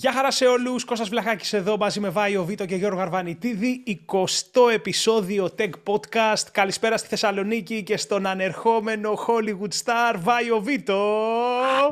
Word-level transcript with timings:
Γεια 0.00 0.12
χαρά 0.12 0.30
σε 0.30 0.46
όλους, 0.46 0.84
Κώστας 0.84 1.08
Βλαχάκης 1.08 1.52
εδώ 1.52 1.76
μαζί 1.76 2.00
με 2.00 2.08
Βάιο 2.08 2.44
Βίτο 2.44 2.64
και 2.64 2.74
Γιώργο 2.74 3.00
Αρβανιτίδη, 3.00 3.84
20ο 4.12 4.72
επεισόδιο 4.72 5.54
Tech 5.58 5.70
Podcast. 5.84 6.42
Καλησπέρα 6.52 6.96
στη 6.96 7.08
Θεσσαλονίκη 7.08 7.82
και 7.82 7.96
στον 7.96 8.26
ανερχόμενο 8.26 9.18
Hollywood 9.26 9.84
star 9.84 10.14
Βάιο 10.18 10.60
Βίτο. 10.60 11.26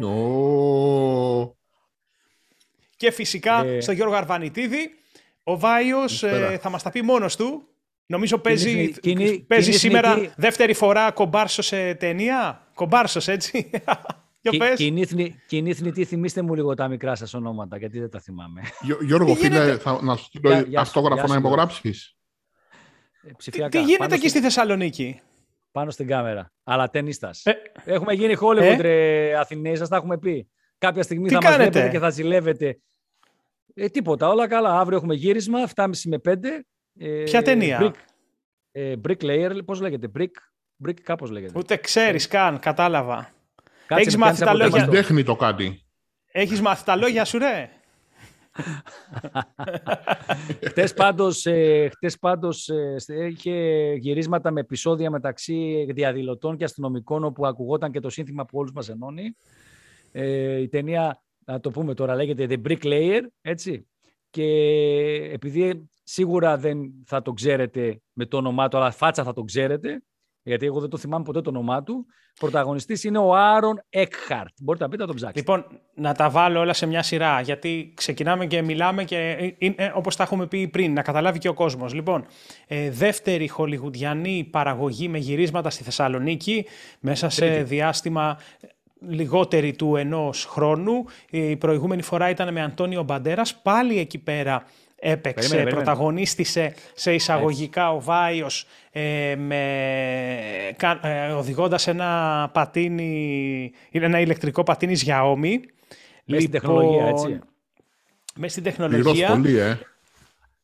Oh. 0.02 1.52
Και 2.96 3.10
φυσικά 3.10 3.64
ε... 3.64 3.80
στον 3.80 3.94
Γιώργο 3.94 4.14
Αρβανιτίδη. 4.14 4.90
Ο 5.42 5.58
Βάιος 5.58 6.22
ε, 6.22 6.58
θα 6.62 6.70
μας 6.70 6.82
τα 6.82 6.90
πει 6.90 7.02
μόνος 7.02 7.36
του. 7.36 7.68
Νομίζω 8.06 8.38
παίζει, 8.38 8.90
κινή, 9.00 9.38
παίζει 9.38 9.72
σήμερα 9.72 10.32
δεύτερη 10.36 10.74
φορά 10.74 11.10
κομπάρσο 11.10 11.62
σε 11.62 11.94
ταινία. 11.94 12.68
Κομπάρσος 12.74 13.28
έτσι. 13.28 13.70
Κοινή 15.46 15.74
θνητή, 15.74 16.04
θυμίστε 16.04 16.42
μου 16.42 16.54
λίγο 16.54 16.74
τα 16.74 16.88
μικρά 16.88 17.14
σας 17.14 17.34
ονόματα, 17.34 17.76
γιατί 17.76 17.98
δεν 18.00 18.10
τα 18.10 18.20
θυμάμαι. 18.20 18.62
Γιώργο, 19.00 19.34
φίλε, 19.34 19.78
θα, 19.78 20.02
να 20.02 20.16
σου 20.16 20.24
στείλω 20.24 20.64
αυτόγραφο 20.76 21.26
να 21.26 21.36
υπογράψεις. 21.36 22.16
Ε, 23.52 23.68
τι, 23.68 23.82
γίνεται 23.82 24.14
εκεί 24.14 24.28
στη 24.28 24.40
Θεσσαλονίκη; 24.40 25.20
Πάνω 25.72 25.90
στην 25.90 26.06
κάμερα. 26.06 26.52
Αλλά 26.64 26.90
ταινίστα. 26.90 27.30
Ε, 27.42 27.52
έχουμε 27.84 28.12
γίνει 28.12 28.36
Hollywood, 28.40 28.78
ε; 28.82 29.34
Αθηναίοι, 29.34 29.76
σας 29.76 29.88
τα 29.88 29.96
έχουμε 29.96 30.18
πει. 30.18 30.48
Κάποια 30.78 31.02
στιγμή 31.02 31.28
θα 31.28 31.38
μας 31.42 31.54
βλέπετε 31.54 31.88
και 31.88 31.98
θα 31.98 32.10
ζηλεύετε. 32.10 32.80
Ε, 33.74 33.88
τίποτα, 33.88 34.28
όλα 34.28 34.46
καλά. 34.46 34.78
Αύριο 34.80 34.96
έχουμε 34.96 35.14
γύρισμα, 35.14 35.58
7.30 35.74 35.88
με 36.04 36.18
5. 36.24 36.64
Ε, 36.98 37.22
Ποια 37.22 37.42
ταινία; 37.42 37.78
Brick, 37.82 37.92
ε, 38.72 38.94
brick 39.08 39.22
Layer, 39.22 39.60
πώς 39.64 39.80
λέγεται, 39.80 40.10
Brick, 40.18 40.30
Brick 40.86 41.00
κάπως 41.02 41.30
λέγεται. 41.30 41.58
Ούτε 41.58 41.76
ξέρεις 41.76 42.24
ε. 42.24 42.28
καν, 42.28 42.58
κατάλαβα. 42.58 43.32
Έχεις 43.88 44.16
μάθει 44.16 44.44
τα 44.44 44.54
λόγια. 44.54 44.88
τέχνη 44.88 45.22
το 45.22 45.36
κάτι. 45.36 45.82
Έχεις 46.32 46.60
μάθει 46.60 46.84
τα 46.84 46.96
λόγια 46.96 47.24
σου, 47.24 47.38
ρε. 47.38 47.70
χτες 50.68 50.94
πάντως, 50.94 51.46
ε, 51.46 51.88
χτες 51.92 52.18
πάντως 52.18 52.68
ε, 52.68 52.96
είχε 53.30 53.92
γυρίσματα 53.94 54.50
με 54.50 54.60
επεισόδια 54.60 55.10
μεταξύ 55.10 55.86
διαδηλωτών 55.90 56.56
και 56.56 56.64
αστυνομικών 56.64 57.24
όπου 57.24 57.46
ακουγόταν 57.46 57.92
και 57.92 58.00
το 58.00 58.10
σύνθημα 58.10 58.44
που 58.44 58.58
όλους 58.58 58.72
μας 58.72 58.88
ενώνει. 58.88 59.36
Ε, 60.12 60.60
η 60.60 60.68
ταινία, 60.68 61.22
να 61.44 61.60
το 61.60 61.70
πούμε 61.70 61.94
τώρα, 61.94 62.14
λέγεται 62.14 62.46
The 62.50 62.68
Brick 62.68 62.82
Layer, 62.82 63.20
έτσι. 63.40 63.88
Και 64.30 64.44
επειδή 65.32 65.88
σίγουρα 66.02 66.56
δεν 66.56 66.90
θα 67.06 67.22
το 67.22 67.32
ξέρετε 67.32 68.00
με 68.12 68.26
το 68.26 68.36
όνομά 68.36 68.68
του, 68.68 68.76
αλλά 68.76 68.90
φάτσα 68.90 69.24
θα 69.24 69.32
το 69.32 69.42
ξέρετε, 69.42 70.02
γιατί 70.48 70.66
εγώ 70.66 70.80
δεν 70.80 70.90
το 70.90 70.96
θυμάμαι 70.96 71.24
ποτέ 71.24 71.40
το 71.40 71.50
όνομά 71.50 71.82
του. 71.82 72.06
Πρωταγωνιστής 72.40 73.04
είναι 73.04 73.18
ο 73.18 73.34
Άρον 73.34 73.82
Εκχαρτ. 73.90 74.54
Μπορείτε 74.62 74.84
να 74.84 74.90
πείτε 74.90 75.02
να 75.02 75.08
τον 75.08 75.16
ψάξετε. 75.16 75.38
Λοιπόν, 75.38 75.80
να 75.94 76.14
τα 76.14 76.30
βάλω 76.30 76.60
όλα 76.60 76.72
σε 76.72 76.86
μια 76.86 77.02
σειρά, 77.02 77.40
γιατί 77.40 77.92
ξεκινάμε 77.96 78.46
και 78.46 78.62
μιλάμε 78.62 79.04
και 79.04 79.36
είναι 79.58 79.92
όπως 79.94 80.16
τα 80.16 80.22
έχουμε 80.22 80.46
πει 80.46 80.68
πριν, 80.68 80.92
να 80.92 81.02
καταλάβει 81.02 81.38
και 81.38 81.48
ο 81.48 81.54
κόσμος. 81.54 81.94
Λοιπόν, 81.94 82.26
ε, 82.66 82.90
δεύτερη 82.90 83.48
χολιγουδιανή 83.48 84.48
παραγωγή 84.50 85.08
με 85.08 85.18
γυρίσματα 85.18 85.70
στη 85.70 85.82
Θεσσαλονίκη, 85.82 86.66
μέσα 87.00 87.28
σε 87.28 87.62
διάστημα 87.62 88.38
λιγότερη 89.00 89.72
του 89.72 89.96
ενός 89.96 90.44
χρόνου. 90.44 91.04
Η 91.30 91.56
προηγούμενη 91.56 92.02
φορά 92.02 92.30
ήταν 92.30 92.52
με 92.52 92.62
Αντώνιο 92.62 93.02
Μπαντέρας, 93.02 93.56
πάλι 93.56 93.98
εκεί 93.98 94.18
πέρα 94.18 94.64
έπαιξε, 94.98 95.48
περίμενε, 95.48 95.70
πρωταγωνίστησε 95.70 96.74
σε 96.94 97.14
εισαγωγικά 97.14 97.92
ο 97.92 98.00
Βάιος 98.00 98.66
ε, 98.90 99.34
με, 99.36 99.62
ε, 101.02 101.30
οδηγώντας 101.32 101.86
ένα 101.86 102.50
πατίνι, 102.52 103.72
ένα 103.90 104.20
ηλεκτρικό 104.20 104.62
πατίνι 104.62 104.96
Xiaomi. 105.06 105.58
Μέσα 106.24 106.40
λοιπόν, 106.40 106.40
στην 106.40 106.50
τεχνολογία, 106.50 107.06
έτσι. 107.06 107.38
Μέσα 108.36 108.52
στην 108.52 108.62
τεχνολογία. 108.62 109.28
Πολύ, 109.28 109.58
ε. 109.58 109.78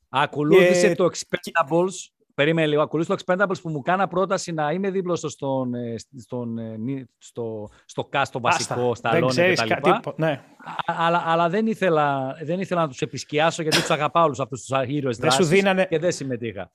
Ακολούθησε 0.08 0.94
το 0.94 1.10
Expendables 1.12 2.13
Περίμενε 2.34 2.66
λίγο. 2.66 2.82
Ακολούθησε 2.82 3.16
το 3.16 3.22
Expendables 3.27 3.60
που 3.62 3.68
μου 3.68 3.82
κάνα 3.82 4.06
πρόταση 4.06 4.52
να 4.52 4.72
είμαι 4.72 4.90
δίπλο 4.90 5.16
στον, 5.16 5.74
ε, 5.74 5.95
στον, 6.18 6.58
ε, 6.58 7.06
στο, 7.18 7.68
στο 7.84 8.08
cast 8.12 8.28
το 8.33 8.40
βασικό, 8.40 8.95
στα 8.95 9.11
Αλόνια 9.11 9.52
και 9.52 9.56
τα 9.56 9.64
λοιπά. 9.64 10.00
Ναι. 10.17 10.40
Αλλά, 10.86 11.22
αλλά 11.27 11.48
δεν, 11.48 11.67
ήθελα, 11.67 12.36
δεν 12.42 12.61
ήθελα 12.61 12.80
να 12.80 12.89
τους 12.89 13.00
επισκιάσω 13.00 13.62
γιατί 13.62 13.80
τους 13.80 13.90
αγαπάω 13.90 14.24
όλους 14.24 14.40
αυτούς 14.40 14.64
τους 14.64 14.78
ήρωες 14.86 15.17
δράσεις 15.17 15.48
δίνανε... 15.48 15.86
και 15.90 15.98
δεν 15.98 16.12
συμμετείχα. 16.12 16.70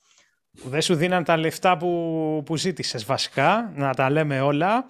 Δεν 0.51 0.81
σου 0.81 0.95
δίναν 0.95 1.23
τα 1.23 1.37
λεφτά 1.37 1.77
που, 1.77 2.43
που 2.45 2.57
ζήτησες 2.57 3.05
βασικά, 3.05 3.71
να 3.75 3.93
τα 3.93 4.09
λέμε 4.09 4.41
όλα. 4.41 4.85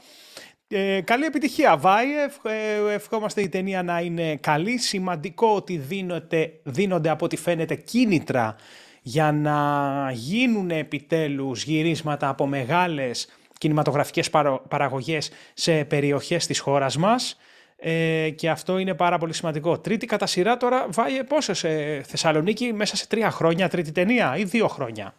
Ε, 0.68 1.01
καλή 1.01 1.25
επιτυχία, 1.25 1.78
Βάη. 1.78 2.07
Ε, 2.44 2.94
ευχόμαστε 2.94 3.41
η 3.41 3.50
ταινία 3.50 3.84
να 3.84 4.00
είναι 4.00 4.36
καλή. 4.36 4.78
Σημαντικό 4.78 5.47
ότι 5.47 5.78
δίνονται, 5.78 6.51
δίνονται 6.63 7.09
από 7.09 7.25
ό,τι 7.25 7.38
φαίνεται 7.38 7.75
κίνητρα 7.75 8.56
για 9.02 9.32
να 9.32 10.12
γίνουν 10.14 10.70
επιτέλους 10.70 11.64
γυρίσματα 11.64 12.30
από 12.30 12.48
μεγάλες 12.48 13.28
κινηματογραφικές 13.58 14.30
παραγωγές 14.68 15.32
σε 15.54 15.86
περιοχές 15.86 16.46
της 16.46 16.60
χώρας 16.60 16.98
μας 16.98 17.38
ε, 17.76 18.30
και 18.30 18.50
αυτό 18.50 18.78
είναι 18.78 18.94
πάρα 18.94 19.18
πολύ 19.18 19.34
σημαντικό. 19.34 19.80
Τρίτη 19.80 20.06
κατά 20.06 20.26
σειρά 20.26 20.58
τώρα, 20.58 20.88
βάει 20.90 21.24
πόσο 21.24 21.54
σε 21.54 22.02
Θεσσαλονίκη 22.02 22.74
μέσα 22.74 22.96
σε 22.96 23.08
τρία 23.08 23.32
χρόνια, 23.32 23.70
τρίτη 23.70 23.92
ταινία 23.92 24.38
ή 24.38 24.44
δύο 24.44 24.68
χρόνια; 24.68 25.14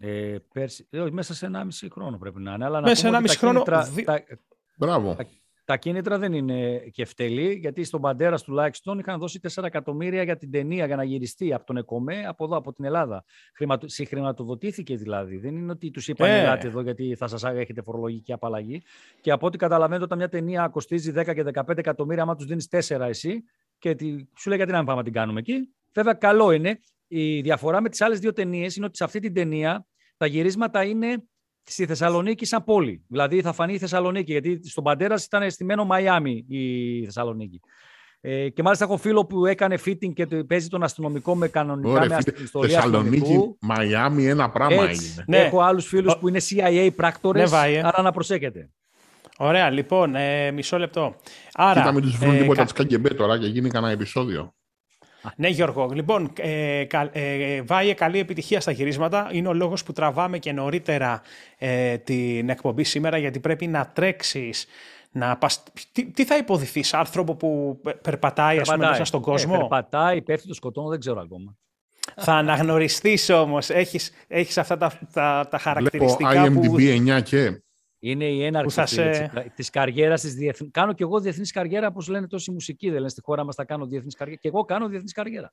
Ε, 0.00 0.36
πέρσι, 0.52 0.86
ε, 0.90 1.04
μέσα 1.10 1.34
σε 1.34 1.46
ένα 1.46 1.64
μισή 1.64 1.88
χρόνο 1.92 2.18
πρέπει 2.18 2.40
να 2.40 2.52
είναι. 2.52 2.64
Αλλά 2.64 2.80
μέσα 2.80 2.94
σε 2.94 3.06
ένα 3.06 3.20
μισή 3.20 3.38
χρόνο. 3.38 3.64
Μπράβο 4.76 5.14
τα 5.14 5.26
κίνητρα 5.76 6.18
δεν 6.18 6.32
είναι 6.32 6.78
και 6.78 7.02
ευτελή, 7.02 7.52
γιατί 7.52 7.84
στον 7.84 8.00
Παντέρα 8.00 8.38
τουλάχιστον 8.38 8.98
είχαν 8.98 9.18
δώσει 9.18 9.40
4 9.54 9.62
εκατομμύρια 9.64 10.22
για 10.22 10.36
την 10.36 10.50
ταινία 10.50 10.86
για 10.86 10.96
να 10.96 11.04
γυριστεί 11.04 11.54
από 11.54 11.66
τον 11.66 11.76
ΕΚΟΜΕ 11.76 12.26
από 12.26 12.44
εδώ, 12.44 12.56
από 12.56 12.72
την 12.72 12.84
Ελλάδα. 12.84 13.24
Χρηματο... 13.54 13.88
Συγχρηματοδοτήθηκε 13.88 14.96
δηλαδή. 14.96 15.36
Δεν 15.36 15.56
είναι 15.56 15.72
ότι 15.72 15.90
τους 15.90 16.08
είπαν 16.08 16.30
ε. 16.30 16.40
ελάτε 16.40 16.66
εδώ 16.66 16.80
γιατί 16.80 17.14
θα 17.14 17.26
σας 17.26 17.44
έχετε 17.44 17.82
φορολογική 17.82 18.32
απαλλαγή. 18.32 18.82
Και 19.20 19.30
από 19.30 19.46
ό,τι 19.46 19.58
καταλαβαίνετε, 19.58 20.04
όταν 20.04 20.18
μια 20.18 20.28
ταινία 20.28 20.68
κοστίζει 20.68 21.12
10 21.16 21.34
και 21.34 21.44
15 21.54 21.78
εκατομμύρια, 21.78 22.22
άμα 22.22 22.36
τους 22.36 22.46
δίνεις 22.46 22.68
4 22.70 23.00
εσύ, 23.00 23.44
και 23.78 23.94
τη... 23.94 24.06
σου 24.36 24.48
λέει 24.48 24.56
γιατί 24.56 24.72
να 24.72 24.78
μην 24.78 24.86
πάμε 24.86 24.98
να 24.98 25.04
την 25.04 25.12
κάνουμε 25.12 25.40
εκεί. 25.40 25.74
Βέβαια, 25.92 26.12
καλό 26.12 26.50
είναι. 26.50 26.80
Η 27.08 27.40
διαφορά 27.40 27.80
με 27.80 27.88
τις 27.88 28.00
άλλες 28.00 28.18
δύο 28.18 28.32
ταινίες 28.32 28.76
είναι 28.76 28.86
ότι 28.86 28.96
σε 28.96 29.04
αυτή 29.04 29.20
την 29.20 29.34
ταινία 29.34 29.86
τα 30.16 30.26
γυρίσματα 30.26 30.84
είναι 30.84 31.22
στη 31.72 31.86
Θεσσαλονίκη 31.86 32.44
σαν 32.44 32.64
πόλη. 32.64 33.04
Δηλαδή 33.08 33.40
θα 33.40 33.52
φανεί 33.52 33.72
η 33.72 33.78
Θεσσαλονίκη, 33.78 34.32
γιατί 34.32 34.60
στον 34.68 34.84
Παντέρας 34.84 35.24
ήταν 35.24 35.42
αισθημένο 35.42 35.84
Μαϊάμι 35.84 36.44
η 36.48 37.04
Θεσσαλονίκη. 37.04 37.60
Ε, 38.20 38.48
και 38.48 38.62
μάλιστα 38.62 38.84
έχω 38.84 38.96
φίλο 38.96 39.26
που 39.26 39.46
έκανε 39.46 39.78
fitting 39.84 40.12
και 40.14 40.26
παίζει 40.26 40.68
τον 40.68 40.82
αστυνομικό 40.82 41.34
με 41.36 41.48
κανονικά 41.48 41.90
Ωραία, 41.90 42.08
με 42.08 42.42
ιστορία 42.42 42.74
Θεσσαλονίκη, 42.74 43.56
Μαϊάμι, 43.60 44.26
ένα 44.26 44.50
πράγμα 44.50 44.82
Έτσι, 44.82 45.12
είναι. 45.12 45.24
Ναι. 45.26 45.36
Έχω 45.36 45.60
άλλους 45.60 45.86
φίλους 45.86 46.16
που 46.16 46.28
είναι 46.28 46.40
CIA 46.50 46.88
πράκτορες, 46.96 47.52
ναι, 47.52 47.58
ε. 47.58 47.78
άρα 47.78 48.02
να 48.02 48.12
προσέχετε. 48.12 48.70
Ωραία, 49.38 49.70
λοιπόν, 49.70 50.14
ε, 50.14 50.50
μισό 50.50 50.78
λεπτό. 50.78 51.16
Άρα, 51.52 51.80
Κοίτα, 51.80 51.92
μην 51.92 52.02
τους 52.02 52.16
βρουν 52.16 52.34
ε, 52.34 52.38
τίποτα 52.38 52.66
κα... 52.74 52.84
της 52.84 53.16
τώρα 53.16 53.38
και 53.38 53.46
γίνει 53.46 53.70
κανένα 53.70 53.92
επεισόδιο. 53.92 54.54
Ναι, 55.36 55.48
Γιώργο. 55.48 55.88
Λοιπόν, 55.92 56.32
ε, 56.38 56.86
ε, 57.12 57.62
Βάιε, 57.62 57.94
καλή 57.94 58.18
επιτυχία 58.18 58.60
στα 58.60 58.70
γυρίσματα. 58.70 59.28
Είναι 59.32 59.48
ο 59.48 59.52
λόγος 59.52 59.82
που 59.82 59.92
τραβάμε 59.92 60.38
και 60.38 60.52
νωρίτερα 60.52 61.22
ε, 61.58 61.98
την 61.98 62.48
εκπομπή 62.48 62.84
σήμερα, 62.84 63.18
γιατί 63.18 63.40
πρέπει 63.40 63.66
να 63.66 63.86
τρέξεις 63.86 64.66
να 65.10 65.36
πας... 65.36 65.62
τι, 66.14 66.24
θα 66.24 66.36
υποδηθείς, 66.36 66.94
άνθρωπο 66.94 67.34
που 67.34 67.80
περπατάει, 68.02 68.58
ας 68.58 68.70
πούμε, 68.70 68.86
μέσα 68.86 69.04
στον 69.04 69.20
κόσμο; 69.20 69.52
Ε, 69.54 69.58
περπατάει, 69.58 70.22
πέφτει 70.22 70.48
το 70.48 70.54
σκοτώνω, 70.54 70.88
δεν 70.88 71.00
ξέρω 71.00 71.20
ακόμα. 71.20 71.56
Θα 72.16 72.32
αναγνωριστείς 72.32 73.30
όμως, 73.30 73.70
έχεις, 73.70 74.10
έχεις 74.28 74.58
αυτά 74.58 74.76
τα, 74.76 74.98
τα, 75.12 75.46
τα 75.50 75.58
χαρακτηριστικά 75.58 76.28
Βλέπω 76.28 76.60
IMDb 76.60 76.66
που... 76.66 76.76
9 76.78 77.22
και... 77.22 77.62
Είναι 77.98 78.24
η 78.24 78.44
έναρξη 78.44 78.86
σε... 78.86 79.30
της 79.54 79.70
καριέρας 79.70 80.20
της 80.20 80.34
διεθνή. 80.34 80.70
Κάνω 80.70 80.92
κι 80.92 81.02
εγώ 81.02 81.20
διεθνής 81.20 81.52
καριέρα, 81.52 81.86
όπως 81.86 82.08
λένε 82.08 82.26
τόσοι 82.26 82.50
μουσικοί. 82.50 82.86
Δεν 82.86 82.96
λένε 82.96 83.08
στη 83.08 83.20
χώρα 83.24 83.44
μας 83.44 83.54
θα 83.54 83.64
κάνω 83.64 83.86
διεθνής 83.86 84.14
καριέρα. 84.14 84.40
Και 84.40 84.48
εγώ 84.48 84.64
κάνω 84.64 84.88
διεθνής 84.88 85.12
καριέρα. 85.12 85.52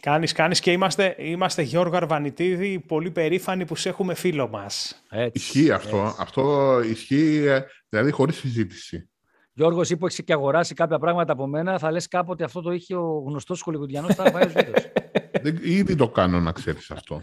Κάνεις, 0.00 0.32
κάνεις 0.32 0.60
και 0.60 0.72
είμαστε, 0.72 1.16
είμαστε 1.18 1.62
Γιώργο 1.62 1.96
Αρβανιτίδη, 1.96 2.80
πολύ 2.80 3.10
περήφανοι 3.10 3.64
που 3.64 3.76
σε 3.76 3.88
έχουμε 3.88 4.14
φίλο 4.14 4.48
μας. 4.48 5.02
ισχύει 5.32 5.70
αυτό. 5.70 6.14
Αυτό 6.18 6.80
ισχύει, 6.84 7.44
ε, 7.46 7.62
δηλαδή 7.88 8.10
χωρίς 8.10 8.36
συζήτηση. 8.36 9.08
Γιώργος, 9.52 9.82
εσύ 9.82 9.96
που 9.96 10.06
έχεις 10.06 10.24
και 10.24 10.32
αγοράσει 10.32 10.74
κάποια 10.74 10.98
πράγματα 10.98 11.32
από 11.32 11.46
μένα, 11.46 11.78
θα 11.78 11.90
λες 11.90 12.08
κάποτε 12.08 12.44
αυτό 12.44 12.60
το 12.60 12.72
είχε 12.72 12.94
ο 12.94 13.24
γνωστός 13.26 13.58
σχολικουδιανός 13.58 14.14
Ταρβάιος 14.14 14.52
Ήδη 15.62 15.94
το 15.94 16.08
κάνω 16.08 16.40
να 16.40 16.52
ξέρεις 16.52 16.90
αυτό 16.90 17.22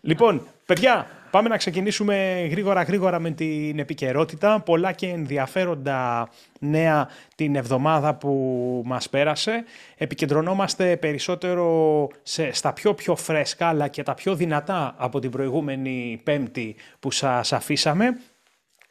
λοιπόν, 0.00 0.46
παιδιά, 0.66 1.06
πάμε 1.30 1.48
να 1.48 1.56
ξεκινήσουμε 1.56 2.46
γρήγορα 2.50 2.82
γρήγορα 2.82 3.18
με 3.18 3.30
την 3.30 3.78
επικαιρότητα. 3.78 4.60
Πολλά 4.60 4.92
και 4.92 5.06
ενδιαφέροντα 5.08 6.28
νέα 6.60 7.08
την 7.34 7.56
εβδομάδα 7.56 8.14
που 8.14 8.82
μας 8.84 9.08
πέρασε. 9.08 9.64
Επικεντρωνόμαστε 9.96 10.96
περισσότερο 10.96 12.08
σε, 12.22 12.52
στα 12.52 12.72
πιο 12.72 12.94
πιο 12.94 13.16
φρέσκα 13.16 13.66
αλλά 13.66 13.88
και 13.88 14.02
τα 14.02 14.14
πιο 14.14 14.34
δυνατά 14.34 14.94
από 14.96 15.18
την 15.18 15.30
προηγούμενη 15.30 16.20
πέμπτη 16.24 16.76
που 17.00 17.10
σας 17.10 17.52
αφήσαμε. 17.52 18.20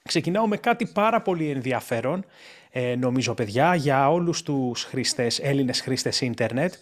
Ξεκινάω 0.04 0.48
με 0.48 0.58
κάτι 0.58 0.86
πάρα 0.86 1.22
πολύ 1.22 1.50
ενδιαφέρον. 1.50 2.26
ε, 2.72 2.96
νομίζω 2.96 3.34
παιδιά, 3.34 3.76
για 3.76 4.12
όλους 4.12 4.44
τους 4.44 4.84
χρήστες, 4.84 5.40
Έλληνες 5.40 5.82
χρήστες 5.82 6.22
ίντερνετ. 6.22 6.74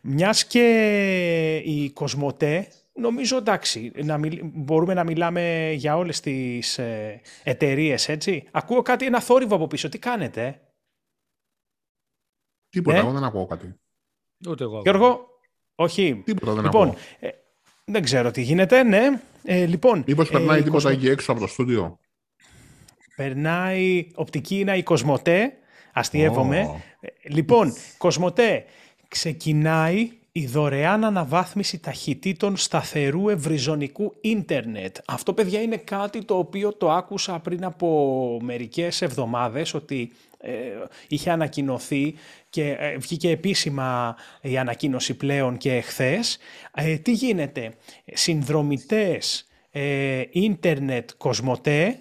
Μιας 0.00 0.46
και 0.46 1.56
η 1.64 1.90
Κοσμοτέ, 1.90 2.68
νομίζω 2.92 3.36
εντάξει, 3.36 3.92
να 4.04 4.20
μπορούμε 4.42 4.94
να 4.94 5.04
μιλάμε 5.04 5.72
για 5.76 5.96
όλες 5.96 6.20
τις 6.20 6.78
ε, 6.78 7.20
εταιρείες, 7.42 8.08
έτσι. 8.08 8.44
Ακούω 8.50 8.82
κάτι, 8.82 9.06
ένα 9.06 9.20
θόρυβο 9.20 9.54
από 9.54 9.66
πίσω. 9.66 9.88
Τι 9.88 9.98
κάνετε, 9.98 10.60
Τίποτα, 12.76 12.96
ε; 12.96 13.00
εγώ 13.00 13.12
δεν 13.12 13.24
ακούω 13.24 13.46
κάτι. 13.46 13.74
Ούτε 14.48 14.64
εγώ. 14.64 14.80
Γιώργο, 14.80 15.26
όχι. 15.74 16.22
Τίποτα 16.24 16.52
δεν 16.52 16.64
λοιπόν, 16.64 16.88
ακούω. 16.88 17.00
Ε, 17.18 17.28
δεν 17.84 18.02
ξέρω 18.02 18.30
τι 18.30 18.42
γίνεται, 18.42 18.82
ναι. 18.82 19.20
Ε, 19.44 19.66
λοιπόν, 19.66 20.04
Μήπως 20.06 20.30
περνάει 20.30 20.58
ε, 20.58 20.62
τίποτα 20.62 20.82
Κοσμο... 20.82 20.98
εκεί 20.98 21.08
έξω 21.08 21.32
από 21.32 21.40
το 21.40 21.46
στούντιο; 21.46 21.98
Περνάει 23.16 24.10
οπτική 24.14 24.58
είναι 24.58 24.76
η 24.76 24.82
Κοσμοτέ. 24.82 25.52
Αστειεύομαι. 25.92 26.66
Oh. 26.68 27.08
Λοιπόν, 27.28 27.72
Κοσμοτέ, 27.98 28.64
ξεκινάει 29.16 30.10
η 30.32 30.46
δωρεάν 30.46 31.04
αναβάθμιση 31.04 31.78
ταχυτήτων 31.78 32.56
σταθερού 32.56 33.28
ευρυζωνικού 33.28 34.14
ίντερνετ. 34.20 34.96
Αυτό, 35.06 35.32
παιδιά, 35.32 35.62
είναι 35.62 35.76
κάτι 35.76 36.24
το 36.24 36.38
οποίο 36.38 36.72
το 36.72 36.90
άκουσα 36.90 37.38
πριν 37.38 37.64
από 37.64 38.38
μερικές 38.42 39.02
εβδομάδες, 39.02 39.74
ότι 39.74 40.12
ε, 40.38 40.52
είχε 41.08 41.30
ανακοινωθεί 41.30 42.14
και 42.50 42.76
ε, 42.78 42.96
βγήκε 42.96 43.30
επίσημα 43.30 44.16
η 44.40 44.58
ανακοίνωση 44.58 45.14
πλέον 45.14 45.56
και 45.56 45.72
εχθές. 45.72 46.38
Ε, 46.74 46.96
τι 46.96 47.12
γίνεται, 47.12 47.72
συνδρομητές 48.04 49.46
ε, 49.70 50.22
ίντερνετ 50.30 51.10
κοσμοτέ, 51.16 51.98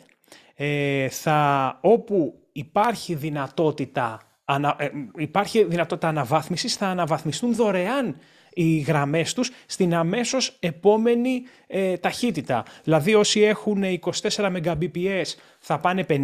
ε, 0.56 1.10
θα, 1.10 1.80
όπου 1.82 2.40
υπάρχει 2.52 3.16
δυνατότητα, 3.16 4.20
ανα, 4.46 4.76
ε, 4.80 4.90
υπάρχει 5.18 5.64
δυνατότητα 5.64 6.08
αναβάθμισης, 6.08 6.76
θα 6.76 6.88
αναβαθμιστούν 6.88 7.56
δωρεάν 7.56 8.16
οι 8.54 8.78
γραμμές 8.78 9.34
τους 9.34 9.52
στην 9.66 9.96
αμέσως 9.96 10.58
επόμενη 10.60 11.44
ε, 11.68 11.98
ταχύτητα. 11.98 12.66
Δηλαδή 12.84 13.14
όσοι 13.14 13.42
έχουν 13.42 13.84
24 14.00 14.12
Mbps 14.36 15.34
θα 15.60 15.80
πάνε 15.80 16.06
50, 16.10 16.24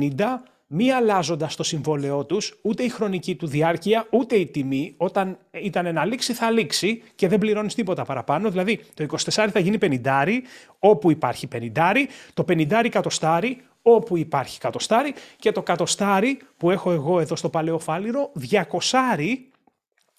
μη 0.68 0.91
αλλάζοντας 0.91 1.56
το 1.56 1.63
συμβόλαιό 1.63 2.25
τους, 2.25 2.59
ούτε 2.62 2.83
η 2.83 2.89
χρονική 2.89 3.35
του 3.35 3.47
διάρκεια, 3.47 4.07
ούτε 4.12 4.35
η 4.35 4.45
τιμή. 4.45 4.94
Όταν 4.97 5.38
ήταν 5.51 5.94
να 5.94 6.06
λήξει, 6.06 6.33
θα 6.33 6.51
λήξει 6.51 7.03
και 7.15 7.27
δεν 7.27 7.39
πληρώνεις 7.39 7.75
τίποτα 7.75 8.03
παραπάνω. 8.03 8.50
Δηλαδή 8.50 8.79
το 8.94 9.06
24 9.09 9.47
θα 9.51 9.59
γίνει 9.59 9.77
50, 9.81 10.41
όπου 10.79 11.12
υπάρχει 11.12 11.47
50, 11.51 12.07
το 12.33 12.45
50 12.47 12.88
κατοστάρι, 12.89 13.62
όπου 13.81 14.18
υπάρχει 14.18 14.60
κατοστάρι 14.60 15.13
και 15.38 15.51
το 15.51 15.62
κατοστάρι 15.62 16.39
που 16.57 16.72
έχω 16.72 16.92
εγώ 16.92 17.19
εδώ 17.19 17.36
στο 17.36 17.50
Παλαιό 17.50 17.80
Φάληρο, 17.80 18.31
200 18.51 18.62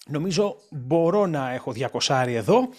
Νομίζω 0.07 0.55
μπορώ 0.69 1.25
να 1.25 1.53
έχω 1.53 1.73
200 1.99 2.23
εδώ. 2.27 2.69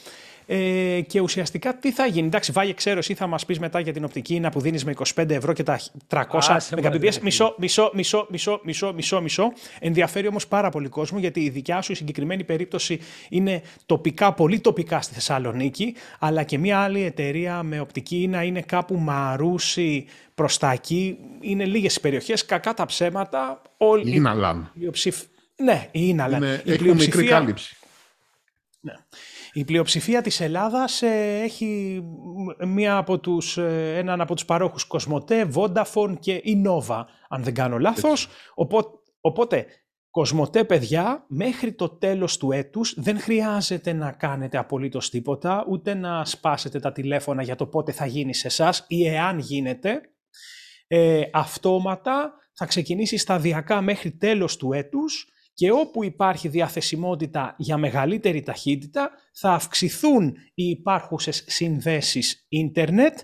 Ε, 0.47 1.01
και 1.07 1.21
ουσιαστικά 1.21 1.77
τι 1.77 1.93
θα 1.93 2.07
γίνει. 2.07 2.27
Εντάξει, 2.27 2.53
βάγε 2.53 2.73
ξέρω, 2.73 2.99
εσύ 2.99 3.15
θα 3.15 3.27
μας 3.27 3.47
πεις 3.47 3.59
μετά 3.59 3.81
για 3.81 3.93
την 3.93 4.05
οπτική 4.05 4.41
να 4.41 4.51
που 4.51 4.61
δίνεις 4.61 4.85
με 4.85 4.95
25 5.15 5.31
ευρώ 5.31 5.53
και 5.53 5.63
τα 5.63 5.81
300 6.09 6.23
Mbps. 6.71 7.19
Μισό, 7.23 7.55
μισό, 7.59 7.91
μισό, 7.95 8.27
μισό, 8.31 8.61
μισό, 8.65 8.93
μισό, 8.95 9.21
μισό. 9.21 9.53
Ενδιαφέρει 9.79 10.29
όμως 10.29 10.47
πάρα 10.47 10.71
πολύ 10.71 10.89
κόσμο 10.89 11.19
γιατί 11.19 11.41
η 11.41 11.51
δικιά 11.51 11.83
σου 11.83 11.93
η 11.93 11.95
συγκεκριμένη 11.95 12.45
περίπτωση 12.45 13.01
είναι 13.29 13.63
τοπικά, 13.87 14.33
πολύ 14.33 14.61
τοπικά 14.61 15.01
στη 15.01 15.15
Θεσσαλονίκη, 15.15 15.95
αλλά 16.19 16.43
και 16.43 16.59
μια 16.59 16.79
άλλη 16.79 17.03
εταιρεία 17.03 17.63
με 17.63 17.81
οπτική 17.81 18.29
να 18.29 18.43
είναι 18.43 18.61
κάπου 18.61 18.99
μαρούσι 18.99 20.07
προς 20.35 20.59
τα 20.59 20.73
εκεί. 20.73 21.19
Είναι 21.41 21.65
λίγες 21.65 22.01
περιοχές, 22.01 22.45
κακά 22.45 22.75
τα 22.75 22.87
ψέματα. 22.87 23.63
Όλοι, 23.77 24.17
είναι 24.17 24.29
αλάν. 24.29 24.73
Ναι, 25.57 25.89
είναι 25.93 26.23
αλάν. 26.23 26.43
Είναι, 26.43 26.63
η 26.65 26.77
πλειοψηφία... 26.77 27.21
μικρή 27.21 27.27
κάλυψη. 27.27 27.77
Ναι. 28.81 28.93
Η 29.57 29.65
πλειοψηφία 29.65 30.23
της 30.23 30.41
Ελλάδας 30.41 31.03
ε, 31.03 31.41
έχει 31.43 32.03
μία 32.67 32.97
από 32.97 33.19
τους, 33.19 33.59
ε, 33.59 33.97
έναν 33.97 34.21
από 34.21 34.35
τους 34.35 34.45
παρόχους 34.45 34.85
Κοσμοτέ, 34.85 35.49
Vodafone 35.55 36.17
και 36.21 36.43
Innova, 36.45 37.05
αν 37.29 37.43
δεν 37.43 37.55
κάνω 37.55 37.79
λάθος. 37.79 38.29
Οπότε, 38.55 38.89
οπότε, 39.21 39.67
Κοσμοτέ, 40.11 40.65
παιδιά, 40.65 41.25
μέχρι 41.29 41.73
το 41.73 41.89
τέλος 41.89 42.37
του 42.37 42.53
έτους 42.53 42.95
δεν 42.97 43.21
χρειάζεται 43.21 43.93
να 43.93 44.13
κάνετε 44.13 44.59
απολύτως 44.59 45.11
τίποτα, 45.11 45.65
ούτε 45.69 45.95
να 45.95 46.25
σπάσετε 46.25 46.81
τα 46.81 46.93
τηλέφωνα 46.93 47.43
για 47.43 47.57
το 47.57 47.67
πότε 47.67 47.93
θα 47.93 48.07
γίνει 48.07 48.35
σε 48.35 48.47
εσάς 48.47 48.85
ή 48.89 49.07
εάν 49.07 49.39
γίνεται. 49.39 50.01
Ε, 50.87 51.23
αυτόματα 51.33 52.33
θα 52.53 52.67
ξεκινήσει 52.67 53.17
σταδιακά 53.17 53.81
μέχρι 53.81 54.13
τέλος 54.13 54.57
του 54.57 54.73
έτους 54.73 55.29
και 55.55 55.71
όπου 55.71 56.05
υπάρχει 56.05 56.49
διαθεσιμότητα 56.49 57.55
για 57.59 57.77
μεγαλύτερη 57.77 58.43
ταχύτητα 58.43 59.11
θα 59.35 59.53
αυξηθούν 59.53 60.37
οι 60.55 60.65
υπάρχουσες 60.65 61.45
συνδέσεις 61.47 62.47
ίντερνετ 62.49 63.19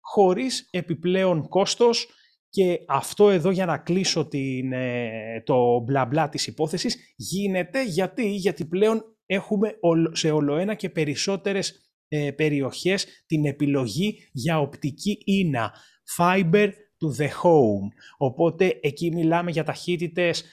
χωρίς 0.00 0.68
επιπλέον 0.70 1.48
κόστος 1.48 2.08
και 2.50 2.78
αυτό 2.88 3.30
εδώ 3.30 3.50
για 3.50 3.66
να 3.66 3.78
κλείσω 3.78 4.26
την, 4.26 4.72
ε, 4.72 5.42
το 5.44 5.80
μπλα 5.80 6.06
μπλα 6.06 6.28
της 6.28 6.46
υπόθεσης 6.46 6.96
γίνεται 7.16 7.84
γιατί, 7.84 8.30
γιατί 8.30 8.64
πλέον 8.64 9.04
έχουμε 9.26 9.78
σε 10.12 10.30
ολοένα 10.30 10.74
και 10.74 10.90
περισσότερες 10.90 11.92
ε, 12.08 12.30
περιοχές 12.30 13.06
την 13.26 13.44
επιλογή 13.44 14.28
για 14.32 14.60
οπτική 14.60 15.18
ίνα, 15.24 15.74
fiber 16.18 16.68
to 16.98 17.22
the 17.22 17.26
home. 17.26 17.88
Οπότε 18.16 18.78
εκεί 18.82 19.10
μιλάμε 19.14 19.50
για 19.50 19.64
ταχύτητες 19.64 20.44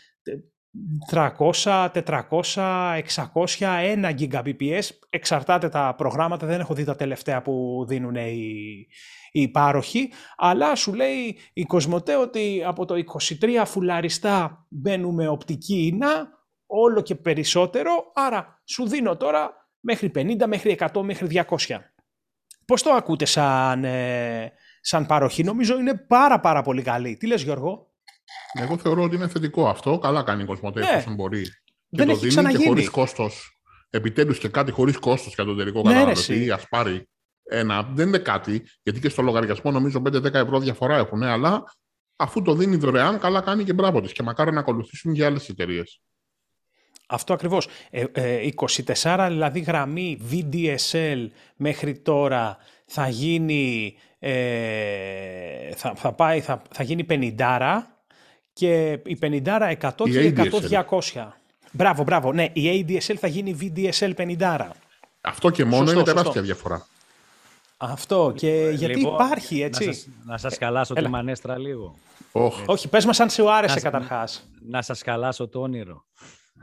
300, 1.12 1.90
400, 1.94 3.02
600, 3.34 3.60
1 3.60 4.14
Gbps, 4.20 4.84
εξαρτάται 5.10 5.70
τα 5.70 5.94
προγράμματα, 5.98 6.48
δεν 6.48 6.60
έχω 6.60 6.74
δει 6.74 6.84
τα 6.84 6.96
τελευταία 6.96 7.42
που 7.42 7.86
δίνουν 7.88 8.16
οι, 8.16 8.88
οι 9.32 9.48
πάροχοι, 9.48 10.12
αλλά 10.38 10.76
σου 10.76 10.94
λέει 10.94 11.38
η 11.54 11.64
Κοσμοτέ 11.64 12.16
ότι 12.16 12.64
από 12.66 12.86
το 12.86 12.96
23 13.42 13.64
φουλαριστά 13.66 14.66
μπαίνουμε 14.70 15.28
οπτική 15.28 15.86
ίνα, 15.86 16.30
όλο 16.66 17.02
και 17.02 17.16
περισσότερο, 17.16 17.92
άρα 18.14 18.62
σου 18.66 18.88
δίνω 18.88 19.18
τώρα 19.18 19.70
μέχρι 19.80 20.12
50, 20.16 20.46
μέχρι 20.48 20.78
100, 20.80 21.02
μέχρι 21.02 21.44
200. 21.50 21.56
Πώς 22.66 22.84
το 22.84 22.92
ακούτε 22.92 23.26
σαν, 23.26 23.84
ε, 23.84 24.52
σαν 24.82 25.06
παροχή, 25.06 25.44
νομίζω 25.44 25.80
είναι 25.80 25.96
πάρα 25.96 26.40
πάρα 26.40 26.62
πολύ 26.62 26.82
καλή. 26.82 27.18
Τι 27.18 27.28
λες 27.28 27.42
Γιώργο; 27.44 27.95
Εγώ 28.54 28.78
θεωρώ 28.78 29.04
ότι 29.04 29.16
είναι 29.16 29.28
θετικό 29.28 29.68
αυτό. 29.68 29.98
Καλά 29.98 30.24
κάνει 30.24 30.44
η 30.44 30.46
Κοσμοτέ 30.46 30.80
ναι. 30.80 30.90
εφόσον 30.90 31.14
μπορεί. 31.14 31.46
Δεν 31.90 32.06
και 32.06 32.12
έχει 32.12 32.36
το 32.36 32.42
δίνει 32.42 32.54
και 32.56 32.68
χωρίς 32.68 32.90
κόστος. 32.90 33.60
Επιτέλους 33.90 34.38
και 34.38 34.48
κάτι 34.48 34.72
χωρίς 34.72 34.98
κόστος 34.98 35.34
για 35.34 35.46
τον 35.46 35.58
τελικό 35.58 35.82
ναι, 35.82 35.94
καταναλωτή. 35.94 36.52
Α 36.52 36.60
πάρει 36.70 37.08
ένα. 37.44 37.84
Δεν 37.94 38.08
είναι 38.08 38.18
κάτι, 38.18 38.64
γιατί 38.84 39.00
και 39.00 39.10
στο 39.10 39.22
λογαριασμό 39.22 39.72
νομίζω 39.72 40.02
5-10 40.06 40.34
ευρώ 40.34 40.60
διαφορά 40.60 40.98
έχουν, 40.98 41.24
αλλά 41.24 41.64
αφού 42.16 42.42
το 42.42 42.54
δίνει 42.54 42.76
δωρεάν, 42.76 43.20
καλά 43.20 43.42
κάνει 43.42 43.64
και 43.64 43.74
μπράβο 43.74 44.02
της. 44.02 44.12
Και 44.12 44.24
μακάρι 44.24 44.52
να 44.52 44.60
ακολουθήσουν 44.60 45.14
και 45.14 45.26
άλλες 45.26 45.50
εταιρείες. 45.50 46.02
Αυτό 47.08 47.34
ακριβώς. 47.34 47.68
Ε, 47.90 48.04
ε, 48.12 48.50
24 49.04 49.26
δηλαδή 49.30 49.60
γραμμή 49.60 50.20
VDSL 50.32 51.28
μέχρι 51.56 52.00
τώρα 52.00 52.58
θα 52.86 53.08
γίνει, 53.08 53.96
ε, 54.20 55.72
θα, 55.76 55.96
θα, 55.96 56.14
πάει, 56.14 56.42
θα, 56.42 56.62
θα 56.72 56.84
γίνει 56.84 57.06
50 57.10 57.80
και 58.56 59.00
η 59.06 59.18
50 59.22 59.78
100 59.82 59.92
και 60.12 60.34
100 60.38 60.86
200. 61.14 61.28
Μπράβο, 61.72 62.04
μπράβο. 62.04 62.34
Ναι, 62.34 62.44
η 62.54 62.86
ADSL 62.88 63.16
θα 63.16 63.28
γίνει 63.28 63.58
VDSL 63.62 64.14
50. 64.16 64.70
Αυτό 65.22 65.50
και 65.50 65.66
μόνο 65.66 65.86
σωστό, 65.86 66.00
είναι 66.00 66.04
τεράστια 66.04 66.42
διαφορά. 66.42 66.88
Αυτό 67.78 68.34
και 68.36 68.72
γιατί 68.74 68.96
λοιπόν, 68.96 69.14
υπάρχει 69.14 69.62
έτσι. 69.62 69.86
Να 69.86 69.94
σας, 69.94 70.08
να 70.26 70.38
σας 70.38 70.58
καλάσω 70.58 70.94
ε, 70.98 71.02
τη 71.02 71.10
μανέστρα 71.10 71.58
λίγο. 71.58 71.96
Oh. 72.32 72.52
Όχι, 72.66 72.88
πες 72.90 73.06
μας 73.06 73.20
αν 73.20 73.30
σου 73.30 73.52
άρεσε 73.52 73.76
να, 73.76 73.82
καταρχάς. 73.82 74.50
Να 74.68 74.82
σας 74.82 75.02
καλάσω 75.02 75.48
το 75.48 75.62
όνειρο. 75.62 76.06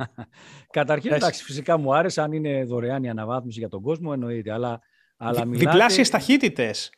Καταρχήν, 0.78 1.12
εντάξει, 1.12 1.44
φυσικά 1.44 1.78
μου 1.78 1.94
άρεσε 1.94 2.20
αν 2.20 2.32
είναι 2.32 2.64
δωρεάν 2.64 3.04
η 3.04 3.08
αναβάθμιση 3.08 3.58
για 3.58 3.68
τον 3.68 3.82
κόσμο, 3.82 4.10
εννοείται. 4.12 4.52
Αλλά, 4.52 4.80
αλλά 5.16 5.44
μιλάτε... 5.44 5.70
Διπλάσιες 5.70 6.10
ταχύτητες. 6.10 6.92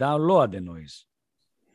Download 0.00 0.52
εννοείς. 0.52 1.08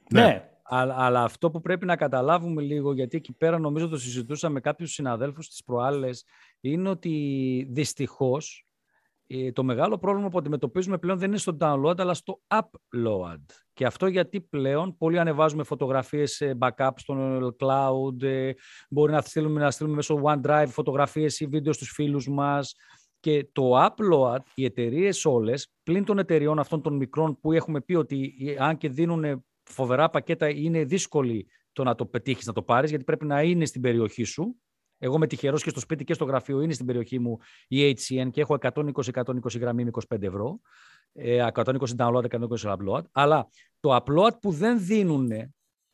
Ναι. 0.10 0.22
ναι. 0.22 0.51
Αλλά, 0.74 0.96
αλλά 0.98 1.24
αυτό 1.24 1.52
που 1.52 1.62
πρέπει 1.62 1.86
να 1.86 1.96
καταλάβουμε 1.96 2.62
λίγο, 2.62 2.94
γιατί 2.94 3.18
εκεί 3.18 3.34
πέρα 3.34 3.60
νομίζω 3.60 3.88
το 3.88 3.98
συζητούσα 3.98 4.50
με 4.50 4.60
κάποιους 4.60 4.92
συναδέλφους 4.92 5.48
τις 5.48 5.64
προάλλες, 5.64 6.26
είναι 6.60 6.90
ότι 6.90 7.68
δυστυχώς 7.70 8.66
ε, 9.28 9.52
το 9.52 9.64
μεγάλο 9.64 9.98
πρόβλημα 9.98 10.30
που 10.30 10.38
αντιμετωπίζουμε 10.38 10.98
πλέον 10.98 11.18
δεν 11.18 11.30
είναι 11.30 11.38
στο 11.38 11.58
download, 11.60 12.00
αλλά 12.00 12.14
στο 12.14 12.42
upload. 12.48 13.42
Και 13.74 13.86
αυτό 13.86 14.08
γιατί 14.08 14.42
πλέον 14.42 14.98
πολλοί 14.98 15.20
ανεβάζουμε 15.20 15.64
φωτογραφίες 15.64 16.42
backup 16.60 16.92
στο 16.96 17.16
cloud, 17.60 18.24
ε, 18.24 18.52
μπορεί 18.90 19.12
να 19.12 19.22
στείλουμε, 19.22 19.62
να 19.62 19.72
στείλουμε 19.72 19.96
μέσω 19.96 20.22
OneDrive 20.24 20.68
φωτογραφίες 20.68 21.40
ή 21.40 21.46
βίντεο 21.46 21.74
στους 21.74 21.92
φίλους 21.92 22.30
μας. 22.30 22.76
Και 23.20 23.48
το 23.52 23.86
upload, 23.86 24.40
οι 24.54 24.66
εταιρείες 24.66 25.26
όλες, 25.26 25.72
πλην 25.84 26.06
των 26.06 26.20
εταιρεών 26.20 26.60
αυτών 26.60 26.82
των 26.82 26.96
μικρών 26.96 27.40
που 27.40 27.52
έχουμε 27.52 27.82
πει 27.82 27.96
ότι 27.96 28.34
ε, 28.46 28.64
αν 28.64 28.78
και 28.78 28.90
δίνουν 28.90 29.44
φοβερά 29.72 30.10
πακέτα 30.10 30.50
είναι 30.50 30.84
δύσκολοι 30.84 31.48
το 31.72 31.84
να 31.84 31.96
το 31.96 32.06
πετύχεις 32.06 32.46
να 32.46 32.54
το 32.54 32.62
πάρεις, 32.62 32.90
γιατί 32.90 33.04
πρέπει 33.06 33.26
να 33.26 33.42
είναι 33.42 33.66
στην 33.66 33.82
περιοχή 33.82 34.24
σου. 34.24 34.56
Εγώ 34.98 35.16
είμαι 35.16 35.28
τυχερός 35.28 35.64
και 35.64 35.70
στο 35.70 35.80
σπίτι 35.80 36.04
και 36.04 36.14
στο 36.14 36.26
γραφείο 36.26 36.62
είναι 36.62 36.74
στην 36.74 36.86
περιοχή 36.86 37.20
μου 37.20 37.38
η 37.68 37.92
HCN 37.92 38.30
και 38.32 38.42
έχω 38.42 38.58
120-120 38.62 39.60
γραμμή 39.60 39.84
με 39.84 39.92
25 40.10 40.22
ευρώ. 40.22 40.60
120 41.54 41.74
download, 41.98 42.24
120 42.30 42.76
upload. 42.76 43.02
Αλλά 43.12 43.48
το 43.80 43.96
upload 43.96 44.40
που 44.42 44.52
δεν 44.52 44.86
δίνουν 44.86 45.30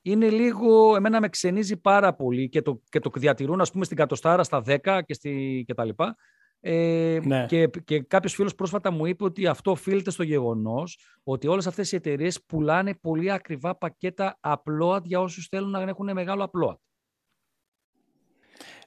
είναι 0.02 0.30
λίγο, 0.30 0.96
εμένα 0.96 1.20
με 1.20 1.30
ξενίζει 1.30 1.78
πάρα 1.78 2.14
πολύ 2.14 2.50
και 2.50 2.62
το, 2.62 2.82
και 2.90 3.00
το 3.00 3.10
διατηρούν 3.16 3.62
ας 3.62 3.72
πούμε 3.72 3.86
στην 3.86 3.98
κατοστάρα 3.98 4.44
στα 4.44 4.64
10 4.66 5.00
και, 5.06 5.14
στη, 5.14 5.64
και 5.68 5.74
τα 5.74 5.86
λοιπά. 5.86 6.16
Ε, 6.60 7.20
ναι. 7.24 7.46
και, 7.46 7.68
και 7.86 8.00
κάποιος 8.02 8.34
φίλος 8.34 8.56
πρόσφατα 8.56 8.92
μου 8.92 9.06
είπε 9.06 9.24
ότι 9.24 9.48
αυτό 9.48 9.72
οφείλεται 9.72 10.12
στο 10.12 10.24
γεγονός 10.24 11.00
ότι 11.24 11.48
όλες 11.48 11.68
αυτές 11.68 11.92
οι 11.92 11.96
εταιρείες 11.96 12.42
πουλάνε 12.42 12.94
πολύ 12.94 13.32
ακριβά 13.32 13.76
πακέτα 13.78 14.40
upload 14.42 15.04
για 15.04 15.20
όσους 15.20 15.48
θέλουν 15.48 15.70
να 15.70 15.82
έχουν 15.82 16.14
μεγάλο 16.14 16.52
upload. 16.52 16.76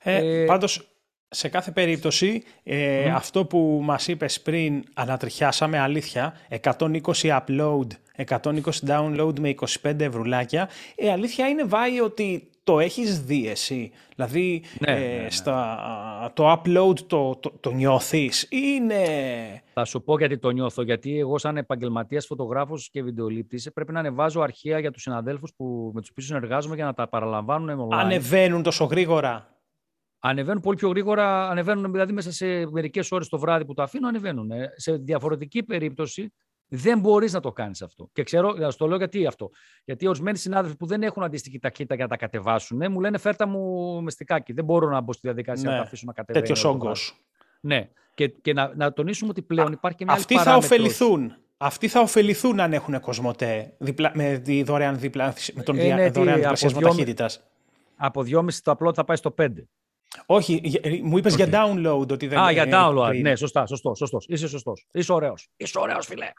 Ε, 0.03 0.43
ε, 0.43 0.45
πάντως, 0.45 0.91
σε 1.29 1.49
κάθε 1.49 1.71
περίπτωση, 1.71 2.43
ε, 2.63 3.11
αυτό 3.11 3.45
που 3.45 3.81
μας 3.83 4.09
είπες 4.09 4.41
πριν 4.41 4.85
ανατριχιάσαμε, 4.95 5.79
αλήθεια, 5.79 6.37
120 6.49 7.01
upload, 7.23 7.87
120 8.17 8.61
download 8.87 9.39
με 9.39 9.49
25 9.49 10.01
ευρουλάκια, 10.01 10.69
ε, 10.95 11.13
αλήθεια 11.13 11.49
είναι 11.49 11.65
βάει 11.65 12.01
ότι 12.01 12.50
το 12.63 12.81
έχεις 12.81 13.25
δει 13.25 13.49
εσύ; 13.49 13.91
Δηλαδή, 14.15 14.63
ναι, 14.79 14.93
ε, 14.93 14.99
ναι, 14.99 15.23
ναι. 15.23 15.31
Στα, 15.31 16.33
το 16.35 16.53
upload 16.53 16.99
το, 16.99 17.37
το, 17.37 17.53
το 17.61 17.71
νιώθεις 17.71 18.47
είναι... 18.51 19.05
Θα 19.73 19.85
σου 19.85 20.03
πω 20.03 20.19
γιατί 20.19 20.39
το 20.39 20.51
νιώθω, 20.51 20.83
γιατί 20.83 21.19
εγώ 21.19 21.39
σαν 21.39 21.57
επαγγελματίας 21.57 22.27
φωτογράφος 22.27 22.91
και 22.91 23.03
βιντεολήπτης 23.03 23.71
πρέπει 23.73 23.93
να 23.93 23.99
ανεβάζω 23.99 24.41
αρχεία 24.41 24.79
για 24.79 24.91
τους 24.91 25.03
συναδέλφους 25.03 25.53
που, 25.57 25.91
με 25.95 26.01
τους 26.01 26.11
οποίους 26.11 26.27
συνεργάζομαι 26.27 26.75
για 26.75 26.85
να 26.85 26.95
τα 26.95 27.09
παραλαμβάνουν 27.09 27.89
online. 27.89 27.97
Ανεβαίνουν 27.97 28.63
τόσο 28.63 28.85
γρήγορα; 28.85 29.55
Ανεβαίνουν 30.23 30.61
πολύ 30.61 30.77
πιο 30.77 30.89
γρήγορα, 30.89 31.49
ανεβαίνουν 31.49 31.93
δηλαδή 31.93 32.13
μέσα 32.13 32.33
σε 32.33 32.71
μερικές 32.71 33.13
ώρες 33.13 33.29
το 33.29 33.39
βράδυ 33.39 33.65
που 33.65 33.75
το 33.75 33.83
αφήνω, 33.83 34.09
ανεβαίνουν. 34.09 34.51
Σε 34.77 34.97
διαφορετική 34.97 35.63
περίπτωση 35.63 36.33
δεν 36.73 36.99
μπορείς 36.99 37.33
να 37.33 37.41
το 37.41 37.53
κάνεις 37.53 37.83
αυτό. 37.83 38.11
Και 38.13 38.23
ξέρω, 38.23 38.53
να 38.53 38.73
το 38.73 38.87
λέω 38.87 38.97
γιατί 38.97 39.27
αυτό. 39.27 39.51
Γιατί 39.85 40.07
ορισμένοι 40.07 40.37
συνάδελφοι 40.37 40.77
που 40.77 40.87
δεν 40.87 41.03
έχουν 41.03 41.23
αντίστοιχη 41.23 41.59
ταχύτητα 41.59 41.95
για 41.95 42.05
να 42.05 42.11
τα 42.11 42.17
κατεβάσουν, 42.17 42.83
μου 42.91 43.01
λένε 43.01 43.19
φέρτα 43.19 43.47
μου 43.47 44.03
μεστικάκι. 44.03 44.53
Δεν 44.53 44.65
μπορώ 44.65 44.89
να 44.89 45.01
μπω 45.01 45.13
στη 45.13 45.27
διαδικασία 45.27 45.69
ναι. 45.69 45.75
να 45.75 45.81
τα 45.81 45.87
αφήσω 45.87 46.05
να 46.07 46.13
κατεβαίνουν. 46.13 46.49
Τέτοιος 46.49 46.65
όγκος. 46.65 47.21
Ναι. 47.61 47.89
Και, 48.15 48.29
και 48.29 48.53
να, 48.53 48.73
να 48.75 48.93
τονίσουμε 48.93 49.31
ότι 49.31 49.43
πλέον 49.43 49.73
υπάρχει 49.73 49.99
και 49.99 50.05
μια 50.05 50.15
Αυτοί 50.15 50.35
άλλη 50.35 50.45
θα 50.45 50.57
ωφεληθούν. 50.57 51.35
Αυτοί 51.57 51.89
θα 51.89 52.01
ωφεληθούν 52.01 52.61
αν 52.61 52.73
έχουν 52.73 53.01
κοσμοτέ 53.01 53.73
διπλα, 53.79 54.13
με, 54.15 54.39
τη 54.39 54.63
δωρεάν 54.63 54.99
διπλα, 54.99 55.35
με 55.55 55.63
τον 55.63 55.79
ε, 55.79 55.95
ναι, 55.95 56.11
δωρεάν 56.11 56.37
διπλασιασμό 56.37 56.81
ταχύτητας. 56.81 57.43
Από 57.97 58.25
2,5 58.27 58.45
το 58.63 58.71
απλό 58.71 58.95
θα 58.95 59.05
πάει 59.05 59.17
στο 59.17 59.35
5. 59.39 59.49
Όχι, 60.27 60.79
ε, 60.83 60.91
μου 61.03 61.19
είπες 61.19 61.35
για 61.35 61.49
download 61.53 62.09
ότι 62.09 62.27
δεν 62.27 62.39
Α, 62.39 62.51
για 62.51 62.67
download. 62.71 63.21
Ναι, 63.21 63.37
σωστά, 63.37 63.67
σωστό, 63.67 63.95
σωστός. 63.95 64.27
Είσαι 64.29 64.49
σωστός. 64.49 64.87
Είσαι 64.93 65.13
ωραίος. 65.13 65.49
Είσαι 65.57 65.79
ωραίος, 65.79 66.07
φιλέ. 66.07 66.33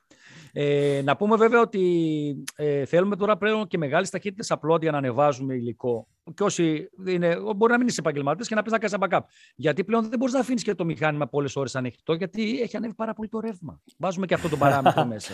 Ε, 0.54 1.02
να 1.04 1.16
πούμε 1.16 1.36
βέβαια 1.36 1.62
ότι 1.62 2.44
ε, 2.56 2.86
θέλουμε 2.86 3.16
τώρα 3.16 3.38
πλέον 3.38 3.68
και 3.68 3.78
μεγάλες 3.78 4.10
ταχύτητες 4.10 4.54
upload 4.56 4.82
για 4.82 4.92
να 4.92 4.98
ανεβάζουμε 4.98 5.54
υλικό. 5.54 6.08
Και 6.34 6.44
όσοι 6.44 6.90
είναι, 7.08 7.38
μπορεί 7.56 7.72
να 7.72 7.78
μην 7.78 7.88
είσαι 7.88 8.00
επαγγελματία 8.00 8.46
και 8.46 8.56
να 8.56 8.62
πεις 8.62 8.72
να 8.72 8.78
κάνεις 8.78 8.94
ένα 8.94 9.08
backup. 9.10 9.26
Γιατί 9.56 9.84
πλέον 9.84 10.10
δεν 10.10 10.20
μπορείς 10.20 10.34
να 10.34 10.40
αφήνεις 10.40 10.64
και 10.64 10.76
το 10.76 10.86
μηχάνημα 10.86 11.28
πολλές 11.28 11.56
ώρες 11.56 11.76
ανοιχτό, 11.76 12.14
γιατί 12.14 12.60
έχει 12.62 12.78
ανέβει 12.78 12.94
πάρα 12.94 13.14
πολύ 13.14 13.30
το 13.30 13.40
ρεύμα. 13.40 13.82
Βάζουμε 13.98 14.26
και 14.26 14.34
αυτό 14.34 14.50
το 14.50 14.58
παράμετρο 14.58 15.06
μέσα. 15.14 15.34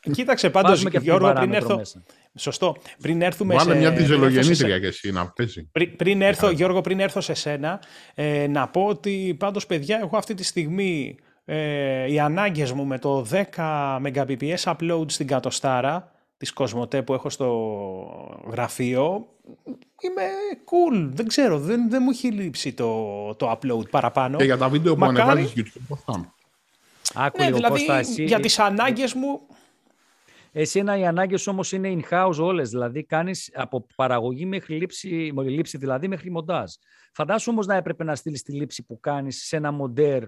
Κοίταξε 0.00 0.50
πάντως, 0.50 0.82
Γιώργο, 0.82 1.32
πριν 1.32 1.52
έρθω. 1.52 1.76
Μέσα. 1.76 2.02
Σωστό. 2.34 2.76
Πριν 3.02 3.22
έρθουμε 3.22 3.54
Βάλε 3.54 3.72
σε... 3.72 3.78
μια 3.78 3.90
διζελογεννήτρια 3.90 4.78
και 4.78 4.86
εσύ 4.86 5.12
να 5.12 5.30
πέσει. 5.30 5.68
Πριν, 5.72 5.96
πριν 5.96 6.22
έρθω, 6.22 6.50
Γιώργο, 6.50 6.80
πριν 6.80 7.00
έρθω 7.00 7.20
σε 7.20 7.34
σένα, 7.34 7.82
ε, 8.14 8.46
να 8.46 8.68
πω 8.68 8.84
ότι 8.84 9.36
πάντως 9.38 9.66
παιδιά, 9.66 9.98
εγώ 10.02 10.16
αυτή 10.16 10.34
τη 10.34 10.44
στιγμή 10.44 11.18
ε, 11.44 12.12
οι 12.12 12.20
ανάγκες 12.20 12.72
μου 12.72 12.84
με 12.84 12.98
το 12.98 13.26
10 13.30 13.42
Mbps 14.02 14.62
upload 14.64 15.04
στην 15.06 15.26
κατοστάρα 15.26 16.12
της 16.36 16.52
Κοσμοτέ 16.52 17.02
που 17.02 17.14
έχω 17.14 17.30
στο 17.30 17.48
γραφείο 18.50 19.26
είμαι 20.00 20.22
cool, 20.64 21.08
δεν 21.12 21.26
ξέρω, 21.26 21.58
δεν, 21.58 21.90
δεν 21.90 22.02
μου 22.02 22.10
έχει 22.10 22.28
λείψει 22.28 22.72
το, 22.72 23.34
το 23.34 23.58
upload 23.58 23.90
παραπάνω. 23.90 24.36
Και 24.36 24.44
για 24.44 24.58
τα 24.58 24.68
βίντεο 24.68 24.94
που 24.94 25.00
Μακάρι... 25.00 25.20
ανεβάζεις 25.20 25.52
YouTube, 25.56 25.82
πώς 25.88 26.00
θα 26.04 26.34
Άκου 27.14 27.42
ναι, 27.42 27.50
δηλαδή, 27.50 27.86
εσύ... 27.90 28.24
για 28.24 28.40
τις 28.40 28.58
ανάγκες 28.58 29.14
μου 29.14 29.40
Εσένα 30.52 30.98
οι 30.98 31.06
ανάγκες 31.06 31.46
όμως 31.46 31.72
είναι 31.72 31.98
in-house 32.00 32.38
όλες. 32.40 32.70
Δηλαδή 32.70 33.04
κάνεις 33.04 33.50
από 33.54 33.86
παραγωγή 33.96 34.46
μέχρι 34.46 34.74
λήψη, 34.74 35.32
λήψη 35.44 35.78
δηλαδή 35.78 36.08
μέχρι 36.08 36.30
μοντάζ. 36.30 36.72
Φαντάσου 37.12 37.50
όμως 37.52 37.66
να 37.66 37.74
έπρεπε 37.76 38.04
να 38.04 38.14
στείλεις 38.14 38.42
τη 38.42 38.52
λήψη 38.52 38.82
που 38.82 39.00
κάνεις 39.00 39.46
σε 39.46 39.56
ένα 39.56 39.70
μοντέρ 39.70 40.22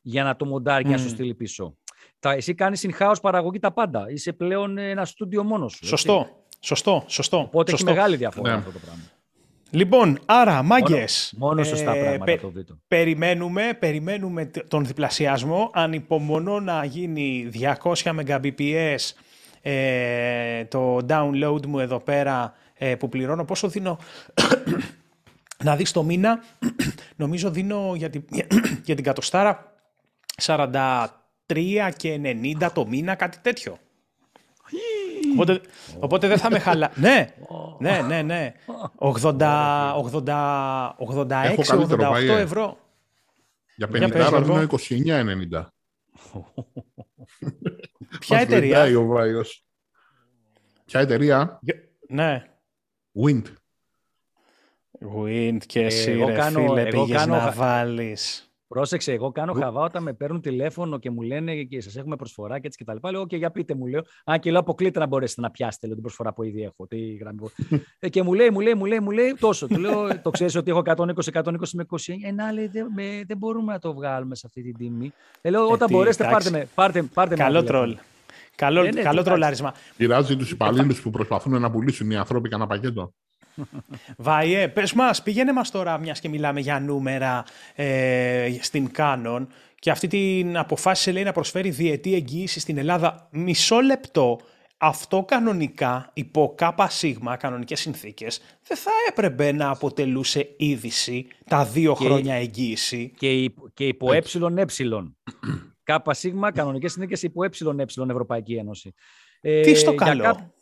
για 0.00 0.24
να 0.24 0.36
το 0.36 0.46
μοντάρει 0.46 0.84
και 0.84 0.90
να 0.90 0.98
σου 0.98 1.08
στείλει 1.08 1.34
πίσω. 1.34 1.76
Τα, 2.18 2.32
εσύ 2.32 2.54
κάνεις 2.54 2.86
in-house 2.88 3.20
παραγωγή 3.22 3.58
τα 3.58 3.72
πάντα. 3.72 4.04
Είσαι 4.08 4.32
πλέον 4.32 4.78
ένα 4.78 5.04
στούντιο 5.04 5.44
μόνος 5.44 5.72
σου. 5.72 5.86
Σωστό. 5.86 6.28
Σωστό. 6.60 7.04
Σωστό. 7.06 7.38
Οπότε 7.38 7.70
σωστό. 7.70 7.86
έχει 7.86 7.96
μεγάλη 7.96 8.16
διαφορά 8.16 8.50
ναι. 8.50 8.58
αυτό 8.58 8.70
το 8.70 8.78
πράγμα. 8.78 9.02
Λοιπόν, 9.70 10.18
άρα, 10.24 10.62
μάγκες. 10.62 11.34
Μόνο, 11.36 11.52
μόνος 11.52 11.68
σωστά 11.68 11.94
ε, 11.94 12.02
πράγματα 12.02 12.40
το 12.40 12.50
βίντεο. 12.50 12.78
Περιμένουμε, 12.88 13.76
περιμένουμε 13.78 14.50
τον 14.68 14.86
διπλασιασμό. 14.86 15.70
Ανυπομονώ 15.72 16.60
να 16.60 16.84
γίνει 16.84 17.50
200 17.82 17.94
Mbps 17.94 19.12
ε, 19.66 20.64
το 20.64 20.96
download 21.08 21.66
μου 21.66 21.78
εδώ 21.78 22.00
πέρα 22.00 22.54
ε, 22.74 22.94
που 22.94 23.08
πληρώνω. 23.08 23.44
Πόσο 23.44 23.68
δίνω 23.68 23.98
να 25.64 25.76
δεις 25.76 25.92
το 25.92 26.02
μήνα. 26.02 26.42
Νομίζω 27.16 27.50
δίνω 27.50 27.92
για 27.96 28.10
την, 28.10 28.24
για 28.86 28.94
την 28.94 29.04
κατοστάρα 29.04 29.72
43 30.42 31.06
και 31.96 32.20
90 32.60 32.68
το 32.72 32.86
μήνα, 32.86 33.14
κάτι 33.14 33.38
τέτοιο. 33.42 33.78
Οπότε, 35.32 35.60
οπότε 35.98 36.28
δεν 36.28 36.38
θα 36.38 36.50
με 36.50 36.58
χαλά. 36.58 36.90
ναι, 37.00 37.34
ναι, 37.78 38.00
ναι, 38.06 38.22
ναι. 38.22 38.52
80, 38.98 39.12
80, 40.12 40.90
86, 40.96 41.54
88 41.64 42.28
ευρώ. 42.28 42.78
Για 43.76 43.88
50 43.92 44.14
ευρώ 44.14 44.40
δίνω 44.40 44.66
29,90. 45.52 45.66
Ποια 48.26 48.38
εταιρεία; 48.38 48.98
ο 48.98 49.06
Βάιος. 49.06 49.64
Ποια 50.84 51.00
εταιρεία; 51.00 51.60
Ναι. 52.08 52.44
Wind. 53.24 53.42
Wind 55.16 55.58
και 55.66 55.80
ε, 55.80 55.84
εσύ 55.84 56.10
εγώ 56.10 56.26
ρε 56.26 56.34
κάνω, 56.34 56.60
φίλε 56.60 56.80
εγώ 56.80 56.90
πήγες 57.04 57.16
κάνω... 57.16 57.36
να 57.36 57.50
βάλεις. 57.50 58.48
Πρόσεξε, 58.66 59.12
εγώ 59.12 59.32
κάνω 59.32 59.52
χαβά 59.52 59.80
όταν 59.80 60.02
με 60.02 60.12
παίρνουν 60.12 60.40
τηλέφωνο 60.40 60.98
και 60.98 61.10
μου 61.10 61.22
λένε 61.22 61.62
και 61.62 61.80
σας 61.80 61.96
έχουμε 61.96 62.16
προσφορά 62.16 62.58
και 62.58 62.66
έτσι 62.66 62.78
και 62.78 62.84
τα 62.84 62.94
λοιπά. 62.94 63.10
Λέω, 63.10 63.26
και 63.26 63.36
για 63.36 63.50
πείτε 63.50 63.74
μου, 63.74 63.86
λέω. 63.86 64.02
Αν 64.24 64.40
και 64.40 64.50
λέω, 64.50 64.60
αποκλείται 64.60 64.98
να 64.98 65.06
μπορέσετε 65.06 65.40
να 65.40 65.50
πιάσετε 65.50 65.86
λέω, 65.86 65.94
την 65.94 66.04
προσφορά 66.04 66.32
που 66.32 66.42
ήδη 66.42 66.62
έχω. 66.62 66.86
Τι 66.86 67.14
γραμμή. 67.14 67.38
ε, 67.98 68.08
και 68.08 68.22
μου 68.22 68.34
λέει, 68.34 68.50
μου 68.50 68.60
λέει, 68.60 68.74
μου 68.74 68.84
λέει, 68.84 69.00
μου 69.00 69.10
λέει 69.10 69.34
τόσο. 69.40 69.66
Του 69.66 69.78
λέω, 69.78 70.20
το 70.20 70.30
ξέρεις 70.30 70.54
ότι 70.54 70.70
έχω 70.70 70.82
120, 70.84 71.04
120 71.32 71.52
με 71.72 71.84
20. 71.88 71.96
Ε, 72.24 72.32
να 72.32 72.52
λέει, 72.52 72.66
δεν, 72.66 72.86
δεν 73.26 73.36
μπορούμε 73.36 73.72
να 73.72 73.78
το 73.78 73.94
βγάλουμε 73.94 74.34
σε 74.34 74.46
αυτή 74.46 74.62
την 74.62 74.76
τιμή. 74.76 75.12
Ε, 75.40 75.50
λέω, 75.50 75.68
όταν 75.68 75.88
ε, 75.90 75.92
μπορέσετε, 75.94 76.24
πάρτε 76.24 76.50
με. 76.50 76.68
Πάρτε, 76.74 77.02
πάρτε 77.02 77.34
Καλό 77.34 77.62
τρολ. 77.62 77.96
Καλό, 78.56 78.84
ε, 78.84 78.90
ναι, 78.90 79.02
καλό 79.02 79.22
τρολάρισμα. 79.22 79.74
Πειράζει 79.96 80.36
τους 80.36 80.50
υπαλλήλους 80.50 81.00
που 81.00 81.10
προσπαθούν 81.10 81.60
να 81.60 81.70
πουλήσουν 81.70 82.10
οι 82.10 82.16
άνθρωποι 82.16 82.48
κανένα 82.48 82.68
πακέτο. 82.68 83.12
Βάιε, 84.16 84.68
πες 84.68 84.92
μας, 84.92 85.22
πήγαινε 85.22 85.52
μας 85.52 85.70
τώρα, 85.70 85.98
μιας 85.98 86.20
και 86.20 86.28
μιλάμε 86.28 86.60
για 86.60 86.80
νούμερα 86.80 87.44
ε, 87.74 88.48
στην 88.60 88.90
Canon 88.90 89.48
και 89.74 89.90
αυτή 89.90 90.06
την 90.06 90.58
αποφάσισε 90.58 91.12
λέει 91.12 91.22
να 91.22 91.32
προσφέρει 91.32 91.70
διετή 91.70 92.14
εγγύηση 92.14 92.60
στην 92.60 92.78
Ελλάδα. 92.78 93.28
Μισό 93.32 93.80
λεπτό, 93.80 94.40
αυτό 94.76 95.24
κανονικά, 95.24 96.10
υπό 96.12 96.54
ΚΣ, 96.56 97.04
κανονικές 97.38 97.80
συνθήκες, 97.80 98.40
δεν 98.62 98.76
θα 98.76 98.90
έπρεπε 99.08 99.52
να 99.52 99.70
αποτελούσε 99.70 100.54
είδηση 100.56 101.26
τα 101.48 101.64
δύο 101.64 101.94
χρόνια 101.94 102.34
εγγύηση. 102.34 103.12
Και, 103.16 103.52
και 103.74 103.86
υπό 103.86 104.12
ε, 104.12 104.16
ε. 104.16 104.20
ΚΣ, 105.84 106.24
κανονικές 106.54 106.92
συνθήκες 106.92 107.22
υπό 107.22 107.44
ε, 107.44 107.48
Ευρωπαϊκή 108.08 108.54
Ένωση. 108.54 108.94
Τι 109.40 109.74
στο 109.74 109.94
καλό; 109.94 110.22
Κά... 110.22 110.52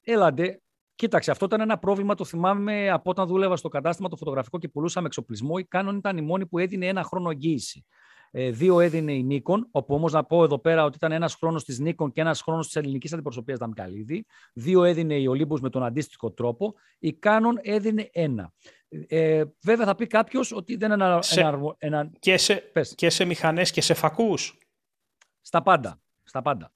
Έλαντε, 0.00 0.60
Κοίταξε, 1.00 1.30
αυτό 1.30 1.44
ήταν 1.44 1.60
ένα 1.60 1.78
πρόβλημα, 1.78 2.14
το 2.14 2.24
θυμάμαι 2.24 2.90
από 2.90 3.10
όταν 3.10 3.26
δούλευα 3.26 3.56
στο 3.56 3.68
κατάστημα 3.68 4.08
το 4.08 4.16
φωτογραφικό 4.16 4.58
και 4.58 4.68
πουλούσαμε 4.68 5.06
εξοπλισμό. 5.06 5.54
Η 5.58 5.68
Canon 5.72 5.94
ήταν 5.96 6.16
η 6.16 6.20
μόνη 6.20 6.46
που 6.46 6.58
έδινε 6.58 6.86
ένα 6.86 7.02
χρόνο 7.02 7.30
εγγύηση. 7.30 7.86
Ε, 8.30 8.50
δύο 8.50 8.80
έδινε 8.80 9.12
η 9.12 9.26
Nikon, 9.30 9.58
όπου 9.70 9.94
όμως 9.94 10.12
να 10.12 10.24
πω 10.24 10.44
εδώ 10.44 10.58
πέρα 10.58 10.84
ότι 10.84 10.96
ήταν 10.96 11.12
ένας 11.12 11.34
χρόνος 11.34 11.64
της 11.64 11.82
Nikon 11.84 12.12
και 12.12 12.20
ένας 12.20 12.42
χρόνος 12.42 12.66
της 12.66 12.76
ελληνικής 12.76 13.12
αντιπροσωπείας 13.12 13.58
Δαμκαλίδη. 13.58 14.26
Δύο 14.52 14.84
έδινε 14.84 15.14
η 15.14 15.26
Olympus 15.30 15.60
με 15.60 15.70
τον 15.70 15.84
αντίστοιχο 15.84 16.30
τρόπο. 16.30 16.74
Η 16.98 17.18
Canon 17.22 17.54
έδινε 17.62 18.08
ένα. 18.12 18.52
Ε, 19.08 19.42
βέβαια 19.62 19.86
θα 19.86 19.94
πει 19.94 20.06
κάποιος 20.06 20.52
ότι 20.52 20.76
δεν 20.76 20.92
είναι 20.92 21.04
ένα. 21.04 21.22
Σε, 21.22 21.74
ένα, 21.78 22.10
και, 22.18 22.36
σε, 22.36 22.72
και 22.94 23.10
σε 23.10 23.24
μηχανές 23.24 23.70
και 23.70 23.80
σε 23.80 23.94
φακούς. 23.94 24.58
Στα 25.40 25.62
πάντα. 25.62 26.00
Στα 26.22 26.42
πάντα. 26.42 26.72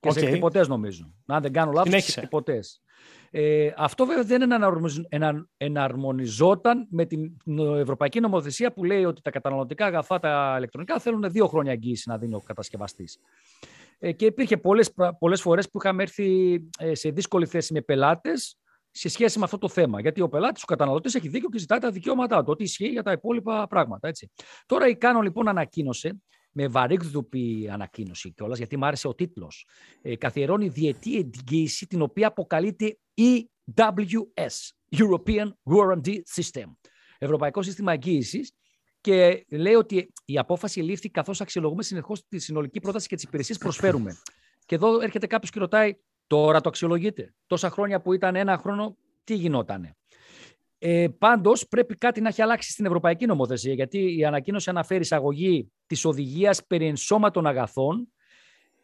Και 0.00 0.08
okay. 0.08 0.12
σε 0.12 0.20
εκτυπωτέ 0.20 0.66
νομίζω. 0.66 1.14
Αν 1.26 1.42
δεν 1.42 1.52
κάνω 1.52 1.72
λάθος, 1.72 2.04
σε 2.04 2.20
εκτυπωτέ. 2.20 2.60
Ε, 3.30 3.72
αυτό 3.76 4.06
βέβαια 4.06 4.24
δεν 4.24 4.50
εναρμονιζόταν 5.56 6.86
με 6.90 7.04
την 7.04 7.36
ευρωπαϊκή 7.76 8.20
νομοθεσία 8.20 8.72
που 8.72 8.84
λέει 8.84 9.04
ότι 9.04 9.22
τα 9.22 9.30
καταναλωτικά 9.30 9.86
αγαθά, 9.86 10.18
τα 10.18 10.54
ηλεκτρονικά, 10.56 10.98
θέλουν 10.98 11.30
δύο 11.30 11.46
χρόνια 11.46 11.72
εγγύηση 11.72 12.08
να 12.08 12.18
δίνει 12.18 12.34
ο 12.34 12.40
κατασκευαστής. 12.40 13.18
Ε, 13.98 14.12
και 14.12 14.26
υπήρχε 14.26 14.56
πολλές, 14.56 14.92
πολλές 15.18 15.40
φορές 15.40 15.70
που 15.70 15.78
είχαμε 15.78 16.02
έρθει 16.02 16.60
ε, 16.78 16.94
σε 16.94 17.10
δύσκολη 17.10 17.46
θέση 17.46 17.72
με 17.72 17.80
πελάτες 17.80 18.56
σε 18.90 19.08
σχέση 19.08 19.38
με 19.38 19.44
αυτό 19.44 19.58
το 19.58 19.68
θέμα. 19.68 20.00
Γιατί 20.00 20.20
ο 20.20 20.28
πελάτης, 20.28 20.62
ο 20.62 20.66
καταναλωτής, 20.66 21.14
έχει 21.14 21.28
δίκιο 21.28 21.48
και 21.48 21.58
ζητάει 21.58 21.78
τα 21.78 21.90
δικαιώματά 21.90 22.38
του. 22.38 22.46
Ό,τι 22.48 22.62
ισχύει 22.62 22.88
για 22.88 23.02
τα 23.02 23.12
υπόλοιπα 23.12 23.66
πράγματα. 23.66 24.08
Έτσι. 24.08 24.30
Τώρα 24.66 24.88
η 24.88 24.96
Κάνο 24.96 25.20
λοιπόν 25.20 25.48
ανακοίνωσε, 25.48 26.22
με 26.52 26.68
βαρύγδουπη 26.68 27.68
ανακοίνωση 27.72 28.32
κιόλας, 28.32 28.58
γιατί 28.58 28.76
μου 28.76 28.86
άρεσε 28.86 29.08
ο 29.08 29.14
τίτλος. 29.14 29.66
Ε, 30.02 30.16
καθιερώνει 30.16 30.68
διετή 30.68 31.16
εγγύηση, 31.16 31.86
την 31.86 32.02
οποία 32.02 32.26
αποκαλείται 32.26 32.98
EWS, 33.14 34.70
European 34.96 35.46
Warranty 35.46 36.14
System. 36.34 36.72
Ευρωπαϊκό 37.18 37.62
Σύστημα 37.62 37.92
Εγγύησης. 37.92 38.52
Και 39.00 39.46
λέει 39.50 39.74
ότι 39.74 40.12
η 40.24 40.38
απόφαση 40.38 40.80
λήφθη 40.80 41.10
καθώς 41.10 41.40
αξιολογούμε 41.40 41.82
συνεχώς 41.82 42.28
τη 42.28 42.38
συνολική 42.38 42.80
πρόταση 42.80 43.08
και 43.08 43.14
τις 43.14 43.24
υπηρεσίες 43.24 43.58
προσφέρουμε. 43.58 44.16
Και 44.66 44.74
εδώ 44.74 45.00
έρχεται 45.00 45.26
κάποιος 45.26 45.50
και 45.50 45.58
ρωτάει, 45.58 45.96
Τώρα 46.26 46.60
το 46.60 46.68
αξιολογείτε; 46.68 47.34
Τόσα 47.46 47.70
χρόνια 47.70 48.00
που 48.00 48.12
ήταν 48.12 48.36
ένα 48.36 48.58
χρόνο, 48.58 48.96
τι 49.24 49.34
γινότανε; 49.34 49.96
Ε, 50.84 51.08
Πάντως, 51.18 51.68
πρέπει 51.68 51.94
κάτι 51.94 52.20
να 52.20 52.28
έχει 52.28 52.42
αλλάξει 52.42 52.70
στην 52.70 52.86
Ευρωπαϊκή 52.86 53.26
Νομοθεσία, 53.26 53.72
γιατί 53.72 54.16
η 54.18 54.24
ανακοίνωση 54.24 54.70
αναφέρει 54.70 55.00
εισαγωγή 55.00 55.72
της 55.86 56.04
οδηγίας 56.04 56.66
περί 56.66 56.86
ενσώματων 56.86 57.46
αγαθών. 57.46 58.08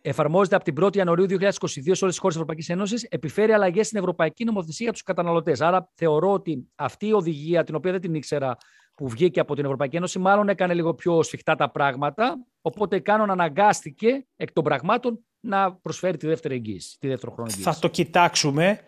Εφαρμόζεται 0.02 0.56
από 0.56 0.64
την 0.64 0.84
1η 0.84 0.96
Ιανουαρίου 0.96 1.26
2022 1.26 1.50
σε 1.50 1.80
όλες 1.80 1.98
τις 1.98 2.00
χώρες 2.00 2.16
της 2.18 2.34
Ευρωπαϊκής 2.34 2.68
Ένωσης. 2.68 3.02
Επιφέρει 3.02 3.52
αλλαγές 3.52 3.86
στην 3.86 3.98
Ευρωπαϊκή 3.98 4.44
Νομοθεσία 4.44 4.84
για 4.84 4.92
τους 4.92 5.02
καταναλωτές. 5.02 5.60
Άρα, 5.60 5.90
θεωρώ 5.94 6.32
ότι 6.32 6.68
αυτή 6.74 7.06
η 7.06 7.12
οδηγία, 7.12 7.64
την 7.64 7.74
οποία 7.74 7.92
δεν 7.92 8.00
την 8.00 8.14
ήξερα, 8.14 8.56
που 8.94 9.08
βγήκε 9.08 9.40
από 9.40 9.54
την 9.54 9.64
Ευρωπαϊκή 9.64 9.96
Ένωση, 9.96 10.18
μάλλον 10.18 10.48
έκανε 10.48 10.74
λίγο 10.74 10.94
πιο 10.94 11.22
σφιχτά 11.22 11.54
τα 11.54 11.70
πράγματα. 11.70 12.46
Οπότε, 12.60 12.96
η 12.96 13.00
Canon 13.00 13.30
αναγκάστηκε 13.30 14.26
εκ 14.36 14.52
των 14.52 14.64
πραγμάτων 14.64 15.24
να 15.40 15.74
προσφέρει 15.74 16.16
τη 16.16 16.26
δεύτερη 16.26 16.54
εγγύηση, 16.54 16.96
τη 16.98 17.08
δεύτερη 17.08 17.32
χρόνο 17.32 17.50
Θα 17.50 17.78
το 17.78 17.88
κοιτάξουμε. 17.88 18.80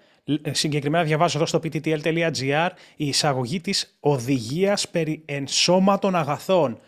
Συγκεκριμένα 0.50 1.04
διαβάζω 1.04 1.36
εδώ 1.38 1.46
στο 1.46 1.60
pttl.gr 1.62 2.68
η 2.96 3.06
εισαγωγή 3.06 3.60
της 3.60 3.96
οδηγίας 4.00 4.88
περί 4.88 5.22
ενσώματων 5.26 6.14
αγαθών. 6.14 6.80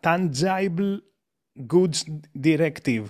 Tangible 0.00 0.96
Goods 1.72 2.00
Directive. 2.44 3.04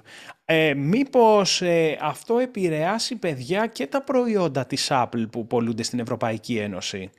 Ε, 0.44 0.74
μήπως 0.74 1.62
ε, 1.62 1.98
αυτό 2.00 2.38
επηρεάσει 2.38 3.16
παιδιά 3.16 3.66
και 3.66 3.86
τα 3.86 4.02
προϊόντα 4.02 4.66
της 4.66 4.88
Apple 4.90 5.26
που 5.30 5.46
πωλούνται 5.46 5.82
στην 5.82 5.98
Ευρωπαϊκή 5.98 6.56
Ένωση; 6.58 7.10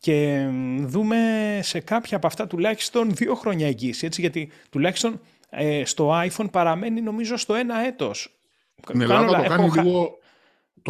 Και 0.00 0.46
δούμε 0.80 1.18
σε 1.62 1.80
κάποια 1.80 2.16
από 2.16 2.26
αυτά 2.26 2.46
τουλάχιστον 2.46 3.14
δύο 3.14 3.34
χρόνια 3.34 3.66
εγγύηση, 3.66 4.06
έτσι, 4.06 4.20
γιατί 4.20 4.50
τουλάχιστον 4.70 5.20
ε, 5.50 5.84
στο 5.84 6.22
iPhone 6.26 6.50
παραμένει 6.50 7.00
νομίζω 7.00 7.36
στο 7.36 7.54
ένα 7.54 7.86
έτος. 7.86 8.36
Στην 8.82 9.00
Ελλάδα 9.00 9.42
το 9.42 9.48
κάνει 9.48 9.70
λίγο, 9.70 10.18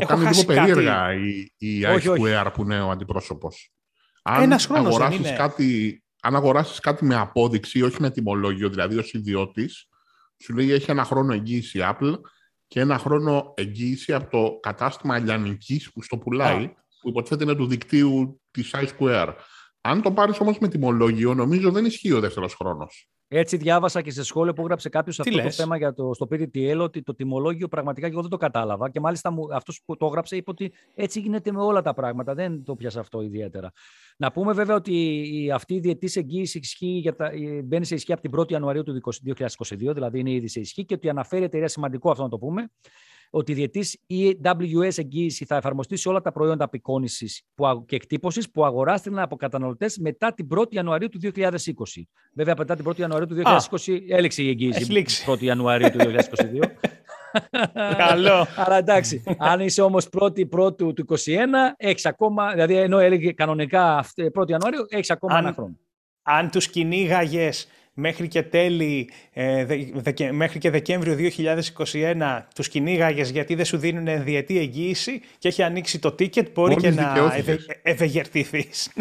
το 0.00 0.06
κάνει 0.06 0.26
λίγο 0.26 0.44
περίεργα 0.44 1.14
η, 1.14 1.52
η 1.56 1.82
iSquare 1.86 2.50
που 2.52 2.62
είναι 2.62 2.80
ο 2.80 2.90
αντιπρόσωπος. 2.90 3.72
Αν 4.22 4.42
Ένας 4.42 4.70
αγοράσεις 4.70 5.32
κάτι, 5.36 6.02
αν 6.22 6.36
αγοράσεις 6.36 6.80
κάτι 6.80 7.04
με 7.04 7.14
απόδειξη, 7.14 7.82
όχι 7.82 7.96
με 8.00 8.10
τιμολόγιο, 8.10 8.68
δηλαδή 8.68 8.98
ως 8.98 9.12
ιδιώτης, 9.12 9.88
σου 10.42 10.54
λέει 10.54 10.72
έχει 10.72 10.90
ένα 10.90 11.04
χρόνο 11.04 11.32
εγγύηση 11.32 11.78
Apple 11.82 12.14
και 12.66 12.80
ένα 12.80 12.98
χρόνο 12.98 13.52
εγγύηση 13.56 14.12
από 14.12 14.30
το 14.30 14.58
κατάστημα 14.60 15.18
λιανικής 15.18 15.92
που 15.92 16.02
στο 16.02 16.18
πουλάει, 16.18 16.74
που 17.00 17.08
υποτίθεται 17.08 17.44
είναι 17.44 17.54
του 17.54 17.66
δικτύου 17.66 18.40
της 18.50 18.74
iSquare. 18.74 19.32
Αν 19.80 20.02
το 20.02 20.12
πάρεις 20.12 20.40
όμως 20.40 20.58
με 20.58 20.68
τιμολόγιο, 20.68 21.34
νομίζω 21.34 21.70
δεν 21.70 21.84
ισχύει 21.84 22.12
ο 22.12 22.20
δεύτερος 22.20 22.54
χρόνος. 22.54 23.10
Έτσι 23.28 23.56
διάβασα 23.56 24.02
και 24.02 24.10
σε 24.10 24.24
σχόλιο 24.24 24.52
που 24.52 24.62
έγραψε 24.62 24.88
κάποιος 24.88 25.20
αυτό 25.20 25.42
το 25.42 25.50
θέμα 25.50 25.76
για 25.76 25.94
το, 25.94 26.14
στο 26.14 26.26
PTTL 26.30 26.78
ότι 26.80 27.02
το 27.02 27.14
τιμολόγιο 27.14 27.68
πραγματικά 27.68 28.06
και 28.06 28.12
εγώ 28.12 28.20
δεν 28.20 28.30
το 28.30 28.36
κατάλαβα. 28.36 28.90
Και 28.90 29.00
μάλιστα 29.00 29.34
αυτός 29.52 29.82
που 29.84 29.96
το 29.96 30.06
έγραψε 30.06 30.36
είπε 30.36 30.50
ότι 30.50 30.72
έτσι 30.94 31.20
γίνεται 31.20 31.52
με 31.52 31.60
όλα 31.60 31.82
τα 31.82 31.94
πράγματα. 31.94 32.34
Δεν 32.34 32.64
το 32.64 32.74
πιάσα 32.74 33.00
αυτό 33.00 33.20
ιδιαίτερα. 33.20 33.72
Να 34.16 34.32
πούμε 34.32 34.52
βέβαια 34.52 34.76
ότι 34.76 34.92
η, 35.42 35.50
αυτή 35.50 35.74
η 35.74 35.80
διετής 35.80 36.16
εγγύηση 36.16 36.58
ισχύει 36.58 37.12
τα, 37.16 37.30
μπαίνει 37.64 37.84
σε 37.84 37.94
ισχύ 37.94 38.12
από 38.12 38.22
την 38.22 38.40
1η 38.40 38.50
Ιανουαρίου 38.50 38.82
του 38.82 39.00
2022, 39.38 39.76
δηλαδή 39.76 40.18
είναι 40.18 40.30
ήδη 40.30 40.48
σε 40.48 40.60
ισχύ 40.60 40.84
και 40.84 40.94
ότι 40.94 41.08
αναφέρει 41.08 41.42
η 41.42 41.44
εταιρεία 41.44 41.68
σημαντικό 41.68 42.10
αυτό 42.10 42.22
να 42.22 42.28
το 42.28 42.38
πούμε 42.38 42.70
ότι 43.30 43.52
η 43.52 43.54
διετής 43.54 43.98
EWS 44.10 44.98
εγγύηση 44.98 45.44
θα 45.44 45.56
εφαρμοστεί 45.56 45.96
σε 45.96 46.08
όλα 46.08 46.20
τα 46.20 46.32
προϊόντα 46.32 46.64
απεικόνησης 46.64 47.42
και 47.86 47.96
εκτύπωσης 47.96 48.50
που 48.50 48.64
αγοράστηκαν 48.64 49.18
από 49.18 49.36
καταναλωτές 49.36 49.98
μετά 49.98 50.34
την 50.34 50.48
1η 50.56 50.74
Ιανουαρίου 50.74 51.08
του 51.08 51.20
2020. 51.34 51.50
Βέβαια, 52.32 52.54
μετά 52.58 52.76
την 52.76 52.88
1η 52.88 52.98
Ιανουαρίου 52.98 53.26
του 53.26 53.34
2020 53.34 53.44
Α, 53.44 54.16
έληξε 54.16 54.42
η 54.42 54.48
εγγύηση. 54.48 55.04
1η 55.26 55.42
Ιανουαρίου 55.42 55.90
του 55.90 55.98
2022. 55.98 56.60
Καλό. 57.96 58.46
Άρα 58.56 58.76
εντάξει, 58.76 59.22
αν 59.38 59.60
είσαι 59.60 59.82
όμως 59.82 60.08
πρώτη 60.08 60.46
πρώτου 60.46 60.92
του 60.92 61.04
2021, 61.08 61.14
έχεις 61.76 62.06
ακόμα, 62.06 62.52
δηλαδή 62.52 62.76
ενώ 62.76 62.98
έλεγε 62.98 63.32
κανονικά 63.32 64.04
1η 64.34 64.48
Ιανουαρίου, 64.48 64.86
έχεις 64.88 65.10
ακόμα 65.10 65.34
αν, 65.34 65.44
ένα 65.44 65.54
χρόνο. 65.54 65.78
Αν 66.22 66.50
τους 66.50 66.68
κυνήγαγες 66.68 67.68
μέχρι 67.98 68.28
και 68.28 68.42
τέλη, 68.42 69.10
ε, 69.32 69.66
μέχρι 70.32 70.58
και 70.58 70.70
Δεκέμβριο 70.70 71.14
2021 71.14 72.46
τους 72.54 72.68
κυνήγαγε 72.68 73.22
γιατί 73.22 73.54
δεν 73.54 73.64
σου 73.64 73.76
δίνουν 73.76 74.24
διετή 74.24 74.58
εγγύηση 74.58 75.20
και 75.38 75.48
έχει 75.48 75.62
ανοίξει 75.62 75.98
το 75.98 76.08
ticket, 76.18 76.52
μπορεί 76.52 76.76
και 76.76 76.90
να 76.90 77.32
ευε, 77.36 77.58
ευεγερτηθείς. 77.82 78.92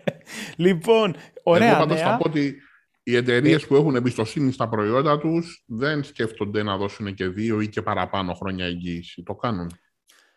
λοιπόν, 0.56 1.14
ωραία 1.42 1.68
Εγώ 1.68 1.78
πάντως 1.78 2.00
θα 2.00 2.16
πω 2.16 2.28
ότι 2.28 2.54
οι 3.02 3.16
εταιρείες 3.16 3.62
ε, 3.62 3.66
που 3.66 3.76
έχουν 3.76 3.96
εμπιστοσύνη 3.96 4.52
στα 4.52 4.68
προϊόντα 4.68 5.18
τους 5.18 5.64
δεν 5.66 6.04
σκέφτονται 6.04 6.62
να 6.62 6.76
δώσουν 6.76 7.14
και 7.14 7.26
δύο 7.26 7.60
ή 7.60 7.68
και 7.68 7.82
παραπάνω 7.82 8.34
χρόνια 8.34 8.66
εγγύηση. 8.66 9.22
Το 9.22 9.34
κάνουν. 9.34 9.70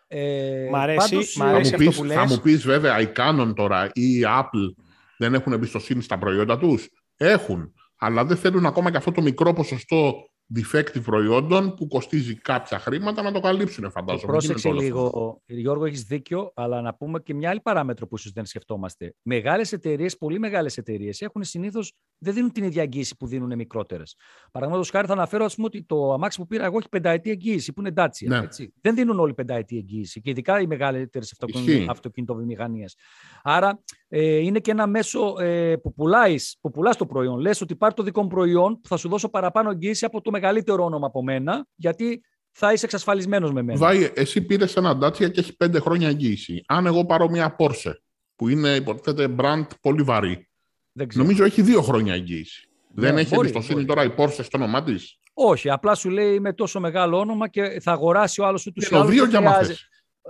Ε, 0.08 0.68
μ' 0.72 0.76
αρέσει, 0.76 1.40
μ 1.40 1.44
αρέσει 1.44 1.70
θα, 1.70 1.84
μου 1.84 1.92
πεις, 1.92 2.14
θα 2.14 2.26
μου 2.26 2.40
πεις 2.40 2.66
βέβαια 2.66 3.00
η 3.00 3.12
Canon 3.16 3.54
τώρα 3.56 3.90
ή 3.94 4.18
η 4.18 4.24
Apple 4.26 4.84
δεν 5.18 5.34
έχουν 5.34 5.54
εμπιστοσύνη 5.54 6.02
στα 6.02 6.18
προϊόντα 6.18 6.58
τους; 6.58 6.90
Έχουν 7.18 7.74
αλλά 8.04 8.26
δεν 8.26 8.38
θέλουν 8.38 8.66
ακόμα 8.66 8.92
και 8.92 8.98
αυτό 8.98 9.12
το 9.12 9.22
μικρό 9.22 9.54
ποσοστό 9.54 10.26
defective 10.56 11.02
προϊόντων 11.04 11.74
που 11.74 11.88
κοστίζει 11.88 12.36
κάποια 12.36 12.80
χρήματα 12.80 13.22
να 13.22 13.32
το 13.32 13.40
καλύψουν, 13.40 13.92
φαντάζομαι. 13.92 14.32
Πρόσεξε 14.32 14.72
λίγο, 14.72 15.42
Γιώργο, 15.46 15.86
έχεις 15.86 16.04
δίκιο, 16.04 16.52
αλλά 16.56 16.82
να 16.82 16.94
πούμε 16.96 17.20
και 17.20 17.34
μια 17.34 17.50
άλλη 17.50 17.60
παράμετρο 17.62 18.08
που 18.08 18.16
ίσως 18.16 18.32
δεν 18.32 18.46
σκεφτόμαστε. 18.46 19.16
Μεγάλες 19.22 19.72
εταιρείες, 19.72 20.18
πολύ 20.18 20.40
μεγάλες 20.40 20.78
εταιρείες, 20.78 21.22
έχουν 21.22 21.44
συνήθως 21.44 21.94
δεν 22.18 22.34
δίνουν 22.34 22.52
την 22.52 22.64
ίδια 22.64 22.82
εγγύηση 22.82 23.18
που 23.18 23.28
δίνουν 23.28 23.56
μικρότερες. 23.56 24.16
Παραδείγματος 24.52 24.90
χάρη, 24.90 25.08
θα 25.08 25.14
αναφέρω 25.14 25.46
ας 25.46 25.56
πούμε, 25.56 25.68
ότι 25.68 25.84
το 25.84 26.14
αμάξι 26.14 26.38
που 26.38 26.48
πήρα 26.48 26.66
εγώ 26.66 26.78
έχει 26.78 26.90
πενταετή 26.90 27.30
εγγύηση, 27.30 27.74
που 27.74 27.82
είναι 27.82 27.92
Dacia. 27.96 28.28
Ναι. 28.28 28.38
Έτσι. 28.38 28.74
Δεν 28.82 28.96
δίνουν 28.96 29.20
όλοι 29.20 29.34
πενταετή 29.34 29.78
εγγύηση, 29.78 30.22
και 30.22 30.30
ειδικά 30.30 30.62
οι 30.62 30.68
μεγαλύτερες 30.68 31.36
αυτοκινητοβιομηχανίες. 31.90 32.98
Άρα 33.44 33.84
ε, 34.14 34.38
είναι 34.38 34.60
και 34.60 34.72
ένα 34.72 34.88
μέσο 34.88 35.36
ε, 35.40 35.76
που, 35.76 35.94
πουλάς, 35.94 36.58
που 36.62 36.72
πουλάς 36.72 36.98
το 36.98 37.06
προϊόν. 37.06 37.40
Λες 37.40 37.62
ότι 37.62 37.76
πάρει 37.76 37.94
το 37.94 38.04
δικό 38.04 38.22
μου 38.22 38.28
προϊόν 38.28 38.82
που 38.82 38.88
θα 38.88 38.98
σου 38.98 39.10
δώσω 39.10 39.30
παραπάνω 39.30 39.70
εγγύηση 39.70 40.06
από 40.06 40.22
το 40.22 40.32
μεγαλύτερο 40.32 40.84
όνομα 40.84 41.08
από 41.08 41.24
μένα, 41.24 41.68
γιατί 41.76 42.22
θα 42.52 42.74
είσαι 42.74 42.86
εξασφαλισμένος 42.86 43.52
με 43.52 43.62
μένα. 43.62 43.80
Βάει, 43.80 44.12
εσύ 44.16 44.42
πήρες 44.42 44.76
ένα 44.76 44.98
Dacia 45.02 45.32
και 45.32 45.40
έχει 45.40 45.56
πέντε 45.56 45.80
χρόνια 45.80 46.08
εγγύηση. 46.08 46.64
Αν 46.68 46.86
εγώ 46.86 47.06
πάρω 47.06 47.30
μια 47.30 47.56
Porsche, 47.60 47.94
που 48.36 48.48
είναι 48.48 48.76
υποτίθεται 48.76 49.36
brand 49.38 49.66
πολύ 49.82 50.04
βαρύ, 50.04 50.50
νομίζω 51.14 51.44
έχει 51.44 51.62
δύο 51.62 51.82
χρόνια 51.82 52.14
εγγύηση. 52.14 52.70
Ναι, 52.94 53.08
Δεν 53.08 53.18
έχει 53.18 53.36
εμπιστοσύνη 53.36 53.86
τώρα 53.86 54.04
η 54.04 54.14
Porsche 54.18 54.44
στο 54.44 54.58
όνομά 54.58 54.84
της; 54.84 55.20
Όχι, 55.34 55.70
απλά 55.70 55.96
σου 55.96 56.10
λέει 56.10 56.40
με 56.40 56.54
τόσο 56.54 56.80
μεγάλο 56.80 57.20
όνομα 57.20 57.48
και 57.48 57.80
θα 57.82 57.92
αγοράσει 57.92 58.42
ο 58.42 58.46
άλλος 58.46 58.64
του 58.64 58.72
του 58.72 59.06
δύο 59.06 59.26
για 59.26 59.42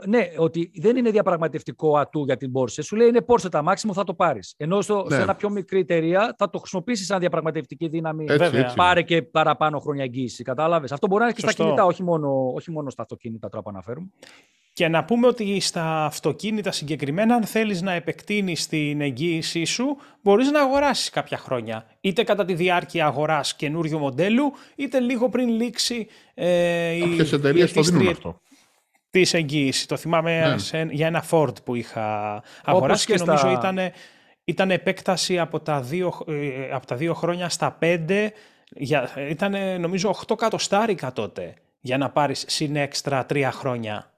ναι, 0.08 0.32
ότι 0.38 0.71
δεν 0.75 0.95
είναι 0.95 1.10
διαπραγματευτικό 1.12 1.97
ατού 1.97 2.23
για 2.23 2.38
την 2.38 2.51
Porsche. 2.56 2.84
Σου 2.84 2.95
λέει 2.95 3.08
είναι 3.08 3.25
Porsche 3.27 3.51
τα 3.51 3.62
μάξιμο, 3.62 3.93
θα 3.93 4.04
το 4.04 4.13
πάρεις. 4.13 4.54
Ενώ 4.58 4.82
στο, 4.82 5.06
ναι. 5.10 5.15
σε 5.15 5.21
ένα 5.21 5.36
πιο 5.36 5.49
μικρή 5.49 5.80
εταιρεία 5.80 6.36
θα 6.38 6.49
το 6.49 6.60
χρησιμοποιήσεις 6.60 7.06
σαν 7.06 7.19
διαπραγματευτική 7.19 7.88
δύναμη. 7.88 8.23
Έτσι, 8.23 8.38
Βέβαια. 8.38 8.73
Πάρε 8.75 9.01
και 9.01 9.21
παραπάνω 9.21 9.80
χρόνια 9.80 10.04
εγγύηση. 10.04 10.43
Κατάλαβες. 10.43 10.91
Αυτό 10.91 11.08
μπορεί 11.08 11.19
να 11.19 11.25
είναι 11.25 11.36
και 11.36 11.41
στα 11.41 11.54
κινητά, 11.63 11.86
όχι 11.86 12.04
μόνο, 12.04 12.51
όχι 12.56 12.71
μόνο 12.71 12.89
στα 12.89 13.01
αυτοκίνητα 13.01 13.49
τώρα 13.49 13.63
που 13.63 13.69
αναφέρουμε. 13.69 14.08
Και 14.73 14.88
να 14.88 15.04
πούμε 15.04 15.27
ότι 15.27 15.60
στα 15.60 16.06
αυτοκίνητα 16.06 16.71
συγκεκριμένα, 16.71 17.36
αν 17.36 17.43
θέλεις 17.43 17.82
να 17.82 17.91
επεκτείνεις 17.91 18.67
την 18.67 19.01
εγγύησή 19.01 19.63
σου, 19.63 19.97
μπορείς 20.21 20.51
να 20.51 20.62
αγοράσεις 20.62 21.10
κάποια 21.10 21.38
χρόνια. 21.38 21.86
Είτε 22.01 22.23
κατά 22.23 22.45
τη 22.45 22.54
διάρκεια 22.54 23.06
αγοράς 23.06 23.56
καινούριου 23.56 23.99
μοντέλου, 23.99 24.51
είτε 24.75 24.99
λίγο 24.99 25.30
πριν 25.30 25.49
λήξει 25.49 26.08
ε, 26.34 26.91
η 26.91 27.17
εταιρείες 27.32 27.73
το 27.73 27.82
δίνουν 27.82 28.08
αυτό 28.08 28.40
της 29.12 29.34
εγγύησης. 29.34 29.86
Το 29.86 29.97
θυμάμαι 29.97 30.60
ναι. 30.71 30.86
για 30.91 31.08
ένα 31.08 31.24
Ford 31.30 31.63
που 31.63 31.76
είχα 31.76 32.43
αγοράσει 32.63 33.06
και, 33.06 33.15
νομίζω 33.17 33.52
ήταν, 33.52 33.80
ήταν 34.43 34.71
επέκταση 34.71 35.39
από 35.39 35.60
τα, 35.60 35.82
δύο, 35.82 36.13
ε, 36.28 36.71
από 36.71 36.86
τα 36.86 36.95
δύο 36.95 37.13
χρόνια 37.13 37.50
στα 37.50 37.71
πέντε. 37.71 38.34
Για, 38.76 39.10
ήταν 39.30 39.82
νομίζω 39.82 40.15
8 40.28 40.36
κατοστάρικα 40.38 41.13
τότε 41.13 41.54
για 41.80 41.97
να 41.97 42.10
πάρεις 42.10 42.45
συν 42.47 42.76
έξτρα 42.76 43.26
τρία 43.26 43.52
χρόνια. 43.52 44.12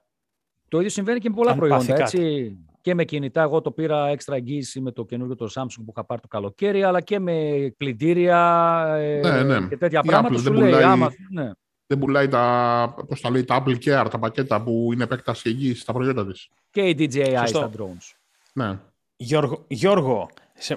Το 0.68 0.78
ίδιο 0.78 0.90
συμβαίνει 0.90 1.20
και 1.20 1.28
με 1.28 1.34
πολλά 1.34 1.54
προϊόντα. 1.54 1.94
Έτσι, 1.94 2.56
και 2.80 2.94
με 2.94 3.04
κινητά. 3.04 3.42
Εγώ 3.42 3.60
το 3.60 3.70
πήρα 3.70 4.08
έξτρα 4.08 4.36
εγγύηση 4.36 4.80
με 4.80 4.92
το 4.92 5.04
καινούργιο 5.04 5.36
το 5.36 5.50
Samsung 5.54 5.82
που 5.84 5.92
είχα 5.96 6.04
πάρει 6.04 6.20
το 6.20 6.28
καλοκαίρι, 6.28 6.82
αλλά 6.82 7.00
και 7.00 7.18
με 7.18 7.34
πλυντήρια 7.76 8.84
ναι, 9.22 9.42
ναι. 9.42 9.68
και 9.68 9.76
τέτοια 9.76 10.02
πράγματα. 10.02 10.38
Σου 10.38 10.52
λέει, 10.52 10.82
άμα, 10.82 11.12
ναι. 11.30 11.50
Δεν 11.86 11.98
πουλάει 11.98 12.28
τα, 12.28 12.94
πώς 13.08 13.20
τα, 13.20 13.30
λέει, 13.30 13.44
τα 13.44 13.62
Apple 13.62 13.76
Care, 13.84 14.06
τα 14.10 14.18
πακέτα 14.18 14.62
που 14.62 14.90
είναι 14.92 15.04
επέκταση 15.04 15.48
εγγύησης 15.48 15.82
στα 15.82 15.92
προϊόντα 15.92 16.26
της. 16.26 16.48
Και 16.70 16.80
η 16.80 16.96
DJI 16.98 17.42
στα 17.44 17.70
drones. 17.76 18.14
Ναι. 18.52 18.78
Γιώργο, 19.16 19.64
Γιώργο, 19.68 20.30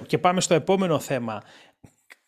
και 0.06 0.18
πάμε 0.18 0.40
στο 0.40 0.54
επόμενο 0.54 0.98
θέμα. 0.98 1.42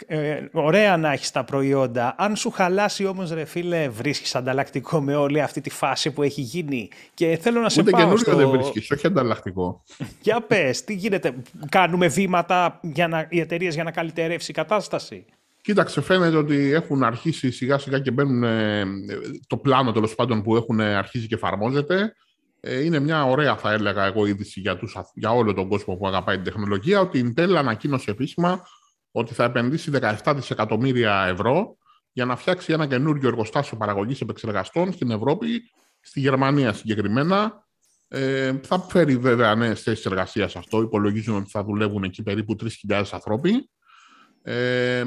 Ε, 0.06 0.44
ωραία 0.52 0.96
να 0.96 1.12
έχεις 1.12 1.30
τα 1.30 1.44
προϊόντα. 1.44 2.14
Αν 2.18 2.36
σου 2.36 2.50
χαλάσει 2.50 3.06
όμως, 3.06 3.30
ρε 3.30 3.44
φίλε, 3.44 3.88
βρίσκεις 3.88 4.34
ανταλλακτικό 4.34 5.00
με 5.00 5.16
όλη 5.16 5.40
αυτή 5.40 5.60
τη 5.60 5.70
φάση 5.70 6.10
που 6.10 6.22
έχει 6.22 6.40
γίνει. 6.40 6.88
Και 7.14 7.38
θέλω 7.40 7.60
να 7.60 7.68
σε 7.68 7.80
Ούτε 7.80 7.90
πάω. 7.90 8.08
Ούτε 8.08 8.16
στο... 8.16 8.36
δεν 8.36 8.50
βρίσκεις, 8.50 8.90
όχι 8.90 9.06
ανταλλακτικό. 9.06 9.84
για 10.22 10.40
πες, 10.40 10.84
τι 10.84 10.94
γίνεται. 10.94 11.34
Κάνουμε 11.68 12.08
βήματα 12.08 12.78
για 12.82 13.08
να, 13.08 13.26
οι 13.28 13.40
εταιρείες 13.40 13.74
για 13.74 13.84
να 13.84 13.90
καλυτερεύσει 13.90 14.50
η 14.50 14.54
κατάσταση; 14.54 15.24
Κοίταξε, 15.62 16.00
φαίνεται 16.00 16.36
ότι 16.36 16.72
έχουν 16.72 17.02
αρχίσει 17.02 17.50
σιγά 17.50 17.78
σιγά 17.78 17.98
και 17.98 18.10
μπαίνουν 18.10 18.42
ε, 18.42 18.84
το 19.46 19.56
πλάνο 19.56 19.92
τέλος 19.92 20.14
πάντων 20.14 20.42
που 20.42 20.56
έχουν 20.56 20.80
αρχίσει 20.80 21.26
και 21.26 21.34
εφαρμόζεται. 21.34 22.14
Ε, 22.60 22.84
είναι 22.84 22.98
μια 22.98 23.24
ωραία, 23.24 23.56
θα 23.56 23.72
έλεγα 23.72 24.04
εγώ, 24.04 24.26
είδηση 24.26 24.60
για, 24.60 24.76
τους, 24.76 24.96
για 25.14 25.30
όλο 25.30 25.54
τον 25.54 25.68
κόσμο 25.68 25.96
που 25.96 26.06
αγαπάει 26.06 26.34
την 26.34 26.44
τεχνολογία, 26.44 27.00
ότι 27.00 27.18
η 27.18 27.34
Intel 27.36 27.54
ανακοίνωσε 27.56 28.10
επίσημα 28.10 28.62
ότι 29.10 29.34
θα 29.34 29.44
επενδύσει 29.44 29.90
17 30.24 30.32
δισεκατομμύρια 30.36 31.26
ευρώ 31.28 31.76
για 32.12 32.24
να 32.24 32.36
φτιάξει 32.36 32.72
ένα 32.72 32.86
καινούριο 32.86 33.28
εργοστάσιο 33.28 33.76
παραγωγής 33.76 34.20
επεξεργαστών 34.20 34.92
στην 34.92 35.10
Ευρώπη, 35.10 35.70
στη 36.00 36.20
Γερμανία 36.20 36.72
συγκεκριμένα. 36.72 37.68
Ε, 38.08 38.60
θα 38.62 38.78
φέρει 38.78 39.16
βέβαια 39.16 39.54
νέες 39.54 39.82
θέσεις 39.82 40.06
εργασίας 40.06 40.56
αυτό. 40.56 40.80
Υπολογίζουν 40.80 41.36
ότι 41.36 41.50
θα 41.50 41.64
δουλεύουν 41.64 42.02
εκεί 42.02 42.22
περίπου 42.22 42.56
3.000 42.88 43.04
άνθρωποι. 43.10 43.70
Ε, 44.42 45.04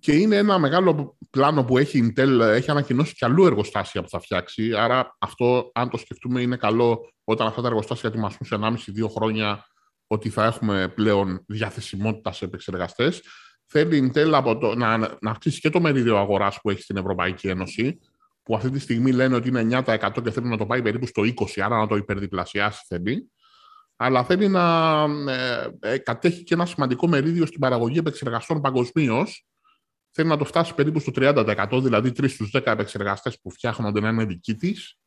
και 0.00 0.12
είναι 0.12 0.36
ένα 0.36 0.58
μεγάλο 0.58 1.16
πλάνο 1.30 1.64
που 1.64 1.78
έχει 1.78 1.98
η 1.98 2.12
Intel, 2.16 2.40
έχει 2.40 2.70
ανακοινώσει 2.70 3.14
και 3.14 3.24
αλλού 3.24 3.46
εργοστάσια 3.46 4.02
που 4.02 4.08
θα 4.08 4.20
φτιάξει. 4.20 4.74
Άρα 4.74 5.16
αυτό, 5.18 5.70
αν 5.74 5.90
το 5.90 5.96
σκεφτούμε, 5.96 6.40
είναι 6.40 6.56
καλό 6.56 7.12
όταν 7.24 7.46
αυτά 7.46 7.60
τα 7.60 7.68
εργοστάσια 7.68 8.08
ετοιμαστούν 8.08 8.46
σε 8.46 8.56
1,5-2 9.04 9.08
χρόνια 9.16 9.66
ότι 10.06 10.28
θα 10.28 10.44
έχουμε 10.44 10.88
πλέον 10.88 11.44
διαθεσιμότητα 11.46 12.32
σε 12.32 12.44
επεξεργαστές. 12.44 13.22
Θέλει 13.66 13.96
η 13.96 14.10
Intel 14.12 14.30
από 14.32 14.58
το, 14.58 14.74
να, 14.74 14.98
να 14.98 15.30
αυξήσει 15.30 15.60
και 15.60 15.70
το 15.70 15.80
μερίδιο 15.80 16.16
αγοράς 16.16 16.60
που 16.60 16.70
έχει 16.70 16.82
στην 16.82 16.96
Ευρωπαϊκή 16.96 17.48
Ένωση, 17.48 17.98
που 18.42 18.56
αυτή 18.56 18.70
τη 18.70 18.78
στιγμή 18.78 19.12
λένε 19.12 19.34
ότι 19.34 19.48
είναι 19.48 19.82
9% 19.86 20.10
και 20.22 20.30
θέλει 20.30 20.48
να 20.48 20.56
το 20.56 20.66
πάει 20.66 20.82
περίπου 20.82 21.06
στο 21.06 21.22
20%, 21.22 21.60
άρα 21.60 21.76
να 21.76 21.86
το 21.86 21.96
υπερδιπλασιάσει 21.96 22.84
θέλει. 22.88 23.30
Αλλά 23.96 24.24
θέλει 24.24 24.48
να 24.48 25.04
ε, 25.28 25.68
ε, 25.80 25.98
κατέχει 25.98 26.42
και 26.42 26.54
ένα 26.54 26.66
σημαντικό 26.66 27.08
μερίδιο 27.08 27.46
στην 27.46 27.60
παραγωγή 27.60 27.98
επεξεργαστών 27.98 28.60
παγκοσμίως. 28.60 29.46
Θέλει 30.10 30.28
να 30.28 30.36
το 30.36 30.44
φτάσει 30.44 30.74
περίπου 30.74 31.00
στο 31.00 31.12
30%, 31.14 31.80
δηλαδή 31.82 32.12
3 32.20 32.28
στους 32.28 32.50
10 32.54 32.62
επεξεργαστές 32.64 33.40
που 33.40 33.50
φτιάχνονται 33.50 34.00
να 34.00 34.08
είναι 34.08 34.24
δικοί 34.24 34.54
της. 34.54 34.98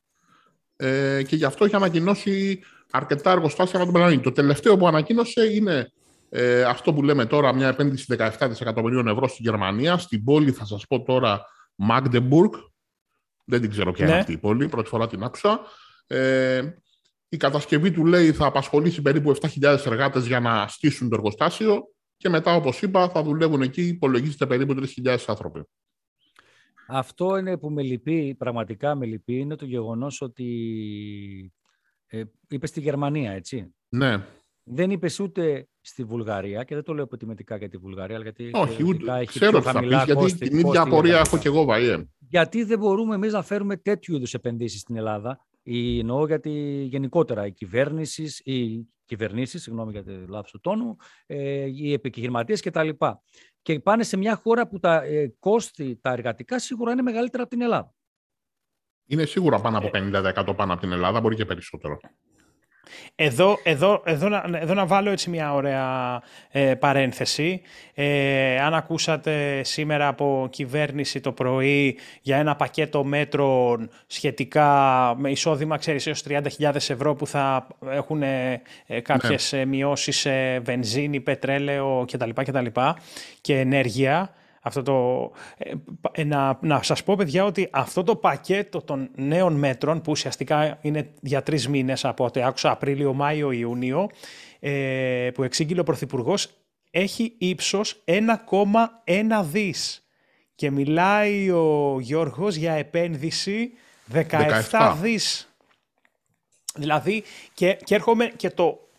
Ε, 0.76 1.24
και 1.24 1.36
γι' 1.36 1.46
αυτό 1.46 1.66
έχει 1.66 1.76
ανακοινώσει 1.76 2.64
αρκετά 2.92 3.32
εργοστάσια 3.32 3.80
με 3.80 3.86
τον 3.86 3.94
πλανήτη. 3.94 4.24
Το 4.24 4.32
τελευταίο 4.32 4.78
που 4.78 4.88
ανακοίνωσε 4.88 5.54
είναι 5.54 5.92
ε, 6.30 6.64
αυτό 6.64 6.94
που 6.94 7.04
λέμε 7.04 7.26
τώρα, 7.26 7.54
μια 7.54 7.68
επένδυση 7.68 8.16
17 8.18 8.48
δισεκατομμυρίων 8.50 9.08
ευρώ 9.08 9.28
στη 9.28 9.42
Γερμανία, 9.42 9.98
στην 9.98 10.24
πόλη, 10.24 10.52
θα 10.52 10.66
σας 10.66 10.86
πω 10.88 11.02
τώρα, 11.04 11.46
Magdeburg. 11.90 12.52
Δεν 13.46 13.62
την 13.62 13.70
ξέρω 13.70 13.92
ποια 13.92 14.06
είναι 14.06 14.14
ναι. 14.14 14.20
αυτή 14.20 14.32
η 14.32 14.38
πόλη, 14.38 14.68
πρώτη 14.68 14.90
φορά 14.90 15.08
την 15.08 15.24
άκουσα. 15.24 15.60
Ε, 16.08 16.62
η 17.30 17.38
κατασκευή 17.38 17.92
του 17.92 18.06
λέει 18.06 18.32
θα 18.32 18.46
απασχολήσει 18.46 19.02
περίπου 19.02 19.36
7.000 19.62 19.78
εργάτες 19.86 20.28
για 20.28 20.40
να 20.40 20.68
στήσουν 20.68 21.10
το 21.10 21.16
εργοστάσιο 21.16 21.84
και 22.22 22.30
μετά, 22.30 22.56
όπως 22.56 22.82
είπα, 22.82 23.10
θα 23.10 23.24
δουλεύουν 23.24 23.62
εκεί, 23.62 23.82
υπολογίζεται 23.82 24.46
περίπου 24.48 24.76
3.000 25.06 25.18
άνθρωποι. 25.28 25.64
Αυτό 26.88 27.38
είναι 27.38 27.58
που 27.58 27.70
με 27.70 27.82
λυπεί, 27.82 28.36
πραγματικά 28.38 28.96
με 28.96 29.06
λυπεί, 29.06 29.38
είναι 29.38 29.56
το 29.56 29.66
γεγονός 29.66 30.22
ότι 30.22 31.54
ε, 32.08 32.24
είπε 32.48 32.68
στη 32.68 32.82
Γερμανία, 32.82 33.32
έτσι. 33.32 33.74
Ναι. 33.90 34.26
Δεν 34.64 34.92
είπε 34.92 35.10
ούτε 35.22 35.68
στη 35.82 36.04
Βουλγαρία 36.04 36.64
και 36.64 36.76
δεν 36.76 36.84
το 36.84 36.94
λέω 36.94 37.04
αποτιμητικά 37.04 37.58
για 37.58 37.70
τη 37.70 37.78
Βουλγαρία, 37.78 38.20
γιατί 38.20 38.50
Όχι, 38.54 38.84
ούτε, 38.84 39.20
έχει 39.20 39.40
ξέρω 39.40 39.60
πιο 39.60 39.72
χαμηλά 39.72 40.06
πεις, 40.06 40.14
γιατί 40.14 40.34
την 40.34 40.58
ίδια 40.58 40.82
απορία 40.82 41.20
έχω 41.20 41.38
και 41.38 41.48
εγώ, 41.48 41.64
Βαϊέ. 41.64 42.06
Γιατί 42.18 42.64
δεν 42.64 42.80
μπορούμε 42.80 43.16
εμείς 43.16 43.34
να 43.34 43.42
φέρουμε 43.42 43.78
τέτοιου 43.78 44.16
είδους 44.16 44.34
επενδύσεις 44.34 44.80
στην 44.80 44.96
Ελλάδα, 44.96 45.40
ή 45.64 46.00
εννοώ 46.00 46.26
γιατί 46.26 46.52
γενικότερα 46.90 47.46
η 47.46 47.52
κυβέρνησης, 47.52 48.40
οι 48.40 48.88
κυβερνήσεις, 49.06 49.62
συγγνώμη 49.62 49.92
για 49.92 50.04
το 50.04 50.12
λάθος 50.28 50.52
του 50.52 50.60
τόνου, 50.60 50.96
ε, 51.26 51.66
οι 51.66 51.94
επιχειρηματίε 51.94 52.56
κτλ. 52.58 52.90
Και 53.62 53.80
πάνε 53.80 54.04
σε 54.04 54.18
μια 54.18 54.36
χώρα 54.36 54.68
που 54.68 54.80
τα 54.80 55.04
ε, 55.04 55.36
κόστη, 55.40 56.00
τα 56.02 56.12
εργατικά 56.12 56.60
σίγουρα 56.60 56.92
είναι 56.92 57.02
μεγαλύτερα 57.02 57.44
από 57.44 57.52
την 57.52 57.62
Ελλάδα. 57.62 57.94
Είναι 59.06 59.26
σίγουρα 59.26 59.60
πάνω 59.60 59.78
από 59.78 59.90
50% 59.94 60.54
πάνω 60.56 60.72
από 60.74 60.82
την 60.82 60.92
Ελλάδα, 60.92 61.22
μπορεί 61.22 61.36
και 61.36 61.46
περισσότερο. 61.46 62.00
Εδώ, 63.16 63.60
εδώ, 63.64 64.02
εδώ, 64.06 64.30
να, 64.30 64.44
εδώ 64.54 64.74
να 64.74 64.86
βάλω 64.86 65.10
έτσι 65.10 65.30
μια 65.30 65.54
ωραία 65.54 66.22
ε, 66.52 66.76
παρένθεση. 66.76 67.62
Ε, 67.94 68.60
αν 68.60 68.74
ακούσατε 68.74 69.62
σήμερα 69.64 70.08
από 70.08 70.48
κυβέρνηση 70.52 71.20
το 71.20 71.32
πρωί 71.32 71.98
για 72.22 72.38
ένα 72.38 72.56
πακέτο 72.56 73.04
μέτρων 73.04 73.90
σχετικά 74.08 74.70
με 75.18 75.30
εισόδημα, 75.30 75.78
ξέρεις, 75.78 76.08
έως 76.08 76.24
30.000 76.30 76.76
ευρώ 76.76 77.16
που 77.16 77.28
θα 77.28 77.68
έχουν 77.90 78.22
ε, 78.24 78.62
κάποιες 79.02 79.52
ναι. 79.52 79.66
μειώσεις 79.66 80.18
σε 80.20 80.60
βενζίνη, 80.60 81.20
πετρέλαιο 81.20 82.06
κτλ. 82.12 82.30
κτλ 82.34 82.66
και 83.42 83.60
ενέργεια, 83.60 84.34
αυτό 84.62 84.82
το, 84.82 85.32
ε, 85.58 85.74
ε, 86.12 86.24
να, 86.24 86.60
να 86.62 86.84
σας 86.84 87.04
πω 87.04 87.16
παιδιά 87.16 87.46
ότι 87.46 87.68
αυτό 87.72 88.04
το 88.04 88.16
πακέτο 88.16 88.82
των 88.82 89.10
νέων 89.16 89.54
μέτρων 89.54 90.02
που 90.02 90.12
ουσιαστικά 90.12 90.78
είναι 90.82 91.14
για 91.22 91.44
τρεις 91.44 91.68
μήνες 91.68 92.06
από 92.06 92.26
ό,τι 92.26 92.42
άκουσα 92.42 92.72
Απρίλιο, 92.72 93.14
Μάιο, 93.14 93.52
Ιούνιο 93.52 94.10
ε, 94.60 95.30
που 95.34 95.44
εξήγηλε 95.44 95.80
ο 95.80 95.84
Πρωθυπουργός, 95.84 96.50
έχει 96.92 97.36
ύψος 97.38 98.04
1,1 98.06 99.44
δις 99.44 100.06
και 100.56 100.72
μιλάει 100.72 101.50
ο 101.50 101.98
Γιώργος 102.00 102.56
για 102.56 102.74
επένδυση 102.74 103.72
17, 104.14 104.24
17. 104.72 104.96
δις. 105.02 105.56
Δηλαδή 106.76 107.24
και, 107.54 107.78
και 107.84 107.96
έρχομαι 107.96 108.26
και 108.26 108.50
το 108.50 108.90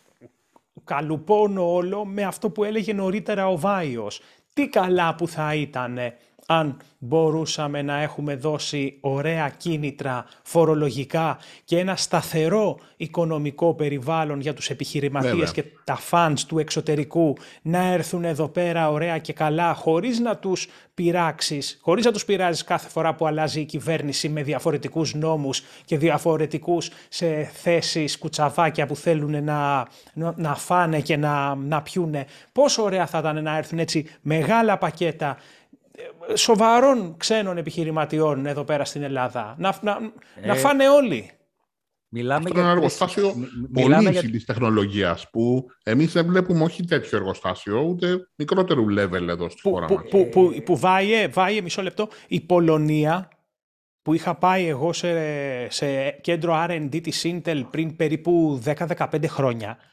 καλουπώνω 0.83 1.73
όλο 1.73 2.05
με 2.05 2.23
αυτό 2.23 2.49
που 2.49 2.63
έλεγε 2.63 2.93
νωρίτερα 2.93 3.47
ο 3.47 3.57
Βάιος 3.57 4.21
τι 4.53 4.67
καλά 4.67 5.15
που 5.15 5.27
θα 5.27 5.55
ήταν 5.55 5.99
αν 6.45 6.77
μπορούσαμε 6.97 7.81
να 7.81 8.01
έχουμε 8.01 8.35
δώσει 8.35 8.97
ωραία 9.01 9.49
κίνητρα 9.49 10.25
φορολογικά 10.43 11.37
και 11.63 11.79
ένα 11.79 11.95
σταθερό 11.95 12.79
οικονομικό 12.97 13.73
περιβάλλον 13.73 14.39
για 14.39 14.53
τους 14.53 14.69
επιχειρηματίες 14.69 15.51
και 15.51 15.63
τα 15.83 15.99
fans 16.11 16.39
του 16.47 16.59
εξωτερικού 16.59 17.37
να 17.61 17.91
έρθουν 17.91 18.23
εδώ 18.23 18.47
πέρα 18.47 18.91
ωραία 18.91 19.17
και 19.17 19.33
καλά 19.33 19.73
χωρίς 19.73 20.19
να 20.19 20.37
τους 20.37 20.67
πειράξεις, 20.93 21.79
χωρίς 21.81 22.05
να 22.05 22.11
τους 22.11 22.25
πειράζεις 22.25 22.63
κάθε 22.63 22.89
φορά 22.89 23.15
που 23.15 23.27
αλλάζει 23.27 23.59
η 23.59 23.65
κυβέρνηση 23.65 24.29
με 24.29 24.43
διαφορετικούς 24.43 25.13
νόμους 25.13 25.61
και 25.85 25.97
διαφορετικούς 25.97 26.89
σε 27.09 27.43
θέσεις 27.53 28.17
κουτσαβάκια 28.17 28.85
που 28.85 28.95
θέλουν 28.95 29.43
να, 29.43 29.87
να 30.35 30.55
φάνε 30.55 30.99
και 30.99 31.17
να, 31.17 31.55
να 31.55 31.81
πιούνε. 31.81 32.25
Πόσο 32.51 32.83
ωραία 32.83 33.05
θα 33.05 33.17
ήταν 33.17 33.43
να 33.43 33.57
έρθουν 33.57 33.79
έτσι 33.79 34.05
μεγάλα 34.21 34.77
πακέτα 34.77 35.37
σοβαρών 36.33 37.17
ξένων 37.17 37.57
επιχειρηματιών 37.57 38.45
εδώ 38.45 38.63
πέρα 38.63 38.85
στην 38.85 39.03
Ελλάδα. 39.03 39.55
Να, 39.57 39.77
να, 39.81 39.99
να 40.45 40.53
ε, 40.53 40.57
φάνε 40.57 40.89
όλοι. 40.89 41.31
Μιλάμε 42.15 42.43
Αυτό 42.43 42.53
για... 42.53 42.61
ένα 42.61 42.71
εργοστάσιο 42.71 43.33
πολύ 43.73 44.07
υψηλή 44.07 44.37
για... 44.37 44.45
τεχνολογίας 44.45 45.29
που 45.29 45.65
εμείς 45.83 46.11
δεν 46.11 46.25
βλέπουμε 46.25 46.63
όχι 46.63 46.83
τέτοιο 46.83 47.17
εργοστάσιο, 47.17 47.81
ούτε 47.81 48.27
μικρότερου 48.35 48.85
level 48.97 49.27
εδώ 49.27 49.49
στη 49.49 49.59
που, 49.61 49.69
χώρα 49.73 49.85
που, 49.85 49.93
μας. 49.93 50.03
Που, 50.09 50.29
που, 50.31 50.53
που 50.65 50.77
βάιε, 50.77 51.27
βάιε, 51.27 51.61
μισό 51.61 51.81
λεπτό, 51.81 52.07
η 52.27 52.41
Πολωνία 52.41 53.29
που 54.01 54.13
είχα 54.13 54.35
πάει 54.35 54.67
εγώ 54.67 54.93
σε, 54.93 55.09
σε 55.69 56.11
κέντρο 56.11 56.65
R&D 56.67 57.01
της 57.03 57.25
Intel 57.25 57.63
πριν 57.69 57.95
περίπου 57.95 58.61
10-15 58.65 59.25
χρόνια 59.27 59.69
ε, 59.69 59.92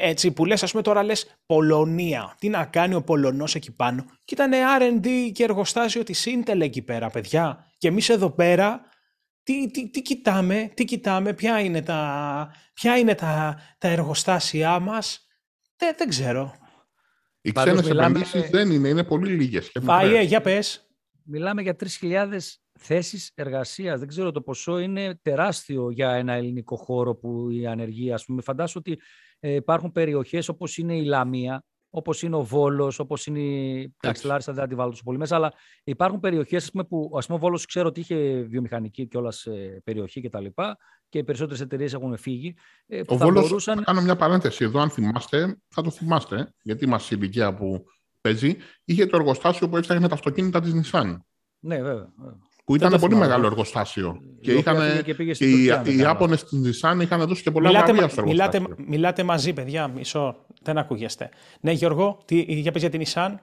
έτσι 0.00 0.32
που 0.32 0.44
λες 0.44 0.62
ας 0.62 0.70
πούμε 0.70 0.82
τώρα 0.82 1.02
λες 1.02 1.36
Πολωνία. 1.46 2.36
Τι 2.38 2.48
να 2.48 2.64
κάνει 2.64 2.94
ο 2.94 3.02
Πολωνός 3.02 3.54
εκεί 3.54 3.72
πάνω; 3.72 4.04
Και 4.24 4.34
ήταν 4.34 4.52
R&D 4.80 5.30
και 5.32 5.42
εργοστάσιο 5.42 6.02
της 6.02 6.26
Intel 6.26 6.60
εκεί 6.60 6.82
πέρα 6.82 7.10
παιδιά. 7.10 7.66
Και 7.78 7.88
εμείς 7.88 8.08
εδώ 8.08 8.30
πέρα 8.30 8.80
τι, 9.42 9.70
τι, 9.70 9.90
τι 9.90 10.02
κοιτάμε, 10.02 10.70
τι 10.74 10.84
κοιτάμε, 10.84 11.32
ποια 11.32 11.60
είναι 11.60 11.82
τα, 11.82 12.52
ποια 12.72 12.98
είναι 12.98 13.14
τα, 13.14 13.60
τα 13.78 13.88
εργοστάσια 13.88 14.78
μας; 14.78 15.26
Δεν, 15.76 15.94
δεν 15.98 16.08
ξέρω. 16.08 16.54
Οι 17.40 17.52
ξένες 17.52 17.88
μιλάμε... 17.88 18.18
επενδύσεις 18.18 18.50
δεν 18.50 18.70
είναι, 18.70 18.88
είναι 18.88 19.04
πολύ 19.04 19.32
λίγες. 19.32 19.72
Πάει, 19.84 20.24
για 20.24 20.40
πες. 20.40 20.84
Μιλάμε 21.24 21.62
για 21.62 21.76
3.000 22.00 22.38
θέσεις 22.78 23.32
εργασίας. 23.34 23.98
Δεν 23.98 24.08
ξέρω 24.08 24.30
το 24.30 24.40
ποσό 24.40 24.78
είναι 24.78 25.18
τεράστιο 25.22 25.90
για 25.90 26.10
ένα 26.10 26.32
ελληνικό 26.32 26.76
χώρο 26.76 27.14
που 27.14 27.50
η 27.50 27.66
ανεργία, 27.66 28.14
ας 28.14 28.24
πούμε. 28.24 28.42
Φαντάσου 28.42 28.78
ότι 28.78 29.00
ε, 29.40 29.54
υπάρχουν 29.54 29.92
περιοχές 29.92 30.48
όπως 30.48 30.78
είναι 30.78 30.96
η 30.96 31.04
Λαμία, 31.04 31.64
όπως 31.90 32.22
είναι 32.22 32.36
ο 32.36 32.42
Βόλος, 32.42 32.98
όπως 32.98 33.26
είναι 33.26 33.38
η. 33.38 33.94
Εντάξει, 34.00 34.26
Λάρισα 34.26 34.52
δεν 34.52 34.68
τη 34.68 34.74
βάλω 34.74 34.90
τόσο 34.90 35.02
πολύ 35.02 35.18
μέσα, 35.18 35.34
αλλά 35.34 35.52
υπάρχουν 35.84 36.20
περιοχές 36.20 36.70
που 36.88 37.12
ας 37.16 37.26
πούμε, 37.26 37.38
ο 37.38 37.40
Βόλος 37.40 37.66
ξέρω 37.66 37.88
ότι 37.88 38.00
είχε 38.00 38.40
βιομηχανική 38.42 39.06
κιόλας 39.06 39.46
ε, 39.46 39.80
περιοχή 39.84 40.20
κτλ. 40.20 40.44
Και, 40.44 40.52
και 41.08 41.18
οι 41.18 41.24
περισσότερες 41.24 41.60
εταιρείες 41.60 41.92
έχουν 41.92 42.16
φύγει. 42.16 42.54
Ε, 42.86 43.00
ο 43.06 43.16
Βόλος, 43.16 43.48
μπορούσαν... 43.48 43.76
θα 43.76 43.84
κάνω 43.84 44.00
μια 44.00 44.16
παρένθεση 44.16 44.64
εδώ, 44.64 44.80
αν 44.80 44.90
θυμάστε, 44.90 45.58
θα 45.68 45.82
το 45.82 45.90
θυμάστε, 45.90 46.52
γιατί 46.62 46.84
είμαστε 46.84 47.14
η 47.14 47.18
ηλικία 47.20 47.54
που 47.54 47.84
παίζει, 48.20 48.56
είχε 48.84 49.06
το 49.06 49.16
εργοστάσιο 49.16 49.68
που 49.68 49.76
έφτιαχνε 49.76 50.08
τα 50.08 50.14
αυτοκίνητα 50.14 50.60
της 50.60 50.72
Nissan. 50.74 51.16
Ναι, 51.58 51.82
βέβαια 51.82 52.12
που 52.70 52.76
ήταν 52.76 53.00
πολύ 53.00 53.14
μεγάλο 53.14 53.46
εργοστάσιο. 53.46 54.20
Και, 54.40 54.52
είχαν, 54.52 55.02
και, 55.02 55.14
και 55.14 55.44
οι, 55.44 55.64
οι 55.84 55.96
Ιάπωνες 55.96 56.44
τη 56.44 56.60
Nissan 56.64 56.98
είχαν 57.00 57.26
δώσει 57.26 57.42
και 57.42 57.50
πολλά 57.50 57.68
μιλάτε, 57.68 57.92
βραβεία 57.92 58.08
στο 58.08 58.22
μιλάτε, 58.22 58.62
μιλάτε 58.86 59.22
μαζί, 59.22 59.52
παιδιά, 59.52 59.88
μισό. 59.88 60.36
Δεν 60.62 60.78
ακούγεστε. 60.78 61.28
Ναι, 61.60 61.72
Γιώργο, 61.72 62.22
τι, 62.24 62.40
για 62.40 62.72
πες 62.72 62.80
για 62.80 62.90
την 62.90 63.02
Nissan. 63.04 63.34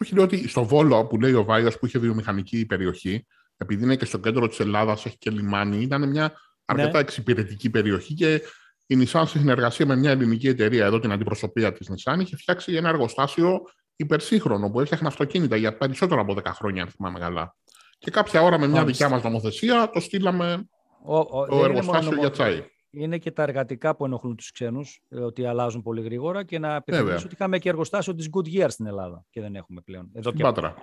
Όχι, 0.00 0.14
λέω 0.14 0.24
ότι 0.24 0.48
στο 0.48 0.64
Βόλο 0.64 1.06
που 1.06 1.20
λέει 1.20 1.32
ο 1.32 1.44
Βάιο 1.44 1.70
που 1.80 1.86
είχε 1.86 1.98
βιομηχανική 1.98 2.66
περιοχή, 2.66 3.26
επειδή 3.56 3.84
είναι 3.84 3.96
και 3.96 4.04
στο 4.04 4.18
κέντρο 4.18 4.48
της 4.48 4.60
Ελλάδας, 4.60 5.06
έχει 5.06 5.18
και 5.18 5.30
λιμάνι, 5.30 5.82
ήταν 5.82 6.08
μια 6.08 6.32
αρκετά 6.64 6.90
ναι. 6.90 6.98
εξυπηρετική 6.98 7.70
περιοχή 7.70 8.14
και 8.14 8.42
η 8.86 8.96
Nissan 8.98 9.22
σε 9.26 9.38
συνεργασία 9.38 9.86
με 9.86 9.96
μια 9.96 10.10
ελληνική 10.10 10.48
εταιρεία, 10.48 10.84
εδώ 10.84 10.98
την 10.98 11.12
αντιπροσωπεία 11.12 11.72
της 11.72 11.90
Nissan, 11.90 12.20
είχε 12.20 12.36
φτιάξει 12.36 12.74
ένα 12.74 12.88
εργοστάσιο 12.88 13.60
υπερσύγχρονο 13.96 14.70
που 14.70 14.80
έφτιαχνε 14.80 15.08
αυτοκίνητα 15.08 15.56
για 15.56 15.76
περισσότερο 15.76 16.20
από 16.20 16.36
10 16.38 16.44
χρόνια, 16.44 16.82
αν 16.82 16.88
θυμάμαι 16.88 17.18
καλά. 17.18 17.54
Και 18.00 18.10
κάποια 18.10 18.42
ώρα 18.42 18.58
με 18.58 18.66
μια 18.66 18.84
δικιά 18.84 19.08
μας 19.08 19.22
νομοθεσία 19.22 19.90
το 19.92 20.00
στείλαμε 20.00 20.68
ο, 21.04 21.16
ο, 21.16 21.46
το 21.46 21.64
εργοστάσιο 21.64 22.16
για 22.18 22.30
τσάι. 22.30 22.64
Είναι 22.90 23.18
και 23.18 23.30
τα 23.30 23.42
εργατικά 23.42 23.96
που 23.96 24.04
ενοχλούν 24.04 24.36
τους 24.36 24.52
ξένους, 24.52 25.02
ε, 25.08 25.20
ότι 25.20 25.46
αλλάζουν 25.46 25.82
πολύ 25.82 26.02
γρήγορα. 26.02 26.44
Και 26.44 26.58
να 26.58 26.74
επιθυμήσω 26.74 27.24
ότι 27.24 27.34
είχαμε 27.34 27.58
και 27.58 27.68
εργοστάσιο 27.68 28.14
της 28.14 28.28
Goodyear 28.32 28.66
στην 28.68 28.86
Ελλάδα 28.86 29.24
και 29.30 29.40
δεν 29.40 29.54
έχουμε 29.56 29.80
πλέον. 29.80 30.10
Εδώ 30.12 30.32
και 30.32 30.42
Πάτρα. 30.42 30.74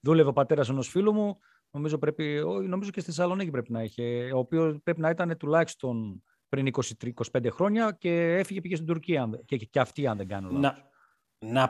Δούλευε 0.00 0.28
ο 0.28 0.32
πατέρας 0.32 0.68
ενός 0.68 0.88
φίλου 0.88 1.12
μου, 1.12 1.38
νομίζω, 1.70 1.98
πρέπει, 1.98 2.42
νομίζω 2.68 2.90
και 2.90 3.00
στη 3.00 3.10
Θεσσαλονίκη 3.10 3.50
πρέπει 3.50 3.72
να 3.72 3.82
είχε, 3.82 4.30
ο 4.34 4.38
οποίος 4.38 4.76
πρέπει 4.82 5.00
να 5.00 5.10
ήταν 5.10 5.36
τουλάχιστον 5.36 6.22
πριν 6.48 6.68
20-25 7.32 7.46
χρόνια 7.50 7.96
και 7.98 8.36
έφυγε 8.36 8.60
πήγε 8.60 8.74
στην 8.74 8.86
Τουρκία 8.86 9.30
και, 9.44 9.56
και 9.56 9.80
αυτή 9.80 10.06
αν 10.06 10.16
δεν 10.16 10.28
κάνω 10.28 10.50
λάθος. 10.50 10.60
Να 10.60 10.94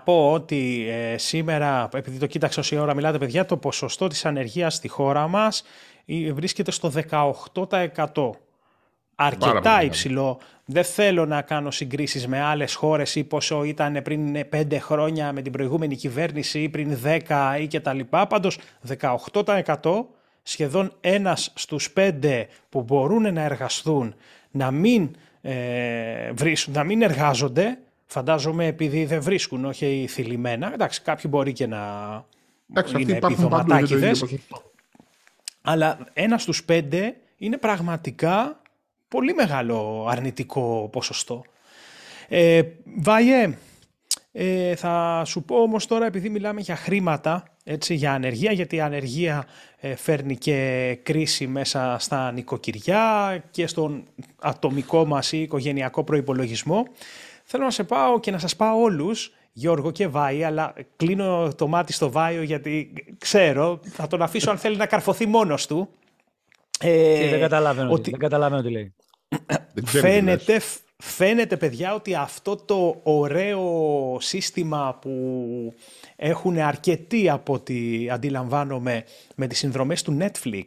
πω 0.05 0.33
ότι 0.33 0.87
ε, 0.88 1.18
σήμερα, 1.18 1.88
επειδή 1.94 2.18
το 2.18 2.26
κοίταξα 2.26 2.61
όση 2.61 2.76
ώρα 2.76 2.94
μιλάτε 2.94 3.18
παιδιά, 3.18 3.46
το 3.46 3.57
ποσοστό 3.57 4.07
της 4.07 4.24
ανεργίας 4.24 4.74
στη 4.74 4.88
χώρα 4.88 5.29
μας 5.29 5.62
ε, 6.07 6.33
βρίσκεται 6.33 6.70
στο 6.70 6.92
18%. 8.14 8.31
Αρκετά 9.18 9.83
υψηλό. 9.83 10.38
Δεν 10.64 10.85
θέλω 10.85 11.26
να 11.26 11.42
κάνω 11.42 11.70
συγκρίσεις 11.70 12.26
με 12.26 12.40
άλλες 12.40 12.74
χώρες 12.74 13.14
ή 13.14 13.24
πόσο 13.24 13.64
ήταν 13.64 14.02
πριν 14.02 14.37
5 14.52 14.76
χρόνια 14.81 15.33
με 15.33 15.42
την 15.42 15.52
προηγούμενη 15.52 15.96
κυβέρνηση 15.96 16.62
ή 16.62 16.68
πριν 16.68 16.98
10 17.29 17.57
ή 17.61 17.66
και 17.66 17.81
τα 17.81 17.92
λοιπά. 17.92 18.26
Πάντως 18.26 18.59
18% 19.00 20.07
σχεδόν 20.42 20.92
ένας 21.00 21.52
στους 21.55 21.92
5 21.96 22.44
που 22.68 22.83
μπορούν 22.83 23.33
να 23.33 23.42
εργαστούν 23.42 24.14
να 24.50 24.70
μην, 24.70 25.16
ε, 25.40 26.33
βρίσκουν, 26.33 26.74
να 26.74 26.85
μην 26.85 27.02
εργάζονται 27.02 27.79
Φαντάζομαι 28.07 28.66
επειδή 28.66 29.05
δεν 29.05 29.23
βρίσκουν, 29.23 29.64
όχι 29.64 30.07
θυλημένα. 30.09 30.73
Εντάξει, 30.73 31.03
κάποιοι 31.03 31.31
μπορεί 31.31 31.53
και 31.53 31.66
να 31.66 31.81
Εντάξει, 32.71 33.01
είναι 33.01 33.12
επιδοματάκιδες. 33.23 34.25
Αλλά 35.62 35.99
ένας 36.12 36.42
στους 36.42 36.64
πέντε 36.64 37.16
είναι 37.37 37.57
πραγματικά 37.57 38.61
πολύ 39.09 39.35
μεγάλο 39.35 40.07
αρνητικό 40.09 40.88
ποσοστό. 40.92 41.45
Ε, 42.29 42.62
Βάιε, 42.97 43.59
ε, 44.33 44.75
θα 44.77 45.23
σου 45.27 45.42
πω 45.42 45.57
όμως 45.57 45.87
τώρα 45.87 46.07
επειδή 46.07 46.29
μιλάμε 46.29 46.61
για 46.61 46.77
χρήματα, 46.77 47.45
έτσι, 47.64 47.95
για 47.95 48.12
ανεργία, 48.12 48.53
γιατί 48.53 48.77
η 48.77 48.81
ανεργία 48.81 49.47
ε, 49.77 49.95
φέρνει 49.95 50.37
και 50.37 50.99
κρίση 51.03 51.47
μέσα 51.47 51.97
στα 51.99 52.33
νοικοκυριά 52.33 53.45
και 53.51 53.66
στον 53.66 54.05
ατομικό 54.38 55.05
μας 55.05 55.33
ή 55.33 55.42
οικογενειακό 55.42 56.05
προϋπολογισμό. 56.05 56.87
Θέλω 57.48 57.64
να 57.64 57.70
σε 57.70 57.85
πάω 57.85 58.20
και 58.20 58.30
να 58.30 58.38
σας 58.38 58.56
πάω 58.56 58.80
όλους, 58.80 59.32
Γιώργο 59.52 59.90
και 59.90 60.06
Βάη, 60.09 60.44
αλλά 60.44 60.74
κλείνω 60.96 61.52
το 61.56 61.66
μάτι 61.66 61.92
στο 61.92 62.11
Βάιο 62.11 62.42
γιατί 62.42 62.92
ξέρω, 63.18 63.80
θα 63.82 64.06
τον 64.06 64.22
αφήσω 64.22 64.50
αν 64.50 64.59
θέλει 64.59 64.76
να 64.76 64.87
καρφωθεί 64.87 65.26
μόνος 65.26 65.66
του. 65.66 65.88
Ε, 66.80 67.30
δεν, 67.30 67.40
καταλαβαίνω, 67.40 67.90
ότι... 67.90 68.11
δεν 68.11 68.18
καταλαβαίνω 68.18 68.62
τι 68.62 68.70
λέει. 68.70 68.94
φαίνεται, 69.85 70.61
φαίνεται, 70.96 71.56
παιδιά, 71.56 71.94
ότι 71.94 72.14
αυτό 72.14 72.56
το 72.56 73.00
ωραίο 73.02 74.16
σύστημα 74.20 74.98
που 75.00 75.74
έχουν 76.16 76.59
αρκετοί 76.59 77.30
από 77.30 77.52
ό,τι 77.52 78.11
αντιλαμβάνομαι 78.11 79.04
με 79.35 79.46
τις 79.46 79.59
συνδρομές 79.59 80.02
του 80.02 80.18
Netflix, 80.20 80.64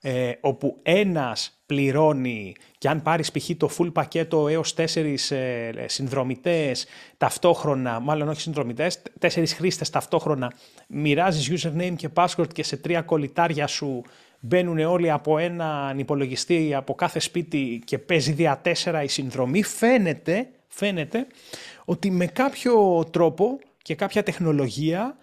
ε, 0.00 0.32
όπου 0.40 0.78
ένας 0.82 1.60
πληρώνει 1.66 2.54
και 2.78 2.88
αν 2.88 3.02
πάρεις 3.02 3.30
π.χ. 3.30 3.50
το 3.56 3.70
full 3.78 3.92
πακέτο 3.92 4.48
έως 4.48 4.74
τέσσερις 4.74 5.30
ε, 5.30 5.72
συνδρομητές 5.86 6.86
ταυτόχρονα, 7.16 8.00
μάλλον 8.00 8.28
όχι 8.28 8.40
συνδρομητές, 8.40 9.02
τέσσερις 9.18 9.54
χρήστες 9.54 9.90
ταυτόχρονα, 9.90 10.52
μοιράζεις 10.86 11.64
username 11.64 11.94
και 11.96 12.08
password 12.14 12.52
και 12.52 12.62
σε 12.62 12.76
τρία 12.76 13.02
κολλητάρια 13.02 13.66
σου 13.66 14.02
μπαίνουν 14.40 14.78
όλοι 14.78 15.10
από 15.10 15.38
έναν 15.38 15.98
υπολογιστή 15.98 16.74
από 16.74 16.94
κάθε 16.94 17.18
σπίτι 17.18 17.82
και 17.84 17.98
παίζει 17.98 18.32
δια 18.32 18.58
τέσσερα 18.62 19.02
η 19.02 19.08
συνδρομή, 19.08 19.62
φαίνεται, 19.62 20.48
φαίνεται 20.68 21.26
ότι 21.84 22.10
με 22.10 22.26
κάποιο 22.26 23.04
τρόπο 23.10 23.58
και 23.82 23.94
κάποια 23.94 24.22
τεχνολογία 24.22 25.16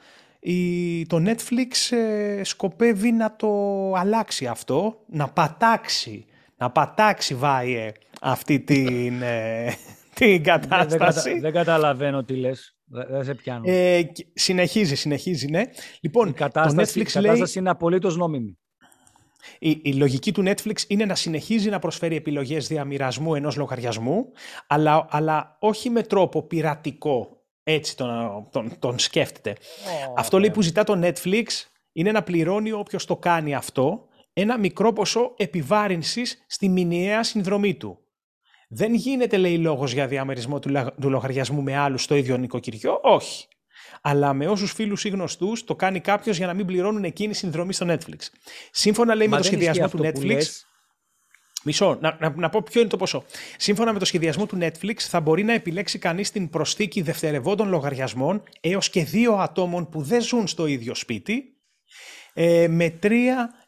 η, 0.47 1.05
το 1.05 1.23
Netflix 1.25 1.97
ε, 1.97 2.43
σκοπεύει 2.43 3.11
να 3.11 3.35
το 3.35 3.49
αλλάξει 3.93 4.45
αυτό, 4.45 5.03
να 5.07 5.27
πατάξει, 5.27 6.25
να 6.57 6.71
πατάξει 6.71 7.35
βάιε 7.35 7.91
αυτή 8.21 8.59
την, 8.59 9.21
ε, 9.21 9.73
την 10.15 10.43
κατάσταση. 10.43 11.29
Δεν, 11.29 11.41
δεν, 11.41 11.53
καταλαβαίνω 11.53 12.23
τι 12.23 12.35
λες. 12.35 12.75
Δεν 12.85 13.23
σε 13.23 13.33
πιάνω. 13.33 13.63
Ε, 13.65 14.01
συνεχίζει, 14.33 14.95
συνεχίζει, 14.95 15.47
ναι. 15.47 15.63
Λοιπόν, 16.01 16.27
η 16.29 16.33
κατάσταση, 16.33 16.93
το 16.93 16.99
Netflix 16.99 17.09
η 17.09 17.11
κατάσταση 17.11 17.59
είναι 17.59 17.69
απολύτως 17.69 18.17
νόμιμη. 18.17 18.57
Η, 19.59 19.79
η, 19.83 19.93
λογική 19.93 20.31
του 20.31 20.43
Netflix 20.45 20.77
είναι 20.87 21.05
να 21.05 21.15
συνεχίζει 21.15 21.69
να 21.69 21.79
προσφέρει 21.79 22.15
επιλογές 22.15 22.67
διαμοιρασμού 22.67 23.35
ενός 23.35 23.55
λογαριασμού, 23.55 24.31
αλλά, 24.67 25.07
αλλά 25.09 25.57
όχι 25.59 25.89
με 25.89 26.01
τρόπο 26.03 26.43
πειρατικό 26.43 27.44
έτσι 27.67 27.97
τον, 27.97 28.47
τον, 28.51 28.79
τον 28.79 28.99
σκέφτεται. 28.99 29.55
αυτό 30.15 30.39
λέει 30.39 30.51
που 30.51 30.61
ζητά 30.61 30.83
το 30.83 30.99
Netflix 31.03 31.45
είναι 31.91 32.11
να 32.11 32.23
πληρώνει 32.23 32.71
όποιος 32.71 33.05
το 33.05 33.17
κάνει 33.17 33.55
αυτό 33.55 34.07
ένα 34.33 34.57
μικρό 34.57 34.93
ποσό 34.93 35.33
επιβάρυνσης 35.37 36.45
στη 36.47 36.69
μηνιαία 36.69 37.23
συνδρομή 37.23 37.75
του. 37.75 37.99
Δεν 38.69 38.93
γίνεται, 38.93 39.37
λέει, 39.37 39.57
λόγος 39.57 39.93
για 39.93 40.07
διαμερισμό 40.07 40.59
του, 40.59 40.93
του 41.01 41.09
λογαριασμού 41.09 41.61
με 41.61 41.75
άλλους 41.75 42.03
στο 42.03 42.15
ίδιο 42.15 42.37
νοικοκυριό. 42.37 42.99
Όχι. 43.03 43.47
Αλλά 44.01 44.33
με 44.33 44.47
όσους 44.47 44.71
φίλους 44.71 45.03
ή 45.03 45.09
γνωστούς 45.09 45.63
το 45.63 45.75
κάνει 45.75 45.99
κάποιος 45.99 46.37
για 46.37 46.47
να 46.47 46.53
μην 46.53 46.65
πληρώνουν 46.65 47.03
εκείνη 47.03 47.33
συνδρομή 47.33 47.73
στο 47.73 47.85
Netflix. 47.89 48.19
Σύμφωνα, 48.71 49.15
λέει, 49.15 49.27
με 49.27 49.37
το 49.37 49.43
σχεδιασμό 49.43 49.87
του 49.87 49.99
Netflix. 50.03 50.41
Μισό, 51.65 51.97
να, 52.01 52.17
να, 52.19 52.33
να, 52.35 52.49
πω 52.49 52.61
ποιο 52.61 52.81
είναι 52.81 52.89
το 52.89 52.97
ποσό. 52.97 53.23
Σύμφωνα 53.57 53.93
με 53.93 53.99
το 53.99 54.05
σχεδιασμό 54.05 54.45
του 54.45 54.57
Netflix, 54.61 54.95
θα 54.97 55.19
μπορεί 55.19 55.43
να 55.43 55.53
επιλέξει 55.53 55.99
κανείς 55.99 56.31
την 56.31 56.49
προσθήκη 56.49 57.01
δευτερευόντων 57.01 57.69
λογαριασμών 57.69 58.43
έως 58.61 58.89
και 58.89 59.03
δύο 59.03 59.33
ατόμων 59.33 59.89
που 59.89 60.01
δεν 60.01 60.21
ζουν 60.21 60.47
στο 60.47 60.65
ίδιο 60.65 60.95
σπίτι, 60.95 61.57
ε, 62.33 62.67
με 62.67 62.99
3 63.01 63.09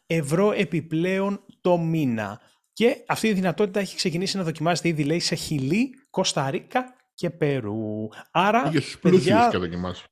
ευρώ 0.06 0.52
επιπλέον 0.52 1.44
το 1.60 1.78
μήνα. 1.78 2.40
Και 2.72 2.96
αυτή 3.06 3.28
η 3.28 3.32
δυνατότητα 3.32 3.80
έχει 3.80 3.96
ξεκινήσει 3.96 4.36
να 4.36 4.42
δοκιμάζεται 4.42 4.88
ήδη, 4.88 5.04
λέει, 5.04 5.20
σε 5.20 5.34
Χιλή, 5.34 5.90
Κωνσταντίνα 6.10 6.94
και 7.14 7.30
Περού. 7.30 8.08
Άρα, 8.30 8.72
παιδιά... 9.00 9.48
και 9.50 9.58
δοκιμάσει. 9.58 10.04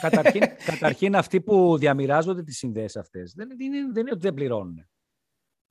καταρχήν, 0.00 0.42
καταρχήν, 0.64 1.16
αυτοί 1.16 1.40
που 1.40 1.78
διαμοιράζονται 1.78 2.42
τις 2.42 2.56
συνδέσεις 2.58 2.96
αυτές, 2.96 3.32
δεν, 3.36 3.48
δεν, 3.48 3.92
δεν 3.92 4.02
είναι 4.02 4.10
ότι 4.12 4.20
δεν 4.20 4.34
πληρώνουν. 4.34 4.86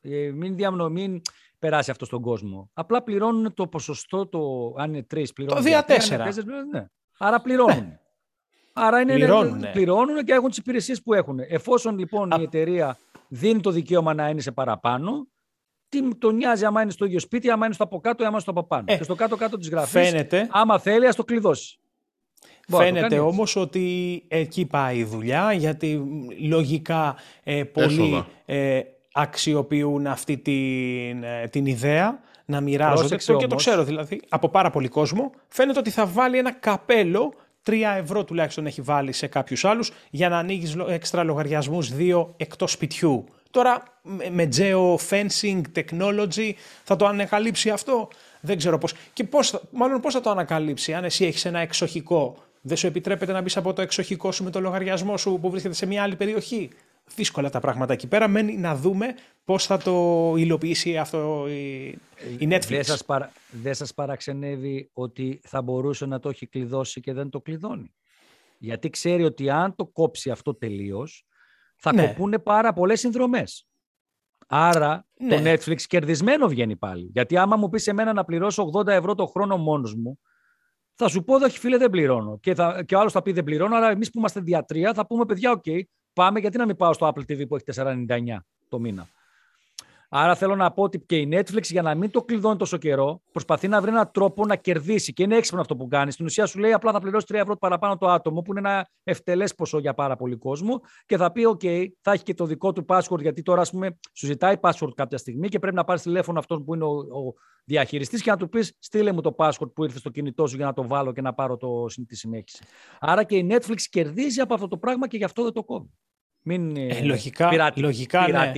Ε, 0.05 0.31
μην, 0.31 0.55
διαμνο, 0.55 0.89
μην 0.89 1.21
περάσει 1.59 1.91
αυτό 1.91 2.05
στον 2.05 2.21
κόσμο. 2.21 2.69
Απλά 2.73 3.03
πληρώνουν 3.03 3.53
το 3.53 3.67
ποσοστό, 3.67 4.27
το, 4.27 4.73
αν 4.77 4.93
είναι 4.93 5.03
τρεις, 5.03 5.33
πληρώνουν. 5.33 5.63
Το 5.63 5.69
δια 5.69 5.83
τέσσερα. 5.83 6.29
Ναι. 6.71 6.85
Άρα 7.17 7.41
πληρώνουν. 7.41 7.83
Ναι. 7.83 7.99
Άρα 8.77 9.01
είναι, 9.01 9.13
πληρώνουν, 9.13 9.59
ναι. 9.59 9.71
πληρώνουν 9.71 10.23
και 10.23 10.33
έχουν 10.33 10.49
τις 10.49 10.57
υπηρεσίες 10.57 11.01
που 11.01 11.13
έχουν. 11.13 11.39
Εφόσον 11.39 11.97
λοιπόν 11.97 12.31
η 12.39 12.41
εταιρεία 12.41 12.97
δίνει 13.27 13.61
το 13.61 13.71
δικαίωμα 13.71 14.13
να 14.13 14.29
είναι 14.29 14.41
σε 14.41 14.51
παραπάνω, 14.51 15.27
τι 15.89 16.15
τον 16.15 16.35
νοιάζει 16.35 16.65
άμα 16.65 16.81
είναι 16.81 16.91
στο 16.91 17.05
ίδιο 17.05 17.19
σπίτι, 17.19 17.49
άμα 17.49 17.65
είναι 17.65 17.73
στο 17.73 17.83
από 17.83 17.99
κάτω 17.99 18.23
ή 18.23 18.25
άμα 18.25 18.33
είναι 18.33 18.41
στο 18.41 18.51
από 18.51 18.63
πάνω. 18.63 18.83
Ε, 18.87 18.97
και 18.97 19.03
στο 19.03 19.15
κάτω-κάτω 19.15 19.57
της 19.57 19.69
γραφής, 19.69 20.13
άμα 20.49 20.79
θέλει, 20.79 21.07
ας 21.07 21.15
το 21.15 21.23
κλειδώσει. 21.23 21.79
Φαίνεται 22.67 23.19
όμως 23.19 23.55
ότι 23.55 24.23
εκεί 24.27 24.65
πάει 24.65 24.97
η 24.97 25.03
δουλειά, 25.03 25.53
γιατί 25.53 26.03
λογικά 26.47 27.15
ε, 27.43 27.63
πολλοί 27.63 28.25
ε, 28.45 28.81
αξιοποιούν 29.17 30.07
αυτή 30.07 30.37
την, 30.37 31.23
ε, 31.23 31.47
την 31.49 31.65
ιδέα 31.65 32.19
να 32.45 32.61
μοιράζονται. 32.61 33.15
Το, 33.15 33.35
και 33.35 33.47
το 33.47 33.55
ξέρω 33.55 33.83
δηλαδή 33.83 34.21
από 34.29 34.49
πάρα 34.49 34.69
πολύ 34.69 34.87
κόσμο. 34.87 35.31
Φαίνεται 35.47 35.79
ότι 35.79 35.89
θα 35.89 36.05
βάλει 36.05 36.37
ένα 36.37 36.51
καπέλο 36.51 37.33
3 37.63 37.73
ευρώ 37.97 38.23
τουλάχιστον 38.23 38.65
έχει 38.65 38.81
βάλει 38.81 39.11
σε 39.11 39.27
κάποιους 39.27 39.65
άλλους 39.65 39.91
για 40.09 40.29
να 40.29 40.37
ανοίγεις 40.37 40.75
έξτρα 40.87 41.23
λογαριασμούς 41.23 41.93
δύο 41.93 42.33
εκτός 42.37 42.71
σπιτιού. 42.71 43.25
Τώρα 43.51 43.83
με 44.31 44.49
geo-fencing 44.57 45.61
technology 45.75 46.51
θα 46.83 46.95
το 46.95 47.05
ανακαλύψει 47.05 47.69
αυτό; 47.69 48.07
Δεν 48.41 48.57
ξέρω 48.57 48.77
πώς. 48.77 48.93
Και 49.13 49.23
πώς, 49.23 49.61
μάλλον 49.71 50.01
πώς 50.01 50.13
θα 50.13 50.21
το 50.21 50.29
ανακαλύψει 50.29 50.93
αν 50.93 51.03
εσύ 51.03 51.25
έχεις 51.25 51.45
ένα 51.45 51.59
εξοχικό; 51.59 52.35
Δεν 52.61 52.77
σου 52.77 52.87
επιτρέπεται 52.87 53.31
να 53.31 53.41
μπεις 53.41 53.57
από 53.57 53.73
το 53.73 53.81
εξοχικό 53.81 54.31
σου 54.31 54.43
με 54.43 54.49
το 54.49 54.59
λογαριασμό 54.59 55.17
σου 55.17 55.39
που 55.41 55.49
βρίσκεται 55.49 55.73
σε 55.73 55.85
μια 55.85 56.03
άλλη 56.03 56.15
περιοχή; 56.15 56.69
Δύσκολα 57.15 57.49
τα 57.49 57.59
πράγματα 57.59 57.93
εκεί 57.93 58.07
πέρα. 58.07 58.27
Μένει 58.27 58.57
να 58.57 58.75
δούμε 58.75 59.15
πώς 59.45 59.65
θα 59.65 59.77
το 59.77 60.33
υλοποιήσει 60.37 60.97
αυτό 60.97 61.47
η, 61.47 61.85
η 62.39 62.47
Netflix. 62.49 62.67
Δεν 62.67 62.83
σας, 62.83 63.05
παρα... 63.05 63.31
δεν 63.51 63.73
σας 63.73 63.93
παραξενεύει 63.93 64.89
ότι 64.93 65.41
θα 65.43 65.61
μπορούσε 65.61 66.05
να 66.05 66.19
το 66.19 66.29
έχει 66.29 66.47
κλειδώσει 66.47 67.01
και 67.01 67.13
δεν 67.13 67.29
το 67.29 67.41
κλειδώνει; 67.41 67.93
Γιατί 68.57 68.89
ξέρει 68.89 69.23
ότι 69.23 69.49
αν 69.49 69.75
το 69.75 69.85
κόψει 69.85 70.29
αυτό 70.29 70.55
τελείως, 70.55 71.25
θα 71.77 71.93
ναι. 71.93 72.07
κοπούνε 72.07 72.39
πάρα 72.39 72.73
πολλές 72.73 72.99
συνδρομές. 72.99 73.67
Άρα 74.47 75.05
το 75.29 75.39
ναι. 75.39 75.53
Netflix 75.53 75.81
κερδισμένο 75.81 76.47
βγαίνει 76.47 76.75
πάλι. 76.75 77.09
Γιατί 77.13 77.37
άμα 77.37 77.55
μου 77.55 77.69
πεις 77.69 77.87
εμένα 77.87 78.13
να 78.13 78.25
πληρώσω 78.25 78.69
80 78.73 78.87
ευρώ 78.87 79.15
το 79.15 79.25
χρόνο 79.25 79.57
μόνος 79.57 79.95
μου, 79.95 80.19
θα 80.95 81.07
σου 81.07 81.23
πω, 81.23 81.35
όχι 81.35 81.59
φίλε 81.59 81.77
δεν 81.77 81.89
πληρώνω. 81.89 82.39
Και, 82.39 82.53
θα, 82.53 82.83
και 82.83 82.95
ο 82.95 82.99
άλλος 82.99 83.11
θα 83.11 83.21
πει 83.21 83.31
δεν 83.31 83.43
πληρώνω, 83.43 83.75
αλλά 83.75 83.89
εμείς 83.89 84.09
που 84.09 84.19
είμαστε 84.19 84.39
δυο-τρία 84.39 84.93
θα 84.93 85.07
πούμε 85.07 85.25
παιδιά, 85.25 85.51
ok, 85.51 85.63
okay, 85.65 85.81
πάμε 86.15 86.39
γιατί 86.39 86.57
να 86.57 86.65
μην 86.65 86.75
πάω 86.75 86.93
στο 86.93 87.07
Apple 87.07 87.21
TV 87.21 87.47
που 87.47 87.55
έχει 87.55 87.65
4,99 87.75 88.37
το 88.69 88.79
μήνα; 88.79 89.09
Άρα 90.17 90.35
θέλω 90.35 90.55
να 90.55 90.71
πω 90.71 90.83
ότι 90.83 90.99
και 90.99 91.17
η 91.17 91.29
Netflix 91.31 91.61
για 91.61 91.81
να 91.81 91.95
μην 91.95 92.11
το 92.11 92.23
κλειδώνει 92.23 92.57
τόσο 92.57 92.77
καιρό, 92.77 93.21
προσπαθεί 93.31 93.67
να 93.67 93.81
βρει 93.81 93.89
έναν 93.89 94.09
τρόπο 94.13 94.45
να 94.45 94.55
κερδίσει. 94.55 95.13
Και 95.13 95.23
είναι 95.23 95.35
έξυπνο 95.35 95.61
αυτό 95.61 95.75
που 95.75 95.87
κάνει. 95.87 96.11
Στην 96.11 96.25
ουσία 96.25 96.45
σου 96.45 96.59
λέει 96.59 96.73
απλά 96.73 96.91
θα 96.91 96.99
πληρώσει 96.99 97.25
3 97.29 97.35
ευρώ 97.35 97.57
παραπάνω 97.57 97.97
το 97.97 98.09
άτομο, 98.09 98.41
που 98.41 98.51
είναι 98.51 98.69
ένα 98.69 98.87
ευτελές 99.03 99.55
ποσό 99.55 99.79
για 99.79 99.93
πάρα 99.93 100.15
πολύ 100.15 100.35
κόσμο, 100.35 100.81
και 101.05 101.17
θα 101.17 101.31
πει: 101.31 101.41
OK, 101.47 101.85
θα 102.01 102.11
έχει 102.11 102.23
και 102.23 102.33
το 102.33 102.45
δικό 102.45 102.73
του 102.73 102.85
password, 102.87 103.19
γιατί 103.19 103.41
τώρα 103.41 103.61
ας 103.61 103.69
πούμε, 103.71 103.97
σου 104.13 104.25
ζητάει 104.25 104.55
password 104.61 104.93
κάποια 104.95 105.17
στιγμή 105.17 105.49
και 105.49 105.59
πρέπει 105.59 105.75
να 105.75 105.83
πάρεις 105.83 106.01
τηλέφωνο 106.01 106.39
αυτόν 106.39 106.65
που 106.65 106.73
είναι 106.73 106.83
ο, 106.83 106.97
ο 106.97 107.33
διαχειριστής 107.65 108.21
και 108.21 108.31
να 108.31 108.37
του 108.37 108.49
πεις: 108.49 108.77
Στείλε 108.79 109.11
μου 109.11 109.21
το 109.21 109.35
password 109.37 109.71
που 109.73 109.83
ήρθε 109.83 109.99
στο 109.99 110.09
κινητό 110.09 110.47
σου 110.47 110.55
για 110.55 110.65
να 110.65 110.73
το 110.73 110.87
βάλω 110.87 111.11
και 111.11 111.21
να 111.21 111.33
πάρω 111.33 111.57
το, 111.57 111.85
τη 112.07 112.15
συνέχιση. 112.15 112.63
Άρα 112.99 113.23
και 113.23 113.35
η 113.37 113.47
Netflix 113.51 113.81
κερδίζει 113.89 114.41
από 114.41 114.53
αυτό 114.53 114.67
το 114.67 114.77
πράγμα 114.77 115.07
και 115.07 115.17
γι' 115.17 115.23
αυτό 115.23 115.43
δεν 115.43 115.53
το 115.53 115.63
κόβει. 115.63 115.89
Μην 116.41 116.77
ε, 116.77 117.01
λογικά, 117.03 117.71
λογικά 117.75 118.27
ναι. 118.27 118.51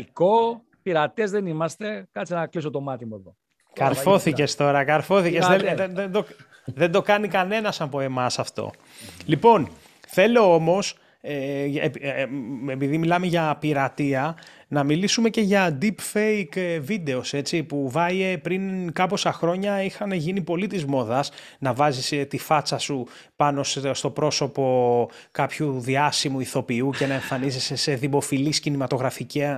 Πειρατικό, 0.87 1.13
πειρατές 1.13 1.31
δεν 1.31 1.45
είμαστε. 1.45 2.07
Κάτσε 2.11 2.35
να 2.35 2.47
κλείσω 2.47 2.69
το 2.69 2.81
μάτι 2.81 3.05
μου 3.05 3.15
εδώ. 3.15 3.35
Καρφώθηκες 3.73 4.55
τώρα, 4.55 4.83
καρφώθηκες. 4.83 5.47
Δεν, 5.47 5.75
δεν, 5.75 5.95
δεν, 5.95 6.11
το, 6.11 6.25
δεν 6.65 6.91
το 6.91 7.01
κάνει 7.01 7.27
κανένας 7.27 7.81
από 7.81 7.99
εμάς 7.99 8.39
αυτό. 8.39 8.71
Λοιπόν, 9.25 9.69
θέλω 10.07 10.53
όμως, 10.53 10.97
ε, 11.21 11.63
ε, 11.63 11.91
ε, 11.99 12.27
επειδή 12.69 12.97
μιλάμε 12.97 13.25
για 13.25 13.57
πειρατεία, 13.59 14.35
να 14.67 14.83
μιλήσουμε 14.83 15.29
και 15.29 15.41
για 15.41 15.77
deepfake 15.81 16.81
videos, 16.87 17.31
έτσι, 17.31 17.63
που 17.63 17.89
βάει 17.89 18.37
πριν 18.37 18.93
κάμποσα 18.93 19.33
χρόνια 19.33 19.83
είχαν 19.83 20.11
γίνει 20.11 20.41
πολύ 20.41 20.67
της 20.67 20.85
μόδας 20.85 21.31
να 21.59 21.73
βάζεις 21.73 22.11
ε, 22.11 22.25
τη 22.25 22.37
φάτσα 22.37 22.77
σου 22.77 23.07
πάνω 23.35 23.63
στο 23.93 24.09
πρόσωπο 24.09 25.09
κάποιου 25.31 25.79
διάσημου 25.79 26.39
ηθοποιού 26.39 26.89
και 26.97 27.05
να 27.05 27.13
εμφανίζεσαι 27.13 27.75
σε 27.75 27.95
δημοφιλείς 27.95 28.59
κινηματογραφικές, 28.59 29.57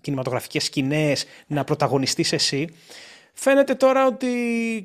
κινηματογραφικές 0.00 0.64
σκηνές, 0.64 1.24
να 1.46 1.64
πρωταγωνιστείς 1.64 2.32
εσύ. 2.32 2.68
Φαίνεται 3.34 3.74
τώρα 3.74 4.06
ότι 4.06 4.28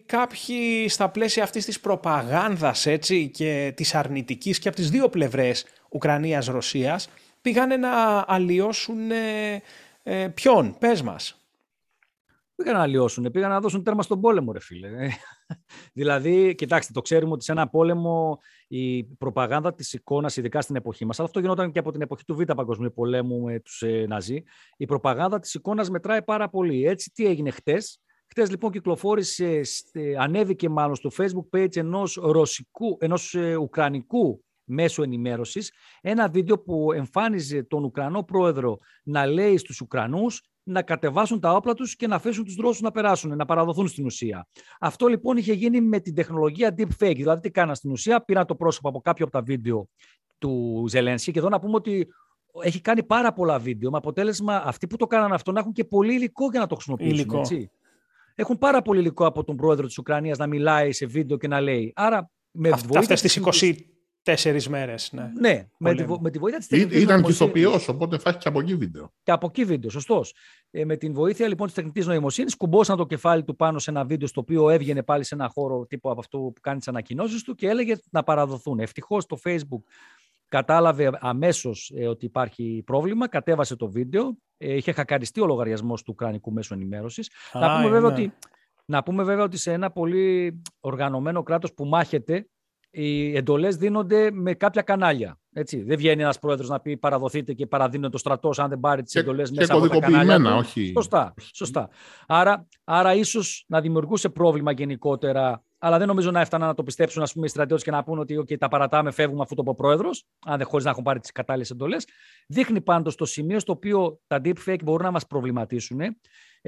κάποιοι 0.06 0.90
στα 0.90 1.10
πλαίσια 1.10 1.44
αυτής 1.44 1.66
της 1.66 1.80
προπαγάνδας 1.80 2.86
έτσι, 2.86 3.28
και 3.28 3.74
της 3.76 3.96
αρνητικής 3.96 4.60
και 4.60 4.68
από 4.68 4.78
τις 4.78 4.90
δύο 4.90 5.10
πλευρές 5.10 5.66
Ουκρανίας-Ρωσίας 5.90 7.10
πήγανε 7.42 7.78
να 7.78 8.24
αλλοιώσουν 8.28 9.12
ε, 9.12 9.62
ε, 10.04 10.28
ποιον, 10.28 10.78
πες 10.80 11.02
μας. 11.02 11.42
Πήγαν 12.56 12.74
να 12.74 12.82
αλλοιώσουν, 12.82 13.32
πήγαν 13.32 13.50
να 13.50 13.60
δώσουν 13.60 13.84
τέρμα 13.84 14.02
στον 14.02 14.22
πόλεμο, 14.22 14.52
ρε 14.52 14.60
φίλε. 14.60 14.90
δηλαδή, 15.94 16.56
κοιτάξτε, 16.56 16.94
το 16.94 17.02
ξέρουμε 17.02 17.32
ότι 17.32 17.44
σε 17.44 17.52
ένα 17.52 17.68
πόλεμο 17.68 18.40
η 18.68 19.04
προπαγάνδα 19.04 19.74
της 19.74 19.94
εικόνας, 19.94 20.38
ειδικά 20.38 20.62
στην 20.62 20.76
εποχή 20.76 21.06
μας, 21.06 21.20
αλλά 21.20 21.28
αυτό 21.28 21.40
γινόταν 21.40 21.72
και 21.72 21.80
από 21.80 21.92
την 21.92 22.02
εποχή 22.02 22.24
του 22.24 22.36
Β' 22.36 22.54
Παγκοσμίου 22.54 22.94
Πολέμου 22.94 23.42
με 23.42 23.60
τους 23.60 23.82
ε, 23.82 24.06
Ναζί, 24.08 24.44
η 24.78 24.86
προπαγάνδα 24.86 25.40
της 25.40 25.54
εικόνας 25.54 25.90
μετράει 25.90 26.24
πάρα 26.24 26.50
πολύ. 26.50 26.86
Έτσι, 26.86 27.12
τι 27.12 27.26
έγινε 27.26 27.52
χτες, 27.52 28.02
Χθε 28.30 28.50
λοιπόν 28.50 28.72
κυκλοφόρησε, 28.72 29.62
ανέβηκε 30.20 30.70
μάλλον 30.70 30.96
στο 30.96 31.12
facebook 31.18 31.58
page 31.58 31.76
ενός, 31.76 32.20
ρωσικού, 32.22 32.98
ενός 33.00 33.36
ε, 33.36 33.56
ουκρανικού 33.56 34.46
μέσω 34.68 35.04
ενημέρωσης 35.04 35.72
ένα 36.02 36.30
βίντεο 36.30 36.60
που 36.60 36.92
εμφάνιζε 36.92 37.64
τον 37.64 37.84
Ουκρανό 37.84 38.24
πρόεδρο 38.24 38.78
να 39.04 39.26
λέει 39.26 39.58
στους 39.58 39.82
Ουκρανούς 39.82 40.42
να 40.64 40.82
κατεβάσουν 40.82 41.40
τα 41.40 41.54
όπλα 41.54 41.74
τους 41.74 41.96
και 41.96 42.08
να 42.08 42.16
αφήσουν 42.16 42.44
τους 42.46 42.56
Ρώσους 42.56 42.82
να 42.82 42.92
περάσουν, 42.92 43.36
να 43.36 43.46
παραδοθούν 43.46 43.88
στην 43.88 44.06
ουσία. 44.06 44.48
Αυτό 44.80 45.08
λοιπόν 45.08 45.38
είχε 45.38 45.54
γίνει 45.54 45.82
με 45.82 46.00
την 46.00 46.16
τεχνολογία 46.16 46.76
deepfake. 46.78 47.16
Δηλαδή 47.16 47.42
τι 47.42 47.52
κάναν 47.52 47.76
στην 47.76 47.92
ουσία, 47.92 48.22
πήραν 48.22 48.46
το 48.46 48.56
πρόσωπο 48.56 48.90
από 48.90 49.02
κάποιο 49.02 49.26
από 49.26 49.34
τα 49.34 49.42
βίντεο 49.42 49.90
του 50.38 50.86
Ζελένσκι 50.88 51.32
και 51.32 51.40
εδώ 51.40 51.50
να 51.50 51.60
πούμε 51.60 51.76
ότι 51.76 52.08
έχει 52.62 52.82
κάνει 52.82 53.04
πάρα 53.04 53.34
πολλά 53.34 53.60
βίντεο 53.60 53.92
με 53.92 53.98
αποτέλεσμα 53.98 54.62
αυτοί 54.66 54.88
που 54.88 54.96
το 54.96 55.08
κάναν 55.08 55.34
αυτό 55.34 55.52
να 55.52 55.60
έχουν 55.60 55.72
και 55.72 55.84
πολύ 55.84 56.14
υλικό 56.14 56.50
για 56.52 56.60
να 56.60 56.68
το 56.68 56.76
χρησιμοποιήσουν. 56.76 57.40
Έτσι. 57.40 57.72
Έχουν 58.36 58.58
πάρα 58.58 58.82
πολύ 58.82 59.00
υλικό 59.00 59.26
από 59.26 59.44
τον 59.44 59.56
πρόεδρο 59.56 59.86
της 59.86 59.98
Ουκρανίας 59.98 60.38
να 60.38 60.48
μιλάει 60.48 60.92
σε 60.92 61.06
βίντεο 61.06 61.38
και 61.38 61.48
να 61.48 61.62
λέει. 61.62 61.94
Άρα 61.96 62.32
με 62.52 62.70
Αυτές 62.70 63.22
τις 63.22 63.40
20 63.62 63.74
Τέσσερις 64.28 64.70
μέρες. 64.70 65.12
Ναι, 65.12 65.32
ναι 65.40 65.68
με, 65.78 65.96
τη, 65.96 66.06
με 66.20 66.30
τη 66.30 66.40
βοήθεια 66.40 66.60
της 66.60 66.68
τεχνητή 66.68 67.02
Ήταν 67.02 67.24
ηθοποιός, 67.24 67.88
οπότε 67.88 68.18
θα 68.18 68.30
έχει 68.30 68.38
και 68.38 68.48
από 68.48 68.60
εκεί 68.60 68.76
βίντεο. 68.76 69.14
Και 69.24 69.32
από 69.32 69.48
εκεί 69.48 69.66
βίντεο, 69.66 69.90
σωστός. 69.90 70.34
Ε, 70.72 70.86
με 70.86 70.96
την 70.96 71.14
βοήθεια 71.14 71.48
λοιπόν 71.48 71.66
της 71.66 71.76
τεχνητή 71.76 72.06
νοημοσύνης, 72.06 72.56
κουμπόσαν 72.56 72.98
το 72.98 73.06
κεφάλι 73.06 73.44
του 73.44 73.56
πάνω 73.56 73.80
σε 73.80 73.90
ένα 73.90 74.06
βίντεο 74.06 74.28
στο 74.28 74.42
οποίο 74.42 74.70
έβγαινε 74.70 75.04
πάλι 75.04 75.24
σε 75.24 75.36
ένα 75.36 75.50
χώρο 75.54 75.86
τύπου 75.86 76.10
από 76.10 76.20
αυτό 76.20 76.38
που 76.38 76.62
κάνει 76.62 76.78
τις 76.78 76.88
ανακοινώσεις 76.88 77.44
του 77.44 77.56
και 77.56 77.68
έλεγε 77.68 77.96
να 78.12 78.24
παραδοθούν. 78.24 78.80
Ευτυχώς 78.80 79.26
το 79.26 79.40
Facebook 79.44 79.82
κατάλαβε 80.48 81.12
αμέσως 81.20 81.92
ε, 81.96 82.08
ότι 82.08 82.26
υπάρχει 82.26 82.84
πρόβλημα, 82.86 83.28
κατέβασε 83.28 83.76
το 83.76 83.90
βίντεο. 83.90 84.38
Ε, 84.58 84.76
είχε 84.76 84.92
χακαριστεί 84.92 85.42
ο 85.42 85.46
λογαριασμός 85.46 86.04
του 86.04 86.12
Ουκρανικού 86.14 86.52
Μέσου 86.52 86.74
Ενημέρωσης. 86.74 87.30
Να, 87.54 87.78
πούμε 87.78 87.90
βέβαια 87.90 88.10
ότι, 88.10 88.34
να 88.86 89.04
πούμε 89.04 89.24
βέβαια 89.24 89.44
ότι 89.44 89.58
σε 89.58 89.72
ένα 89.72 89.92
πολύ 89.92 90.62
οργανωμένο 90.80 91.44
κράτος 91.44 91.74
που 91.74 91.86
μάχεται, 91.86 92.48
οι 92.90 93.36
εντολές 93.36 93.76
δίνονται 93.76 94.32
με 94.32 94.54
κάποια 94.54 94.82
κανάλια. 94.82 95.40
Έτσι. 95.54 95.84
Δεν 95.84 95.98
βγαίνει 95.98 96.22
ένας 96.22 96.40
πρόεδρος 96.40 96.70
να 96.70 96.80
πει 96.80 96.98
παραδοθείτε 96.98 97.54
και 97.54 97.68
παραδίνει 97.68 98.10
το 98.10 98.18
στρατό 98.18 98.52
αν 98.58 98.70
δεν 98.70 98.80
πάρει 98.80 99.04
τις 99.04 99.16
εντολές 99.16 99.52
μέσα 99.52 99.74
από 99.74 99.88
τα 99.88 100.00
κανάλια. 100.00 100.56
όχι. 100.56 100.92
Σωστά. 100.96 101.34
σωστά. 101.54 101.90
Άρα, 102.28 102.68
άρα 102.84 103.14
ίσως 103.14 103.66
να 103.68 103.82
δημιουργούσε 103.82 104.30
πρόβλημα 104.30 104.72
γενικότερα, 104.72 105.64
αλλά 105.78 105.98
δεν 105.98 106.08
νομίζω 106.08 106.32
να 106.32 106.40
έφταναν 106.40 106.68
να 106.68 106.74
το 106.74 106.84
πιστέψουν 106.84 107.22
ας 107.22 107.34
πούμε, 107.34 107.46
οι 107.46 107.50
στρατιώτες 107.50 107.84
και 107.84 107.92
να 107.92 108.04
πούνε 108.04 108.20
ότι 108.20 108.40
okay, 108.40 108.58
τα 108.58 108.68
παρατάμε, 108.68 109.12
φεύγουμε 109.12 109.42
αφού 109.42 109.56
το 109.56 109.64
πω 109.64 109.76
πρόεδρος, 109.76 110.26
αν 110.46 110.58
δεν 110.58 110.68
χωρίς 110.68 110.86
να 110.86 110.92
έχουν 110.92 111.04
πάρει 111.04 111.20
τις 111.20 111.32
κατάλληλες 111.32 111.70
εντολές. 111.70 112.08
Δείχνει 112.48 112.82
πάντως 112.82 113.16
το 113.16 113.26
σημείο 113.26 113.60
στο 113.60 113.72
οποίο 113.72 114.20
τα 114.28 114.42
deepfake 114.44 114.84
μπορούν 114.84 115.06
να 115.06 115.12
μας 115.12 115.28
προβληματίσουν. 115.28 116.00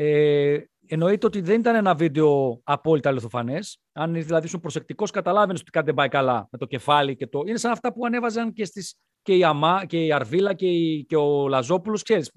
Ε, 0.01 0.63
εννοείται 0.87 1.25
ότι 1.25 1.41
δεν 1.41 1.59
ήταν 1.59 1.75
ένα 1.75 1.95
βίντεο 1.95 2.61
απόλυτα 2.63 3.11
λιθοφανές. 3.11 3.79
Αν 3.91 4.13
δηλαδή 4.13 4.45
ήσουν 4.45 4.59
προσεκτικός, 4.59 5.11
καταλάβαινες 5.11 5.61
ότι 5.61 5.71
κάτι 5.71 5.85
δεν 5.85 5.95
πάει 5.95 6.07
καλά 6.07 6.47
με 6.51 6.57
το 6.57 6.65
κεφάλι 6.65 7.15
και 7.15 7.27
το. 7.27 7.43
Είναι 7.45 7.57
σαν 7.57 7.71
αυτά 7.71 7.93
που 7.93 8.05
ανέβαζαν 8.05 8.53
και, 8.53 8.65
στις, 8.65 8.95
και, 9.21 9.35
η, 9.35 9.43
Αμά, 9.43 9.85
και 9.85 10.05
η 10.05 10.11
Αρβίλα 10.11 10.53
και, 10.53 10.67
η, 10.67 11.05
και 11.05 11.15
ο 11.15 11.47
Λαζόπουλος. 11.47 12.03
Ξέρεις, 12.03 12.31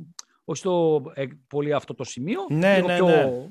όχι 0.44 0.58
στο 0.58 1.02
ε, 1.14 1.24
πολύ 1.48 1.72
αυτό 1.72 1.94
το 1.94 2.04
σημείο. 2.04 2.40
Ναι, 2.48 2.82
ναι, 2.86 2.98
ναι. 3.00 3.46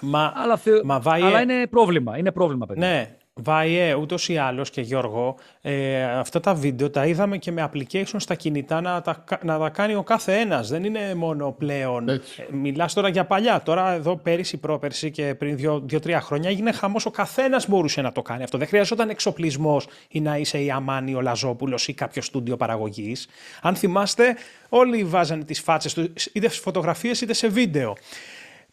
Μα, 0.00 0.32
αλλά, 0.34 0.56
θε... 0.56 0.84
μα 0.84 1.02
αλλά 1.04 1.40
είναι 1.40 1.66
πρόβλημα. 1.66 2.18
Είναι 2.18 2.32
πρόβλημα, 2.32 2.66
παιδιά. 2.66 2.86
Ναι, 2.86 3.16
Βάιε, 3.38 3.94
ούτως 3.94 4.28
ή 4.28 4.36
άλλως 4.36 4.70
και 4.70 4.80
Γιώργο, 4.80 5.36
ε, 5.60 6.04
αυτά 6.04 6.40
τα 6.40 6.54
βίντεο 6.54 6.90
τα 6.90 7.06
είδαμε 7.06 7.38
και 7.38 7.52
με 7.52 7.70
application 7.72 8.14
στα 8.16 8.34
κινητά 8.34 8.80
να 8.80 9.00
τα, 9.00 9.24
να 9.42 9.58
τα 9.58 9.68
κάνει 9.68 9.94
ο 9.94 10.02
κάθε 10.02 10.34
ένας. 10.34 10.68
Δεν 10.68 10.84
είναι 10.84 11.14
μόνο 11.14 11.54
πλέον. 11.58 12.08
Ε, 12.08 12.20
Μιλάς 12.50 12.94
τώρα 12.94 13.08
για 13.08 13.24
παλιά. 13.24 13.62
Τώρα, 13.62 13.92
εδώ 13.92 14.16
πέρυσι, 14.16 14.56
πρόπερσι 14.56 15.10
και 15.10 15.34
πριν 15.34 15.56
δύο-τρία 15.56 16.20
χρόνια 16.20 16.50
έγινε 16.50 16.72
χαμός. 16.72 17.06
Ο 17.06 17.10
καθένας 17.10 17.68
μπορούσε 17.68 18.00
να 18.00 18.12
το 18.12 18.22
κάνει 18.22 18.42
αυτό. 18.42 18.58
Δεν 18.58 18.66
χρειαζόταν 18.66 19.08
εξοπλισμός 19.08 19.86
ή 20.08 20.20
να 20.20 20.36
είσαι 20.36 20.62
η 20.62 20.70
Αμάνη, 20.70 21.14
ο 21.14 21.20
Λαζόπουλος 21.20 21.88
ή 21.88 21.94
κάποιο 21.94 22.22
στούντιο 22.22 22.56
παραγωγής. 22.56 23.28
Αν 23.62 23.74
θυμάστε, 23.74 24.36
όλοι 24.68 25.04
βάζανε 25.04 25.44
τις 25.44 25.60
φάτσες 25.60 25.94
του 25.94 26.12
είτε 26.32 26.48
σε 26.48 26.60
φωτογραφίες 26.60 27.20
είτε 27.20 27.32
σε 27.32 27.48
βίντεο. 27.48 27.96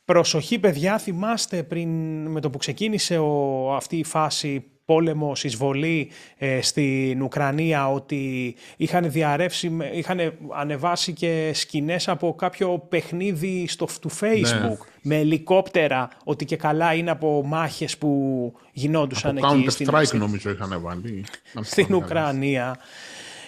Προσοχή 0.05 0.59
παιδιά, 0.59 0.97
θυμάστε 0.97 1.63
πριν 1.63 1.89
με 2.27 2.39
το 2.39 2.49
που 2.49 2.57
ξεκίνησε 2.57 3.17
ο, 3.17 3.75
αυτή 3.75 3.97
η 3.97 4.03
φάση 4.03 4.65
πόλεμος, 4.85 5.43
εισβολή 5.43 6.09
ε, 6.37 6.61
στην 6.61 7.21
Ουκρανία, 7.21 7.91
ότι 7.91 8.55
είχαν 8.77 9.11
διαρρεύσει, 9.11 9.77
είχαν 9.93 10.33
ανεβάσει 10.55 11.13
και 11.13 11.51
σκηνές 11.53 12.07
από 12.07 12.35
κάποιο 12.35 12.79
παιχνίδι 12.89 13.67
στο, 13.67 13.87
του 14.01 14.11
Facebook 14.11 14.61
ναι. 14.61 14.77
με 15.01 15.15
ελικόπτερα, 15.17 16.09
ότι 16.23 16.45
και 16.45 16.55
καλά 16.55 16.93
είναι 16.93 17.11
από 17.11 17.43
μάχες 17.45 17.97
που 17.97 18.53
γινόντουσαν 18.71 19.37
από 19.37 19.57
εκεί. 19.57 19.69
Στην, 19.69 19.87
strike 19.91 20.17
νομίζω 20.17 20.49
είχαν 20.49 20.81
βάλει. 20.81 21.25
Στην 21.61 21.93
Ουκρανία. 21.93 22.77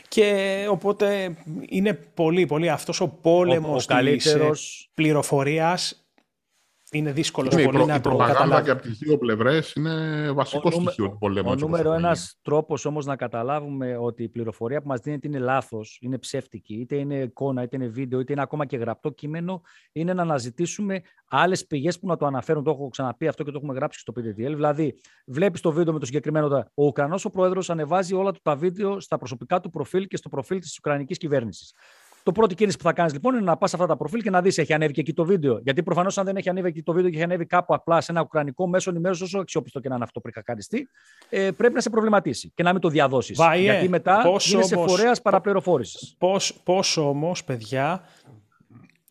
Και 0.07 0.67
οπότε 0.69 1.35
είναι 1.69 1.93
πολύ, 1.93 2.45
πολύ 2.45 2.69
αυτός 2.69 3.01
ο 3.01 3.07
πόλεμος 3.07 3.87
ο, 3.89 3.95
ο 3.95 4.03
της 4.03 4.25
ε, 4.25 4.49
πληροφορίας 4.93 6.04
είναι 6.91 7.11
δύσκολος 7.11 7.53
πολύ 7.53 7.67
προ, 7.67 7.85
να 7.85 8.01
το 8.01 8.15
καταλάβει. 8.15 8.63
και 8.63 8.71
από 8.71 8.81
τις 8.81 8.97
δύο 8.97 9.17
πλευρές 9.17 9.73
είναι 9.73 10.31
βασικό 10.31 10.71
στοιχείο 10.71 11.09
του 11.09 11.17
πολέμου. 11.17 11.49
Ο 11.51 11.55
νούμερο 11.55 11.93
ένας 11.93 12.39
τρόπος 12.41 12.85
όμως 12.85 13.05
να 13.05 13.15
καταλάβουμε 13.15 13.97
ότι 13.97 14.23
η 14.23 14.29
πληροφορία 14.29 14.81
που 14.81 14.87
μας 14.87 14.99
δίνεται 14.99 15.27
είναι 15.27 15.39
λάθος, 15.39 15.97
είναι 16.01 16.17
ψεύτικη, 16.17 16.73
είτε 16.73 16.95
είναι 16.95 17.15
εικόνα, 17.15 17.63
είτε 17.63 17.75
είναι 17.75 17.87
βίντεο, 17.87 18.19
είτε 18.19 18.33
είναι 18.33 18.41
ακόμα 18.41 18.65
και 18.65 18.77
γραπτό 18.77 19.09
κείμενο, 19.09 19.61
είναι 19.91 20.13
να 20.13 20.21
αναζητήσουμε 20.21 21.01
άλλες 21.27 21.67
πηγές 21.67 21.99
που 21.99 22.07
να 22.07 22.17
το 22.17 22.25
αναφέρουν. 22.25 22.63
Το 22.63 22.71
έχω 22.71 22.89
ξαναπεί 22.89 23.27
αυτό 23.27 23.43
και 23.43 23.51
το 23.51 23.57
έχουμε 23.57 23.73
γράψει 23.73 23.99
στο 23.99 24.13
PDTL. 24.15 24.33
Δηλαδή, 24.35 24.95
βλέπεις 25.25 25.61
το 25.61 25.71
βίντεο 25.71 25.93
με 25.93 25.99
το 25.99 26.05
συγκεκριμένο. 26.05 26.65
Ο 26.73 26.85
Ουκρανός 26.85 27.25
ο 27.25 27.29
πρόεδρος 27.29 27.69
ανεβάζει 27.69 28.13
όλα 28.13 28.31
του 28.31 28.39
τα 28.43 28.55
βίντεο 28.55 28.99
στα 28.99 29.17
προσωπικά 29.17 29.59
του 29.59 29.69
προφίλ 29.69 30.07
και 30.07 30.17
στο 30.17 30.29
προφίλ 30.29 30.59
της 30.59 30.77
Ουκρανικής 30.77 31.17
κυβέρνησης. 31.17 31.73
Το 32.25 32.31
πρώτη 32.31 32.55
κίνηση 32.55 32.77
που 32.77 32.83
θα 32.83 32.93
κάνεις 32.93 33.13
λοιπόν 33.13 33.35
είναι 33.35 33.43
να 33.43 33.57
πας 33.57 33.69
σε 33.69 33.75
αυτά 33.75 33.87
τα 33.87 33.97
προφίλ 33.97 34.21
και 34.21 34.29
να 34.29 34.41
δεις 34.41 34.57
έχει 34.57 34.73
ανέβει 34.73 34.93
και 34.93 35.01
εκεί 35.01 35.13
το 35.13 35.25
βίντεο. 35.25 35.59
Γιατί 35.63 35.83
προφανώς 35.83 36.17
αν 36.17 36.25
δεν 36.25 36.35
έχει 36.35 36.49
ανέβει 36.49 36.67
εκεί 36.67 36.83
το 36.83 36.93
βίντεο 36.93 37.09
και 37.09 37.15
έχει 37.15 37.25
ανέβει 37.25 37.45
κάπου 37.45 37.73
απλά 37.73 38.01
σε 38.01 38.11
ένα 38.11 38.21
ουκρανικό 38.21 38.67
μέσο 38.67 38.89
ενημέρωση, 38.89 39.23
όσο 39.23 39.39
αξιόπιστο 39.39 39.79
και 39.79 39.89
να 39.89 39.95
είναι 39.95 40.03
αυτό 40.03 40.19
πριν 40.19 40.33
χακαριστεί, 40.33 40.89
ε, 41.29 41.51
πρέπει 41.51 41.73
να 41.73 41.81
σε 41.81 41.89
προβληματίσει 41.89 42.51
και 42.55 42.63
να 42.63 42.71
μην 42.71 42.81
το 42.81 42.89
διαδώσεις. 42.89 43.39
Γιατί 43.57 43.89
μετά 43.89 44.23
είσαι 44.37 44.75
φορέας 44.75 45.21
παραπληροφόρησης. 45.21 46.15
Πώ 46.63 46.79
όμως, 46.97 47.43
παιδιά, 47.43 48.03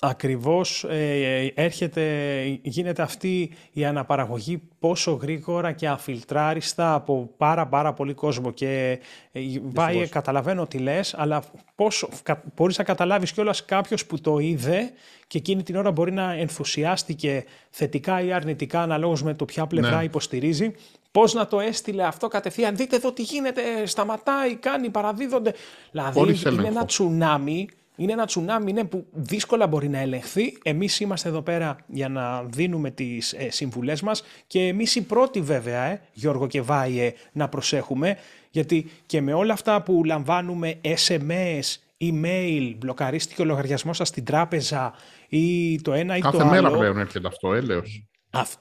ακριβώς 0.01 0.84
ε, 0.84 1.53
έρχεται, 1.55 2.42
γίνεται 2.62 3.03
αυτή 3.03 3.53
η 3.72 3.84
αναπαραγωγή 3.84 4.62
πόσο 4.78 5.12
γρήγορα 5.12 5.72
και 5.72 5.88
αφιλτράριστα 5.88 6.95
από 6.95 7.30
πάρα 7.36 7.66
πάρα 7.66 7.92
πολύ 7.92 8.14
κόσμο. 8.14 8.51
Και 8.51 9.01
ε, 9.32 10.07
καταλαβαίνω 10.09 10.66
τι 10.66 10.78
λες, 10.78 11.14
αλλά 11.14 11.42
πόσο, 11.74 12.09
κα, 12.22 12.42
μπορείς 12.57 12.78
να 12.78 12.84
καταλάβεις 12.84 13.32
κιόλας 13.32 13.64
κάποιος 13.64 14.07
που 14.07 14.20
το 14.20 14.38
είδε 14.38 14.90
και 15.26 15.38
εκείνη 15.38 15.62
την 15.62 15.76
ώρα 15.76 15.90
μπορεί 15.90 16.12
να 16.12 16.32
ενθουσιάστηκε 16.32 17.45
θετικά 17.70 18.20
ή 18.20 18.32
αρνητικά 18.32 18.82
αναλόγως 18.82 19.22
με 19.22 19.34
το 19.34 19.45
ποια 19.45 19.66
πλευρά 19.66 19.97
ναι. 19.97 20.05
υποστηρίζει, 20.05 20.72
Πώς 21.14 21.34
να 21.34 21.47
το 21.47 21.61
έστειλε 21.61 22.05
αυτό 22.05 22.28
κατευθείαν, 22.28 22.76
δείτε 22.76 22.97
εδώ 22.97 23.12
τι 23.12 23.22
γίνεται, 23.22 23.62
σταματάει, 23.86 24.55
κάνει, 24.55 24.90
παραδίδονται. 24.90 25.55
Δηλαδή 25.90 26.20
είναι 26.51 26.68
ένα 26.68 26.84
τσουνάμι 26.84 27.68
είναι 27.97 28.12
ένα 28.12 28.26
τσουνάμι 28.26 28.70
είναι 28.70 28.84
που 28.84 29.07
δύσκολα 29.12 29.66
μπορεί 29.66 29.88
να 29.88 29.99
ελεγχθεί. 29.99 30.59
Εμείς 30.62 31.01
είμαστε 31.01 31.28
εδώ 31.28 31.42
πέρα 31.42 31.76
για 31.86 32.09
να 32.09 32.42
δίνουμε 32.42 32.90
τις 32.90 33.32
ε, 33.32 33.51
συμβουλές 33.51 34.03
μας 34.03 34.22
και 34.47 34.66
εμείς 34.66 34.95
οι 34.95 35.03
πρώτοι 35.03 35.40
βέβαια, 35.40 35.82
ε, 35.82 36.01
Γιώργο 36.12 36.47
και 36.47 36.61
Βάιε, 36.61 37.12
να 37.32 37.49
προσέχουμε 37.49 38.16
γιατί 38.51 38.90
και 39.07 39.20
με 39.20 39.32
όλα 39.32 39.53
αυτά 39.53 39.82
που 39.82 40.05
λαμβάνουμε 40.05 40.80
SMS, 41.07 41.76
email, 42.01 42.74
μπλοκαρίστηκε 42.78 43.42
ο 43.42 43.45
λογαριασμός 43.45 43.97
σας 43.97 44.09
στην 44.09 44.24
τράπεζα 44.24 44.95
ή 45.28 45.80
το 45.82 45.92
ένα 45.92 46.16
ή 46.16 46.20
κάθε 46.20 46.36
το 46.36 46.42
άλλο. 46.42 46.53
Κάθε 46.53 46.62
μέρα 46.62 46.78
πλέον 46.78 46.99
έρχεται 46.99 47.26
αυτό, 47.26 47.55
έλεος. 47.55 48.09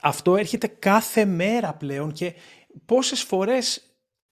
αυτό 0.01 0.35
έρχεται 0.35 0.67
κάθε 0.67 1.25
μέρα 1.25 1.73
πλέον 1.73 2.11
και 2.11 2.33
πόσες 2.85 3.21
φορές 3.21 3.81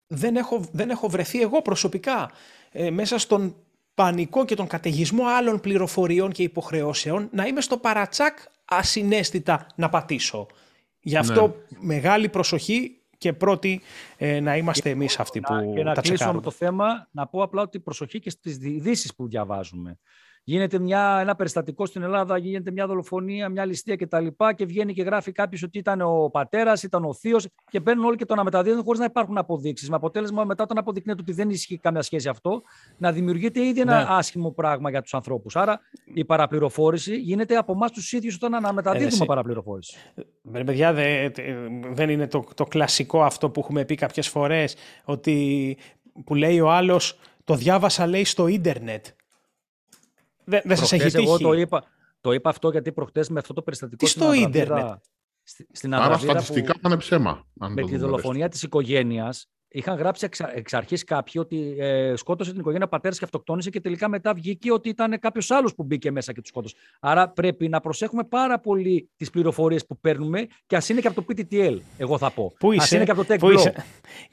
δεν 0.07 0.35
έχω, 0.35 0.65
δεν 0.71 0.89
έχω 0.89 1.07
βρεθεί 1.09 1.41
εγώ 1.41 1.61
προσωπικά 1.61 2.31
ε, 2.71 2.91
μέσα 2.91 3.17
στον 3.17 3.55
πανικό 3.93 4.45
και 4.45 4.55
τον 4.55 4.67
καταιγισμό 4.67 5.23
άλλων 5.27 5.59
πληροφοριών 5.59 6.31
και 6.31 6.43
υποχρεώσεων 6.43 7.29
να 7.31 7.45
είμαι 7.45 7.61
στο 7.61 7.77
παρατσάκ 7.77 8.37
ασυναίσθητα 8.65 9.67
να 9.75 9.89
πατήσω. 9.89 10.47
Γι' 10.99 11.17
αυτό 11.17 11.47
ναι. 11.47 11.77
μεγάλη 11.79 12.29
προσοχή 12.29 12.95
και 13.17 13.33
πρώτη 13.33 13.81
ε, 14.17 14.39
να 14.39 14.57
είμαστε 14.57 14.89
εμείς 14.89 15.19
αυτοί 15.19 15.39
που 15.39 15.73
και 15.75 15.83
να 15.83 15.93
τα 15.93 16.01
κλείσουμε 16.01 16.33
με 16.33 16.41
το 16.41 16.51
θέμα, 16.51 17.07
να 17.11 17.27
πω 17.27 17.43
απλά 17.43 17.61
ότι 17.61 17.79
προσοχή 17.79 18.19
και 18.19 18.29
στις 18.29 18.57
ειδήσεις 18.61 19.15
που 19.15 19.27
διαβάζουμε 19.27 19.99
γίνεται 20.43 20.79
μια, 20.79 21.17
ένα 21.21 21.35
περιστατικό 21.35 21.85
στην 21.85 22.01
Ελλάδα, 22.01 22.37
γίνεται 22.37 22.71
μια 22.71 22.87
δολοφονία, 22.87 23.49
μια 23.49 23.65
ληστεία 23.65 23.95
κτλ. 23.95 24.25
Και, 24.25 24.53
και 24.55 24.65
βγαίνει 24.65 24.93
και 24.93 25.03
γράφει 25.03 25.31
κάποιος 25.31 25.63
ότι 25.63 25.77
ήταν 25.77 26.01
ο 26.01 26.29
πατέρας, 26.31 26.83
ήταν 26.83 27.05
ο 27.05 27.13
θείος 27.13 27.47
και 27.69 27.81
παίρνουν 27.81 28.05
όλοι 28.05 28.15
και 28.15 28.25
το 28.25 28.33
αναμεταδίδουν 28.33 28.83
χωρίς 28.83 28.99
να 28.99 29.05
υπάρχουν 29.05 29.37
αποδείξεις. 29.37 29.89
Με 29.89 29.95
αποτέλεσμα 29.95 30.43
μετά 30.43 30.65
τον 30.65 30.77
αποδεικνύεται 30.77 31.21
ότι 31.21 31.33
δεν 31.33 31.49
ισχύει 31.49 31.77
καμία 31.77 32.01
σχέση 32.01 32.29
αυτό, 32.29 32.61
να 32.97 33.11
δημιουργείται 33.11 33.65
ήδη 33.65 33.79
ένα 33.79 33.97
ναι. 33.97 34.05
άσχημο 34.09 34.51
πράγμα 34.51 34.89
για 34.89 35.01
τους 35.01 35.13
ανθρώπους. 35.13 35.55
Άρα 35.55 35.79
η 36.13 36.25
παραπληροφόρηση 36.25 37.15
γίνεται 37.15 37.55
από 37.55 37.71
εμάς 37.71 37.91
τους 37.91 38.11
ίδιους 38.11 38.35
όταν 38.35 38.55
αναμεταδίδουμε 38.55 39.25
παραπληροφόρηση. 39.25 39.97
Ε, 40.53 40.63
παιδιά, 40.63 40.93
δεν 41.91 42.09
είναι 42.09 42.27
το, 42.27 42.43
το 42.55 42.63
κλασικό 42.63 43.23
αυτό 43.23 43.49
που 43.49 43.59
έχουμε 43.59 43.85
πει 43.85 43.95
κάποιες 43.95 44.27
φορές, 44.27 44.75
ότι 45.05 45.77
που 46.25 46.35
λέει 46.35 46.59
ο 46.59 46.71
άλλος 46.71 47.19
το 47.43 47.55
διάβασα 47.55 48.07
λέει 48.07 48.23
στο 48.23 48.47
ίντερνετ. 48.47 49.05
Δεν, 50.43 50.61
δεν 50.63 50.77
σας 50.77 50.91
έχει 50.91 51.03
τύχει. 51.03 51.17
Εγώ 51.17 51.37
το 51.37 51.53
είπα, 51.53 51.83
το 52.21 52.31
είπα 52.31 52.49
αυτό 52.49 52.69
γιατί 52.69 52.91
προχτέ 52.91 53.25
με 53.29 53.39
αυτό 53.39 53.53
το 53.53 53.61
περιστατικό. 53.61 54.05
Τι 54.05 54.11
στο 54.11 54.33
ίντερνετ; 54.33 55.03
Στην 55.71 55.93
Άρα 55.93 56.17
στατιστικά 56.17 56.73
ήταν 56.77 56.97
ψέμα. 56.97 57.47
Με 57.53 57.83
τη 57.83 57.97
δολοφονία 57.97 58.49
της 58.49 58.63
οικογένειας 58.63 59.49
είχαν 59.71 59.97
γράψει 59.97 60.25
εξ, 60.25 60.39
εξ 60.39 60.73
αρχής 60.73 61.03
κάποιοι 61.03 61.33
ότι 61.45 61.75
ε, 61.79 62.13
σκότωσε 62.15 62.51
την 62.51 62.59
οικογένεια 62.59 62.87
πατέρας 62.87 63.17
και 63.17 63.25
αυτοκτόνησε 63.25 63.69
και 63.69 63.79
τελικά 63.79 64.09
μετά 64.09 64.33
βγήκε 64.33 64.71
ότι 64.71 64.89
ήταν 64.89 65.19
κάποιος 65.19 65.51
άλλος 65.51 65.75
που 65.75 65.83
μπήκε 65.83 66.11
μέσα 66.11 66.33
και 66.33 66.41
τους 66.41 66.49
σκότωσε. 66.49 66.75
Άρα 66.99 67.29
πρέπει 67.29 67.69
να 67.69 67.79
προσέχουμε 67.79 68.23
πάρα 68.23 68.59
πολύ 68.59 69.09
τις 69.17 69.29
πληροφορίες 69.29 69.85
που 69.85 69.99
παίρνουμε 69.99 70.47
και 70.67 70.75
ας 70.75 70.89
είναι 70.89 71.01
και 71.01 71.07
από 71.07 71.21
το 71.21 71.25
PTTL, 71.29 71.77
εγώ 71.97 72.17
θα 72.17 72.31
πω. 72.31 72.53
Πού 72.59 72.71
είσαι, 72.71 72.83
ας 72.83 72.91
είναι 72.91 73.03
και 73.03 73.11
από 73.11 73.25
το 73.25 73.33
Tech 73.33 73.39
Pro. 73.39 73.71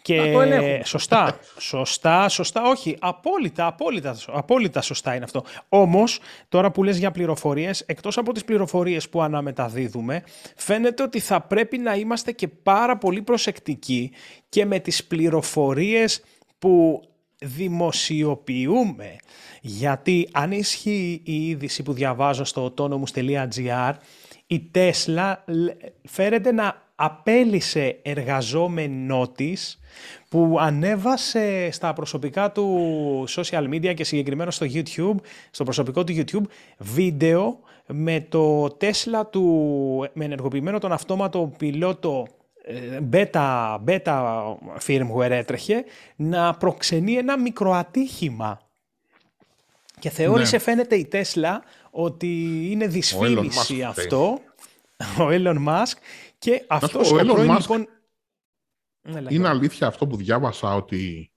Και 0.02 0.32
το 0.32 0.86
σωστά, 0.86 1.38
σωστά, 1.58 2.28
σωστά, 2.28 2.62
όχι, 2.62 2.96
απόλυτα, 3.00 3.66
απόλυτα, 3.66 4.16
απόλυτα 4.26 4.80
σωστά 4.80 5.14
είναι 5.14 5.24
αυτό. 5.24 5.44
Όμως, 5.68 6.20
τώρα 6.48 6.70
που 6.70 6.84
λες 6.84 6.98
για 6.98 7.10
πληροφορίες, 7.10 7.80
εκτός 7.80 8.18
από 8.18 8.32
τις 8.32 8.44
πληροφορίες 8.44 9.08
που 9.08 9.22
αναμεταδίδουμε, 9.22 10.22
φαίνεται 10.56 11.02
ότι 11.02 11.20
θα 11.20 11.40
πρέπει 11.40 11.78
να 11.78 11.94
είμαστε 11.94 12.32
και 12.32 12.48
πάρα 12.48 12.98
πολύ 12.98 13.22
προσεκτικοί 13.22 14.12
και 14.48 14.64
με 14.64 14.78
τις 14.78 15.04
πληροφορίες 15.28 16.22
που 16.58 17.02
δημοσιοποιούμε. 17.38 19.16
Γιατί 19.60 20.28
αν 20.32 20.52
ισχύει 20.52 21.20
η 21.24 21.48
είδηση 21.48 21.82
που 21.82 21.92
διαβάζω 21.92 22.44
στο 22.44 22.74
autonomous.gr, 22.76 23.92
η 24.46 24.70
Tesla 24.74 25.34
φέρεται 26.02 26.52
να 26.52 26.86
απέλησε 26.94 27.98
εργαζόμενό 28.02 29.28
της 29.28 29.80
που 30.28 30.56
ανέβασε 30.60 31.68
στα 31.70 31.92
προσωπικά 31.92 32.52
του 32.52 33.24
social 33.28 33.68
media 33.68 33.94
και 33.94 34.04
συγκεκριμένα 34.04 34.50
στο 34.50 34.66
YouTube, 34.72 35.16
στο 35.50 35.64
προσωπικό 35.64 36.04
του 36.04 36.14
YouTube, 36.16 36.44
βίντεο 36.78 37.58
με 37.86 38.26
το 38.28 38.64
Tesla 38.64 39.22
του, 39.30 39.44
με 40.12 40.24
ενεργοποιημένο 40.24 40.78
τον 40.78 40.92
αυτόματο 40.92 41.52
πιλότο 41.58 42.26
beta, 43.10 43.78
beta 43.84 44.44
firmware 44.86 45.30
έτρεχε 45.30 45.84
να 46.16 46.54
προξενεί 46.54 47.12
ένα 47.12 47.38
μικροατύχημα. 47.38 48.60
Και 49.98 50.10
θεώρησε 50.10 50.56
ναι. 50.56 50.62
φαίνεται 50.62 50.96
η 50.96 51.06
Τέσλα 51.06 51.62
ότι 51.90 52.62
είναι 52.70 52.86
δυσφήμιση 52.86 53.82
αυτό, 53.82 54.38
ο 55.22 55.28
Elon 55.30 55.66
Musk, 55.66 55.96
και 56.38 56.64
αυτός 56.66 57.12
ο, 57.12 57.14
ο 57.14 57.24
πρώην, 57.24 57.52
λοιπόν... 57.52 57.88
Ναι, 59.02 59.22
είναι 59.28 59.48
αλήθεια 59.48 59.86
αυτό 59.86 60.06
που 60.06 60.16
διάβασα 60.16 60.74
ότι 60.74 61.32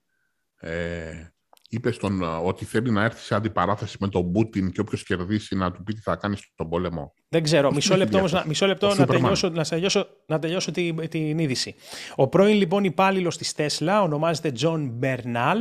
ε, 0.56 1.26
είπε 1.74 1.92
στον, 1.92 2.22
ότι 2.44 2.64
θέλει 2.64 2.90
να 2.90 3.04
έρθει 3.04 3.20
σε 3.20 3.34
αντιπαράθεση 3.34 3.96
με 4.00 4.08
τον 4.08 4.32
Πούτιν 4.32 4.70
και 4.70 4.80
όποιος 4.80 5.04
κερδίσει 5.04 5.56
να 5.56 5.72
του 5.72 5.82
πει 5.82 5.92
τι 5.92 6.00
θα 6.00 6.16
κάνει 6.16 6.36
στον 6.36 6.68
πόλεμο. 6.68 7.14
Δεν 7.28 7.42
ξέρω. 7.42 7.72
Μισό 7.72 7.96
λεπτό, 7.96 8.18
όμως, 8.18 8.32
να, 8.32 8.44
μισό 8.46 8.66
λεπτό 8.66 8.94
να, 8.94 9.06
τελειώσω, 9.06 9.48
να, 9.48 9.64
τελειώσω, 9.64 10.06
να 10.26 10.38
τελειώσω 10.38 10.70
την, 10.70 11.08
την 11.08 11.38
είδηση. 11.38 11.74
Ο 12.14 12.28
πρώην 12.28 12.56
λοιπόν 12.56 12.84
υπάλληλος 12.84 13.36
της 13.36 13.52
Τέσλα 13.52 14.02
ονομάζεται 14.02 14.52
John 14.60 14.90
Bernal 15.02 15.56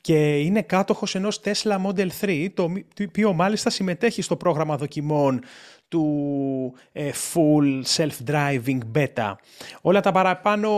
και 0.00 0.38
είναι 0.38 0.62
κάτοχος 0.62 1.14
ενός 1.14 1.40
Tesla 1.44 1.76
Model 1.86 2.08
3, 2.20 2.48
το 2.54 2.72
οποίο 3.06 3.32
μάλιστα 3.32 3.70
συμμετέχει 3.70 4.22
στο 4.22 4.36
πρόγραμμα 4.36 4.76
δοκιμών 4.76 5.40
του 5.88 6.74
ε, 6.92 7.10
full 7.32 7.82
self-driving 7.96 8.78
beta. 8.94 9.32
Όλα 9.80 10.00
τα 10.00 10.12
παραπάνω 10.12 10.70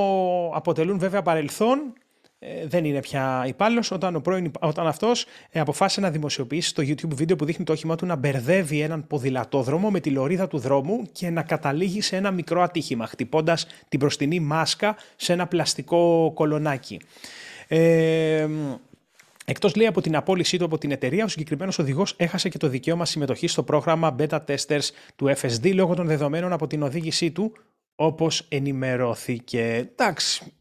αποτελούν 0.55 0.99
βέβαια 0.99 1.23
παρελθόν 1.23 1.93
ε, 2.39 2.67
δεν 2.67 2.85
είναι 2.85 3.01
πια 3.01 3.45
υπάλληλος 3.47 3.91
όταν, 3.91 4.17
ο 4.17 4.23
όταν 4.61 4.87
αυτός 4.87 5.27
ε, 5.51 5.61
αποφάσισε 5.61 6.01
να 6.01 6.11
δημοσιοποιήσει 6.11 6.69
στο 6.69 6.83
YouTube 6.83 7.15
βίντεο 7.15 7.37
που 7.37 7.45
δείχνει 7.45 7.65
το 7.65 7.73
όχημά 7.73 7.97
του 7.97 8.07
να 8.07 8.17
μπερδεύει 8.17 8.81
έναν 8.81 9.07
ποδηλατόδρομο 9.07 9.91
με 9.91 10.01
τη 10.01 10.11
λωρίδα 10.11 10.49
του 10.49 10.59
δρόμου 10.59 11.03
και 11.13 11.31
να 11.31 11.43
καταλήγει 11.43 12.01
σε 12.01 12.17
ένα 12.17 12.31
μικρό 12.31 12.63
ατύχημα, 12.63 13.07
χτυπώντας 13.07 13.67
την 13.89 13.99
μπροστινή 13.99 14.41
μάσκα 14.41 14.97
σε 15.17 15.33
ένα 15.33 15.47
πλαστικό 15.47 16.33
κολονάκι. 16.35 17.01
Ε, 17.69 18.49
Εκτός 19.49 19.75
λέει 19.75 19.87
από 19.87 20.01
την 20.01 20.17
απόλυσή 20.17 20.59
του 20.59 20.65
από 20.65 20.79
την 20.79 20.91
εταιρεία, 20.91 21.25
ο 21.25 21.29
συγκεκριμένος 21.29 21.79
οδηγός 21.79 22.15
έχασε 22.17 22.49
και 22.49 22.59
το 22.59 22.69
δικαίωμα 22.69 23.05
συμμετοχής 23.05 23.53
στο 23.53 23.63
πρόγραμμα 23.63 24.17
Beta 24.19 24.39
Testers 24.47 24.89
του 25.17 25.35
FSD 25.41 25.75
λόγω 25.75 25.95
των 25.95 26.07
δεδομένων 26.07 26.53
από 26.53 26.67
την 26.67 26.83
οδήγησή 26.83 27.31
του, 27.31 27.53
όπως 27.95 28.47
ενημερώθηκε. 28.49 29.75
Εντάξει, 29.93 30.53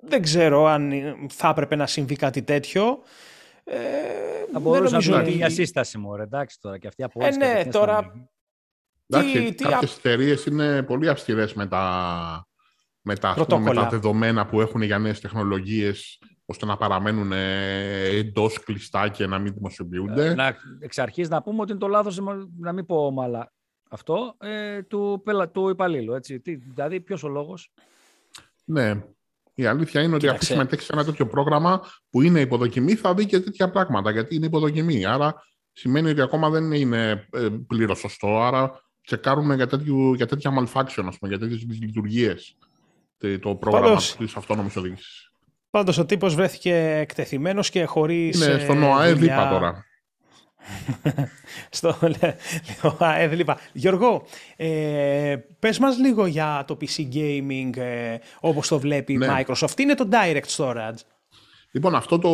δεν 0.00 0.22
ξέρω 0.22 0.66
αν 0.66 0.92
θα 1.28 1.48
έπρεπε 1.48 1.76
να 1.76 1.86
συμβεί 1.86 2.16
κάτι 2.16 2.42
τέτοιο. 2.42 3.02
Ε, 3.64 3.78
θα 4.52 4.60
μπορούσε 4.60 5.10
να 5.10 5.20
είναι 5.20 5.34
μια 5.34 5.50
σύσταση 5.50 5.98
μου, 5.98 6.14
εντάξει 6.14 6.60
τώρα 6.60 6.78
και 6.78 6.86
αυτή 6.86 7.02
από 7.02 7.24
ε, 7.24 7.30
ναι, 7.30 7.64
τώρα... 7.70 8.28
Εντάξει, 9.08 9.54
τι, 9.54 9.64
κάποιες 9.64 9.96
εταιρείες 9.96 10.46
είναι 10.46 10.82
πολύ 10.82 11.08
αυστηρές 11.08 11.54
με 11.54 11.66
τα, 11.66 12.48
με 13.00 13.16
τα, 13.16 13.34
με 13.58 13.74
τα 13.74 13.88
δεδομένα 13.88 14.46
που 14.46 14.60
έχουν 14.60 14.82
για 14.82 14.98
νέες 14.98 15.20
τεχνολογίες 15.20 16.18
ώστε 16.46 16.66
να 16.66 16.76
παραμένουν 16.76 17.32
εντός 17.32 18.60
κλειστά 18.60 19.08
και 19.08 19.26
να 19.26 19.38
μην 19.38 19.54
δημοσιοποιούνται. 19.54 20.26
Ε, 20.26 20.34
να, 20.34 20.56
εξ 20.80 20.98
αρχής 20.98 21.28
να 21.28 21.42
πούμε 21.42 21.60
ότι 21.60 21.70
είναι 21.70 21.80
το 21.80 21.88
λάθος, 21.88 22.20
να 22.58 22.72
μην 22.72 22.86
πω 22.86 23.06
όμαλα 23.06 23.52
αυτό, 23.90 24.36
ε, 24.38 24.82
του, 24.82 25.22
του 25.52 25.68
υπαλλήλου. 25.68 26.14
Έτσι. 26.14 26.40
Τι, 26.40 26.54
δηλαδή, 26.54 27.00
ποιος 27.00 27.22
ο 27.22 27.28
λόγος; 27.28 27.72
Ναι, 28.64 29.02
η 29.58 29.66
αλήθεια 29.66 30.02
είναι 30.02 30.14
ότι 30.14 30.28
αφού 30.28 30.44
συμμετέχεις 30.44 30.84
σε 30.84 30.92
ένα 30.92 31.04
τέτοιο 31.04 31.26
πρόγραμμα 31.26 31.82
που 32.10 32.22
είναι 32.22 32.40
υποδοκιμή, 32.40 32.94
θα 32.94 33.14
δει 33.14 33.26
και 33.26 33.40
τέτοια 33.40 33.70
πράγματα. 33.70 34.10
Γιατί 34.10 34.34
είναι 34.34 34.46
υποδοκιμή. 34.46 35.06
Άρα 35.06 35.34
σημαίνει 35.72 36.10
ότι 36.10 36.20
ακόμα 36.20 36.50
δεν 36.50 36.72
είναι 36.72 37.28
ε, 37.32 37.48
πλήρως 37.66 37.98
σωστό. 37.98 38.40
Άρα 38.42 38.80
τσεκάρουμε 39.02 39.54
για, 39.54 39.66
τέτοιου, 39.66 40.14
για 40.14 40.26
τέτοια 40.26 40.50
malfunction, 40.58 41.04
ας 41.06 41.18
πούμε, 41.18 41.34
για 41.34 41.38
τέτοιες 41.38 41.64
λειτουργίε 41.80 42.34
το 43.40 43.54
πρόγραμμα 43.54 44.00
της 44.18 44.36
αυτόνομης 44.36 44.76
οδήγησης. 44.76 45.30
Πάντως 45.70 45.98
ο 45.98 46.04
τύπος 46.04 46.34
βρέθηκε 46.34 46.96
εκτεθειμένος 47.00 47.70
και 47.70 47.84
χωρίς. 47.84 48.46
Είναι 48.46 48.58
στον 48.58 48.82
ΟΑΕ 48.82 49.14
τώρα. 49.14 49.84
στο 51.70 51.98
ΑΕΔ 52.98 53.32
λοιπά. 53.32 53.58
Γιώργο, 53.72 54.26
ε, 54.56 55.36
πες 55.58 55.78
μας 55.78 55.98
λίγο 55.98 56.26
για 56.26 56.64
το 56.66 56.76
PC 56.80 57.14
Gaming 57.14 57.76
ε, 57.76 58.16
όπως 58.40 58.68
το 58.68 58.78
βλέπει 58.78 59.12
η 59.12 59.16
ναι. 59.16 59.26
Microsoft. 59.30 59.78
Είναι 59.78 59.94
το 59.94 60.08
Direct 60.12 60.56
Storage. 60.56 61.00
Λοιπόν, 61.70 61.94
αυτό 61.94 62.18
το, 62.18 62.30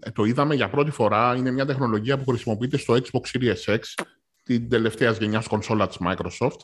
ε, 0.00 0.10
το 0.10 0.24
είδαμε 0.24 0.54
για 0.54 0.70
πρώτη 0.70 0.90
φορά. 0.90 1.34
Είναι 1.36 1.50
μια 1.50 1.66
τεχνολογία 1.66 2.18
που 2.18 2.30
χρησιμοποιείται 2.30 2.76
στο 2.76 2.94
Xbox 2.94 3.38
Series 3.38 3.74
X, 3.74 4.04
την 4.42 4.68
τελευταία 4.68 5.10
γενιάς 5.10 5.46
κονσόλα 5.46 5.86
της 5.86 5.96
Microsoft. 6.00 6.58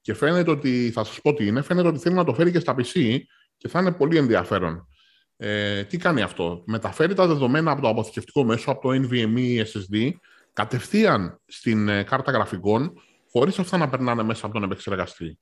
Και 0.00 0.14
φαίνεται 0.14 0.50
ότι, 0.50 0.90
θα 0.94 1.04
σας 1.04 1.20
πω 1.20 1.34
τι 1.34 1.46
είναι, 1.46 1.62
φαίνεται 1.62 1.88
ότι 1.88 1.98
θέλει 1.98 2.14
να 2.14 2.24
το 2.24 2.34
φέρει 2.34 2.50
και 2.50 2.58
στα 2.58 2.74
PC 2.78 3.18
και 3.56 3.68
θα 3.68 3.80
είναι 3.80 3.92
πολύ 3.92 4.16
ενδιαφέρον. 4.16 4.88
Ε, 5.36 5.84
τι 5.84 5.96
κάνει 5.96 6.22
αυτό; 6.22 6.62
Μεταφέρει 6.66 7.14
τα 7.14 7.26
δεδομένα 7.26 7.70
από 7.70 7.80
το 7.80 7.88
αποθηκευτικό 7.88 8.44
μέσο, 8.44 8.70
από 8.70 8.80
το 8.80 9.00
NVMe 9.02 9.64
SSD, 9.64 10.10
κατευθείαν 10.54 11.40
στην 11.46 11.88
ε, 11.88 12.02
κάρτα 12.02 12.32
γραφικών, 12.32 12.92
χωρίς 13.30 13.58
αυτά 13.58 13.76
να 13.76 13.88
περνάνε 13.88 14.22
μέσα 14.22 14.44
από 14.46 14.54
τον 14.54 14.62
επεξεργαστή. 14.62 15.38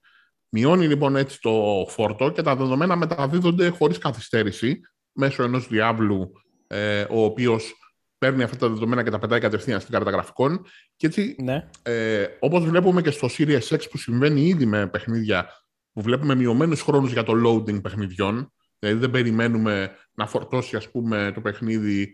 Μειώνει 0.48 0.86
λοιπόν 0.86 1.16
έτσι 1.16 1.40
το 1.40 1.86
φόρτο 1.88 2.30
και 2.30 2.42
τα 2.42 2.56
δεδομένα 2.56 2.96
μεταδίδονται 2.96 3.68
χωρίς 3.68 3.98
καθυστέρηση 3.98 4.80
μέσω 5.12 5.42
ενός 5.42 5.68
διάβλου, 5.68 6.32
ε, 6.66 7.04
ο 7.10 7.24
οποίος 7.24 7.74
παίρνει 8.18 8.42
αυτά 8.42 8.56
τα 8.56 8.68
δεδομένα 8.68 9.02
και 9.02 9.10
τα 9.10 9.18
πετάει 9.18 9.40
κατευθείαν 9.40 9.80
στην 9.80 9.92
κάρτα 9.92 10.10
γραφικών. 10.10 10.66
Και 10.96 11.06
έτσι, 11.06 11.36
ναι. 11.42 11.68
ε, 11.82 12.26
όπως 12.38 12.64
βλέπουμε 12.64 13.02
και 13.02 13.10
στο 13.10 13.28
Series 13.38 13.68
X 13.68 13.80
που 13.90 13.98
συμβαίνει 13.98 14.40
ήδη 14.40 14.66
με 14.66 14.86
παιχνίδια, 14.86 15.48
που 15.92 16.02
βλέπουμε 16.02 16.34
μειωμένους 16.34 16.82
χρόνους 16.82 17.12
για 17.12 17.22
το 17.22 17.32
loading 17.46 17.82
παιχνιδιών, 17.82 18.52
δηλαδή 18.78 19.00
δεν 19.00 19.10
περιμένουμε 19.10 19.96
να 20.14 20.26
φορτώσει 20.26 20.76
ας 20.76 20.90
πούμε, 20.90 21.32
το 21.34 21.40
παιχνίδι 21.40 22.02
ε, 22.02 22.08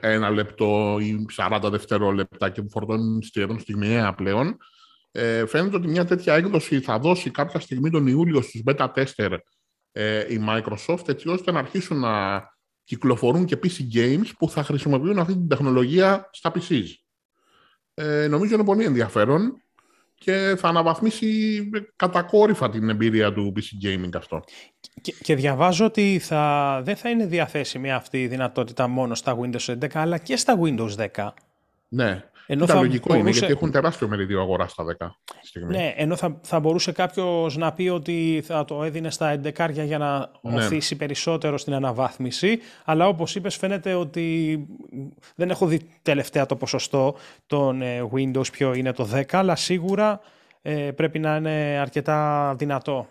ένα 0.00 0.30
λεπτό 0.30 0.98
ή 1.00 1.26
40 1.36 1.60
δευτερόλεπτα 1.70 2.50
και 2.50 2.62
που 2.62 2.70
φορτώνουν 2.70 3.22
σχεδόν 3.22 3.60
στιγμιαία 3.60 4.14
πλέον. 4.14 4.56
Ε, 5.10 5.46
φαίνεται 5.46 5.76
ότι 5.76 5.88
μια 5.88 6.04
τέτοια 6.04 6.34
έκδοση 6.34 6.80
θα 6.80 6.98
δώσει 6.98 7.30
κάποια 7.30 7.60
στιγμή 7.60 7.90
τον 7.90 8.06
Ιούλιο 8.06 8.42
στους 8.42 8.62
beta 8.66 8.88
tester 8.94 9.36
ε, 9.92 10.32
η 10.32 10.44
Microsoft 10.48 11.08
έτσι 11.08 11.28
ώστε 11.28 11.52
να 11.52 11.58
αρχίσουν 11.58 11.98
να 11.98 12.42
κυκλοφορούν 12.84 13.44
και 13.44 13.58
PC 13.62 13.94
games 13.94 14.30
που 14.38 14.50
θα 14.50 14.62
χρησιμοποιούν 14.64 15.18
αυτή 15.18 15.32
την 15.32 15.48
τεχνολογία 15.48 16.30
στα 16.32 16.52
PCs. 16.54 16.86
Ε, 17.94 18.26
νομίζω 18.28 18.54
είναι 18.54 18.64
πολύ 18.64 18.84
ενδιαφέρον 18.84 19.63
και 20.14 20.54
θα 20.58 20.68
αναβαθμίσει 20.68 21.60
κατακόρυφα 21.96 22.70
την 22.70 22.88
εμπειρία 22.88 23.32
του 23.32 23.52
PC 23.56 23.86
Gaming 23.86 24.16
αυτό. 24.16 24.44
Και, 25.00 25.14
και 25.22 25.34
διαβάζω 25.34 25.84
ότι 25.84 26.18
θα, 26.18 26.80
δεν 26.84 26.96
θα 26.96 27.10
είναι 27.10 27.26
διαθέσιμη 27.26 27.92
αυτή 27.92 28.22
η 28.22 28.26
δυνατότητα 28.26 28.88
μόνο 28.88 29.14
στα 29.14 29.38
Windows 29.40 29.74
11 29.74 29.86
αλλά 29.92 30.18
και 30.18 30.36
στα 30.36 30.58
Windows 30.62 31.08
10. 31.14 31.28
Ναι. 31.88 32.24
Ενώ 32.46 32.66
θα 32.66 32.74
λογικό 32.74 33.08
μπορούσε... 33.08 33.28
είναι 33.28 33.38
γιατί 33.38 33.52
έχουν 33.52 33.70
τεράστιο 33.70 34.08
μερίδιο 34.08 34.40
αγορά 34.40 34.68
στα 34.68 34.84
10. 35.00 35.06
Στιγμή. 35.42 35.76
Ναι, 35.76 35.94
ενώ 35.96 36.16
θα, 36.16 36.40
θα 36.42 36.60
μπορούσε 36.60 36.92
κάποιος 36.92 37.56
να 37.56 37.72
πει 37.72 37.88
ότι 37.88 38.42
θα 38.44 38.64
το 38.64 38.82
έδινε 38.84 39.10
στα 39.10 39.40
11 39.58 39.70
για 39.70 39.98
να 39.98 40.18
ναι. 40.18 40.54
οθήσει 40.64 40.96
περισσότερο 40.96 41.58
στην 41.58 41.74
αναβάθμιση. 41.74 42.58
Αλλά 42.84 43.06
όπως 43.06 43.34
είπες, 43.34 43.56
φαίνεται 43.56 43.94
ότι 43.94 44.58
δεν 45.34 45.50
έχω 45.50 45.66
δει 45.66 45.80
τελευταία 46.02 46.46
το 46.46 46.56
ποσοστό 46.56 47.14
των 47.46 47.82
ε, 47.82 48.08
Windows 48.12 48.52
ποιο 48.52 48.74
είναι 48.74 48.92
το 48.92 49.08
10, 49.14 49.22
αλλά 49.30 49.56
σίγουρα 49.56 50.20
ε, 50.62 50.72
πρέπει 50.72 51.18
να 51.18 51.36
είναι 51.36 51.78
αρκετά 51.80 52.54
δυνατό. 52.58 53.06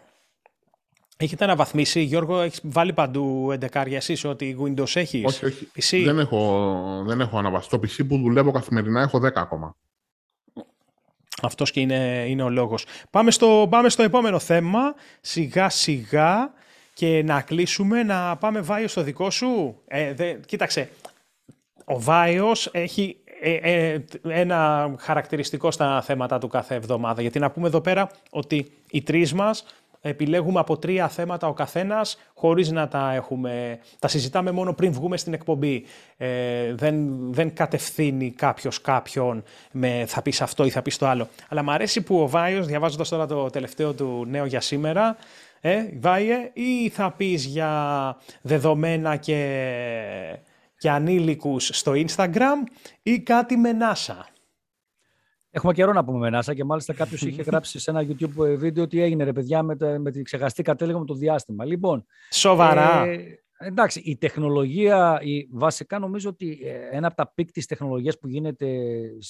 Έχετε 1.23 1.43
αναβαθμίσει, 1.43 2.01
Γιώργο, 2.01 2.41
έχεις 2.41 2.59
βάλει 2.63 2.93
παντού 2.93 3.53
11 3.71 3.85
εσείς 3.85 4.23
ότι 4.25 4.57
Windows 4.63 4.95
έχεις; 4.95 5.25
Όχι, 5.25 5.45
όχι. 5.45 5.67
PC. 5.75 6.01
Δεν 6.05 6.19
έχω, 6.19 7.03
δεν 7.07 7.21
έχω 7.21 7.37
αναβαθμίσει. 7.37 7.69
Το 7.69 8.03
PC 8.03 8.07
που 8.07 8.17
δουλεύω 8.17 8.51
καθημερινά 8.51 9.01
έχω 9.01 9.19
10 9.19 9.29
ακόμα. 9.33 9.75
Αυτός 11.41 11.71
και 11.71 11.79
είναι, 11.79 12.25
είναι 12.27 12.43
ο 12.43 12.49
λόγος. 12.49 12.85
Πάμε 13.09 13.31
στο, 13.31 13.67
πάμε 13.69 13.89
στο 13.89 14.03
επόμενο 14.03 14.39
θέμα, 14.39 14.79
σιγά 15.21 15.69
σιγά 15.69 16.53
και 16.93 17.23
να 17.23 17.41
κλείσουμε, 17.41 18.03
να 18.03 18.37
πάμε 18.37 18.61
Βάιος 18.61 18.91
στο 18.91 19.03
δικό 19.03 19.29
σου. 19.29 19.81
Ε, 19.87 20.13
δε, 20.13 20.33
κοίταξε, 20.33 20.89
ο 21.85 22.01
Βάιος 22.01 22.69
έχει 22.71 23.17
ε, 23.41 23.53
ε, 23.53 24.03
ένα 24.23 24.91
χαρακτηριστικό 24.99 25.71
στα 25.71 26.01
θέματα 26.01 26.37
του 26.37 26.47
κάθε 26.47 26.75
εβδομάδα. 26.75 27.21
Γιατί 27.21 27.39
να 27.39 27.51
πούμε 27.51 27.67
εδώ 27.67 27.81
πέρα 27.81 28.09
ότι 28.29 28.71
οι 28.91 29.01
τρεις 29.01 29.33
μας 29.33 29.65
επιλέγουμε 30.09 30.59
από 30.59 30.77
τρία 30.77 31.07
θέματα 31.07 31.47
ο 31.47 31.53
καθένας 31.53 32.17
χωρίς 32.33 32.71
να 32.71 32.87
τα 32.87 33.13
έχουμε, 33.13 33.79
τα 33.99 34.07
συζητάμε 34.07 34.51
μόνο 34.51 34.73
πριν 34.73 34.91
βγούμε 34.91 35.17
στην 35.17 35.33
εκπομπή. 35.33 35.85
Ε, 36.17 36.73
δεν, 36.73 37.17
δεν 37.33 37.53
κατευθύνει 37.53 38.31
κάποιος 38.31 38.81
κάποιον 38.81 39.43
με 39.71 40.03
θα 40.07 40.21
πεις 40.21 40.41
αυτό 40.41 40.65
ή 40.65 40.69
θα 40.69 40.81
πεις 40.81 40.97
το 40.97 41.07
άλλο. 41.07 41.27
Αλλά 41.49 41.63
μου 41.63 41.71
αρέσει 41.71 42.01
που 42.01 42.19
ο 42.19 42.27
Βάιος, 42.29 42.67
διαβάζοντας 42.67 43.09
τώρα 43.09 43.25
το 43.25 43.49
τελευταίο 43.49 43.93
του 43.93 44.25
νέο 44.29 44.45
για 44.45 44.61
σήμερα, 44.61 45.17
ε, 45.61 45.85
Βάιε, 45.99 46.51
ή 46.53 46.89
θα 46.89 47.11
πεις 47.11 47.45
για 47.45 47.71
δεδομένα 48.41 49.15
και, 49.15 49.59
και 50.77 50.89
ανήλικους 50.89 51.69
στο 51.73 51.91
Instagram 51.95 52.67
ή 53.03 53.19
κάτι 53.19 53.57
με 53.57 53.69
NASA; 53.79 54.32
Έχουμε 55.55 55.73
καιρό 55.73 55.93
να 55.93 56.03
πούμε 56.03 56.29
με 56.29 56.39
NASA 56.39 56.55
και 56.55 56.63
μάλιστα 56.63 56.93
κάποιος 57.03 57.21
είχε 57.21 57.41
γράψει 57.41 57.79
σε 57.79 57.91
ένα 57.91 58.01
YouTube 58.01 58.55
βίντεο 58.57 58.87
τι 58.87 59.01
έγινε 59.01 59.23
ρε 59.23 59.33
παιδιά 59.33 59.63
με, 59.63 59.75
με 59.99 60.11
τη 60.11 60.21
ξεχαστή 60.21 60.63
λίγο 60.79 60.99
με 60.99 61.05
το 61.05 61.13
διάστημα. 61.13 61.65
Λοιπόν, 61.65 62.05
Σοβαρά. 62.31 63.05
Ε, 63.05 63.43
εντάξει, 63.57 63.99
η 63.99 64.17
τεχνολογία, 64.17 65.19
η, 65.21 65.47
βασικά 65.51 65.99
νομίζω 65.99 66.29
ότι 66.29 66.59
ε, 66.63 66.95
ένα 66.95 67.07
από 67.07 67.15
τα 67.15 67.31
peak 67.33 67.51
της 67.51 67.65
τεχνολογίας 67.65 68.19
που 68.19 68.27
γίνεται 68.27 68.65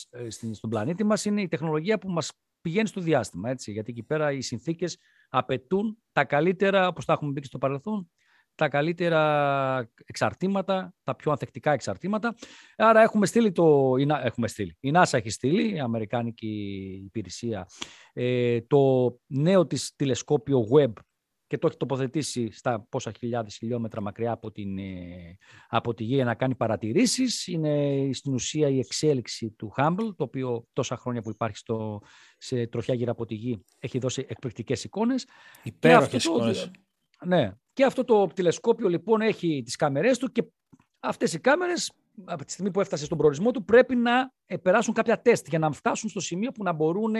ε, 0.09 0.30
στον 0.53 0.69
πλανήτη 0.69 1.03
μας 1.03 1.26
είναι 1.26 1.41
η 1.41 1.47
τεχνολογία 1.47 1.97
που 1.97 2.09
μας 2.09 2.32
πηγαίνει 2.61 2.88
στο 2.88 3.01
διάστημα. 3.01 3.49
Έτσι, 3.49 3.71
γιατί 3.71 3.91
εκεί 3.91 4.03
πέρα 4.03 4.32
οι 4.32 4.41
συνθήκες 4.41 4.97
απαιτούν 5.30 5.97
τα 6.11 6.26
καλύτερα, 6.26 6.88
όπως 6.88 7.05
τα 7.05 7.13
έχουμε 7.13 7.34
πει 7.34 7.39
και 7.41 7.47
στο 7.47 7.57
παρελθόν, 7.57 8.09
τα 8.55 8.67
καλύτερα 8.67 9.89
εξαρτήματα, 10.05 10.93
τα 11.03 11.15
πιο 11.15 11.31
ανθεκτικά 11.31 11.71
εξαρτήματα. 11.71 12.35
Άρα 12.75 13.01
έχουμε 13.01 13.25
στείλει 13.25 13.51
το... 13.51 13.93
Έχουμε 14.23 14.47
στείλει. 14.47 14.77
Η 14.79 14.91
NASA 14.95 15.13
έχει 15.13 15.29
στείλει, 15.29 15.73
η 15.73 15.79
Αμερικάνικη 15.79 16.47
υπηρεσία, 17.05 17.67
ε, 18.13 18.61
το 18.61 19.13
νέο 19.27 19.67
της 19.67 19.95
τηλεσκόπιο 19.95 20.59
Webb 20.75 20.93
και 21.47 21.59
το 21.59 21.67
έχει 21.67 21.77
τοποθετήσει 21.77 22.51
στα 22.51 22.87
πόσα 22.89 23.11
χιλιάδες 23.19 23.55
χιλιόμετρα 23.55 24.01
μακριά 24.01 24.31
από, 24.31 24.51
την, 24.51 24.77
ε, 24.77 25.37
από 25.67 25.93
τη 25.93 26.03
Γη 26.03 26.13
για 26.13 26.25
να 26.25 26.35
κάνει 26.35 26.55
παρατηρήσεις. 26.55 27.47
Είναι 27.47 28.09
στην 28.13 28.33
ουσία 28.33 28.69
η 28.69 28.79
εξέλιξη 28.79 29.49
του 29.49 29.73
Hubble, 29.77 30.15
το 30.15 30.23
οποίο 30.23 30.67
τόσα 30.73 30.97
χρόνια 30.97 31.21
που 31.21 31.29
υπάρχει 31.29 31.57
στο, 31.57 32.01
σε 32.37 32.67
τροχιά 32.67 32.93
γύρω 32.93 33.11
από 33.11 33.25
τη 33.25 33.35
Γη 33.35 33.63
έχει 33.79 33.99
δώσει 33.99 34.25
εκπληκτικές 34.27 34.83
εικόνες. 34.83 35.27
Υπέροχες 35.63 36.25
εικόνες. 36.25 36.71
Ναι. 37.26 37.51
Και 37.74 37.86
αυτό 37.86 38.03
το 38.03 38.28
τηλεσκόπιο 38.28 38.88
λοιπόν 38.89 39.21
έχει 39.21 39.61
τις 39.65 39.76
κάμερές 39.76 40.17
του 40.17 40.32
και 40.32 40.43
αυτές 40.99 41.34
οι 41.34 41.39
κάμερες 41.39 41.91
από 42.26 42.45
τη 42.45 42.51
στιγμή 42.51 42.71
που 42.71 42.82
έφτασε 42.82 43.05
στον 43.05 43.17
προορισμό 43.17 43.51
του 43.51 43.63
πρέπει 43.63 43.95
να 43.95 44.34
περάσουν 44.61 44.93
κάποια 44.93 45.21
τεστ 45.21 45.47
για 45.47 45.59
να 45.59 45.71
φτάσουν 45.71 46.09
στο 46.09 46.19
σημείο 46.19 46.51
που 46.51 46.63
να 46.63 46.74
μπορούν 46.74 47.13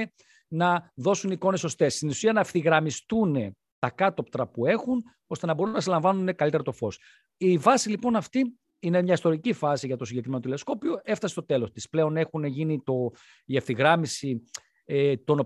να 0.48 0.92
δώσουν 0.96 1.32
εικόνες 1.32 1.60
σωστές. 1.60 1.96
Στην 1.96 2.10
ουσία 2.10 2.34
να 2.34 2.40
ευθυγραμμιστούν 2.40 3.56
τα 3.80 3.90
κάτωπτρα 3.90 4.48
που 4.48 4.66
έχουν, 4.66 5.04
ώστε 5.28 5.46
να 5.46 5.54
μπορούν 5.54 5.74
να 5.74 5.80
συλλαμβάνουν 5.80 6.36
καλύτερα 6.36 6.64
το 6.64 6.72
φως. 6.72 7.00
Η 7.38 7.58
βάση 7.58 7.90
λοιπόν 7.90 8.16
αυτή 8.16 8.58
είναι 8.80 9.02
μια 9.02 9.14
ιστορική 9.14 9.54
φάση 9.54 9.88
για 9.88 9.98
το 9.98 10.06
συγκεκριμένο 10.06 10.42
τηλεσκόπιο. 10.42 11.00
Έφτασε 11.04 11.34
στο 11.34 11.46
τέλος 11.46 11.72
της. 11.72 11.90
Πλέον 11.90 12.18
έχουν 12.18 12.44
γίνει 12.44 12.82
το, 12.84 13.12
η 13.46 13.56
ευθυγράμμιση 13.56 14.44
ε, 14.44 14.44
τον, 14.44 14.52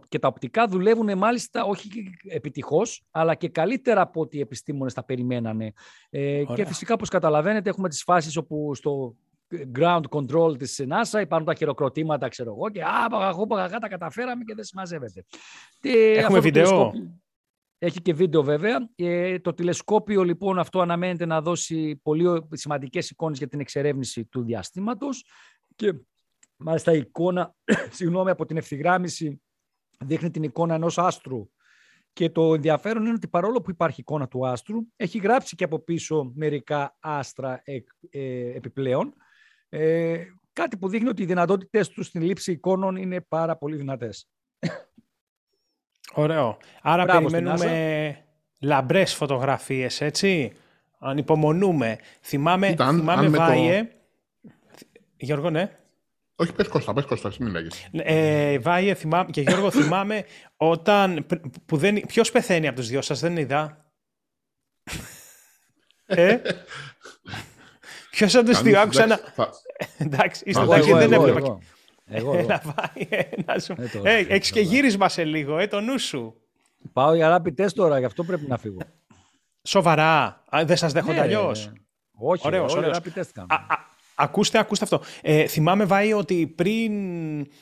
και 0.08 0.20
τα 0.20 0.28
οπτικά 0.28 0.68
δουλεύουν 0.68 1.18
μάλιστα 1.18 1.64
όχι 1.64 1.90
επιτυχώς, 2.28 3.04
αλλά 3.12 3.36
και 3.36 3.50
καλύτερα 3.50 4.02
από 4.02 4.22
ό,τι 4.22 4.38
οι 4.38 4.40
επιστήμονες 4.40 4.94
τα 4.94 5.04
περιμένανε. 5.04 5.74
Ε, 6.10 6.44
και 6.56 6.66
φυσικά, 6.66 6.94
όπως 6.94 7.10
καταλαβαίνετε, 7.10 7.70
έχουμε 7.70 7.90
τις 7.90 8.04
φάσεις 8.04 8.38
όπου 8.38 8.76
στο 8.76 9.16
ground 9.80 10.04
control 10.10 10.58
της 10.58 10.84
NASA 10.88 11.22
υπάρχουν 11.22 11.48
τα 11.48 11.54
χειροκροτήματα, 11.54 12.28
ξέρω 12.28 12.50
εγώ, 12.52 12.70
και 12.70 12.84
«Α, 12.84 13.10
παγαγού, 13.10 13.48
παγαγά, 13.48 13.78
τα 13.78 13.88
καταφέραμε» 13.88 14.44
και 14.44 14.54
δεν 14.56 14.64
συμμαζεύεται. 14.64 15.26
Έχουμε 15.82 16.40
βίντεο; 16.40 16.94
Έχει 17.78 18.02
και 18.02 18.14
βίντεο 18.14 18.44
βέβαια. 18.44 18.90
Ε, 18.96 19.40
το 19.40 19.54
τηλεσκόπιο 19.54 20.24
λοιπόν 20.24 20.60
αυτό 20.60 20.82
αναμένεται 20.82 21.26
να 21.26 21.42
δώσει 21.42 21.96
πολύ 22.04 22.48
σημαντικές 22.52 23.10
εικόνες 23.10 23.38
για 23.38 23.48
την 23.48 23.60
εξερεύνηση 23.60 24.26
του 24.26 24.44
διαστήματος 24.44 25.26
και 25.76 25.94
μάλιστα 26.58 26.94
η 26.94 26.98
εικόνα, 26.98 27.56
συγγνώμη, 27.98 28.30
από 28.30 28.46
την 28.46 28.58
ευθυγράμμιση 28.58 29.42
δείχνει 30.00 30.32
την 30.32 30.44
εικόνα 30.44 30.76
ενός 30.76 30.98
άστρου 30.98 31.50
και 32.14 32.30
το 32.30 32.54
ενδιαφέρον 32.54 33.06
είναι 33.06 33.14
ότι 33.14 33.28
παρόλο 33.28 33.62
που 33.62 33.70
υπάρχει 33.70 34.02
εικόνα 34.02 34.28
του 34.28 34.48
άστρου, 34.48 34.80
έχει 34.96 35.18
γράψει 35.18 35.56
και 35.56 35.64
από 35.64 35.80
πίσω 35.80 36.32
μερικά 36.36 36.98
άστρα 37.00 37.62
ε, 37.64 37.78
ε, 38.10 38.56
επιπλέον, 38.56 39.14
ε, 39.70 40.18
κάτι 40.54 40.78
που 40.78 40.88
δείχνει 40.90 41.10
ότι 41.10 41.22
οι 41.22 41.26
δυνατότητες 41.26 41.90
τους 41.90 42.06
στην 42.06 42.22
λήψη 42.22 42.52
εικόνων 42.52 42.96
είναι 42.96 43.22
πάρα 43.22 43.58
πολύ 43.58 43.76
δυνατές. 43.76 44.30
Ωραίο. 46.14 46.58
Άρα 46.82 47.04
Μπράβο 47.04 47.28
περιμένουμε 47.28 48.26
λαμπρές 48.60 49.14
φωτογραφίες, 49.14 50.02
έτσι. 50.02 50.54
Ανυπομονούμε. 51.00 51.98
Θυμάμαι, 52.22 52.68
Ήταν, 52.68 52.98
θυμάμαι 52.98 53.30
Βάιε... 53.30 53.84
Το... 53.84 53.90
Γιώργο, 55.18 55.50
ναι. 55.50 55.80
Όχι, 56.40 56.54
πες 56.54 56.68
Κώστα, 56.68 56.94
πες 56.94 57.06
Κώστα, 57.06 57.32
μην 57.40 57.52
λέγεις. 57.52 57.88
Ε, 57.92 58.60
Βάιε 58.60 58.94
θυμάμαι, 58.94 59.30
και 59.32 59.42
Γιώργο 59.42 59.72
θυμάμαι 59.72 60.26
όταν... 60.58 61.26
Που 61.66 61.78
δεν, 61.78 62.02
ποιος 62.08 62.32
πεθαίνει 62.32 62.68
από 62.68 62.76
τους 62.76 62.88
δυο 62.88 63.02
σας, 63.02 63.20
δεν 63.20 63.38
είδα. 63.38 63.92
ε; 66.06 66.38
Ποιος 68.10 68.36
από 68.36 68.46
τους 68.46 68.62
δύο 68.62 68.80
άκουσα 68.80 69.06
να... 69.06 69.20
Εντάξει, 69.98 70.44
είστε 70.46 70.62
εντάξει, 70.62 70.94
δεν 70.94 71.14
έβλεπα. 71.14 71.58
Εγώ, 72.06 72.34
Έλα, 72.38 72.62
να 73.46 73.60
σου... 73.60 73.76
Ε, 74.04 74.18
ε, 74.18 74.26
έχεις 74.30 74.52
και 74.52 74.60
γύρισμα 74.60 75.10
σε 75.10 75.24
λίγο, 75.24 75.58
ε, 75.58 75.68
το 75.68 75.80
νου 75.80 76.00
σου. 76.00 76.42
Πάω 76.94 77.14
για 77.14 77.42
rapid 77.42 77.62
test 77.62 77.72
τώρα, 77.74 78.00
γι' 78.00 78.06
αυτό 78.06 78.24
πρέπει 78.24 78.48
να 78.48 78.58
φύγω. 78.58 78.80
Σοβαρά, 79.64 80.44
δεν 80.66 80.78
σας 80.78 80.94
δέχονται 80.94 81.14
ναι, 81.14 81.22
αλλιώς; 81.22 81.72
Όχι, 82.12 82.48
ωραίος, 82.48 82.76
ωραίος. 82.76 83.00
Rapid 84.18 84.26
test 84.26 84.26
κάνω. 84.26 84.30
ακούστε, 84.30 84.60
ακούστε 84.60 84.84
αυτό. 84.84 85.02
Ε, 85.22 85.48
θυμάμαι, 85.48 85.86
Βάη, 85.86 86.14
ότι 86.14 86.48
πριν 86.56 86.92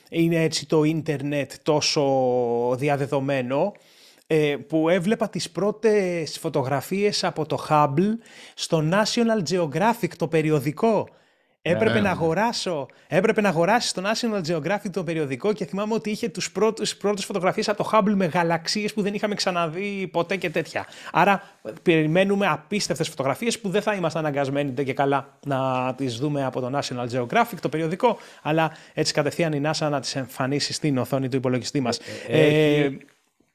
είναι 0.08 0.42
έτσι 0.42 0.66
το 0.66 0.84
ίντερνετ 0.84 1.52
τόσο 1.62 2.02
διαδεδομένο, 2.78 3.72
ε, 4.26 4.56
που 4.68 4.88
έβλεπα 4.88 5.28
τις 5.28 5.50
πρώτες 5.50 6.38
φωτογραφίες 6.38 7.24
από 7.24 7.46
το 7.46 7.66
Hubble 7.68 8.18
στο 8.54 8.88
National 8.90 9.50
Geographic, 9.50 10.10
το 10.16 10.28
περιοδικό. 10.28 11.08
Έπρεπε, 11.70 11.92
ναι, 11.92 11.94
να 11.94 12.00
ναι. 12.00 12.08
αγοράσω, 12.08 12.86
έπρεπε 13.06 13.40
να 13.40 13.48
αγοράσει 13.48 13.88
στο 13.88 14.02
National 14.04 14.40
Geographic 14.50 14.90
το 14.92 15.04
περιοδικό 15.04 15.52
και 15.52 15.64
θυμάμαι 15.64 15.94
ότι 15.94 16.10
είχε 16.10 16.28
τους 16.28 16.52
πρώτους, 16.52 16.96
πρώτες 16.96 17.24
φωτογραφίες 17.24 17.68
από 17.68 17.82
το 17.82 17.90
Hubble 17.92 18.14
με 18.14 18.26
γαλαξίες 18.26 18.94
που 18.94 19.02
δεν 19.02 19.14
είχαμε 19.14 19.34
ξαναδεί 19.34 20.08
ποτέ 20.12 20.36
και 20.36 20.50
τέτοια. 20.50 20.86
Άρα 21.12 21.42
περιμένουμε 21.82 22.46
απίστευτες 22.46 23.08
φωτογραφίες 23.08 23.60
που 23.60 23.68
δεν 23.68 23.82
θα 23.82 23.94
είμαστε 23.94 24.18
αναγκασμένοι 24.18 24.84
και 24.84 24.92
καλά 24.92 25.38
να 25.46 25.94
τις 25.96 26.16
δούμε 26.16 26.44
από 26.44 26.60
το 26.60 26.78
National 26.78 27.06
Geographic 27.12 27.58
το 27.60 27.68
περιοδικό, 27.68 28.18
αλλά 28.42 28.72
έτσι 28.94 29.12
κατευθείαν 29.12 29.52
η 29.52 29.60
NASA 29.64 29.88
να 29.90 30.00
τις 30.00 30.16
εμφανίσει 30.16 30.72
στην 30.72 30.98
οθόνη 30.98 31.28
του 31.28 31.36
υπολογιστή 31.36 31.80
μας. 31.80 31.98
Ε, 32.28 32.40
ε, 32.40 32.84
ε 32.84 32.96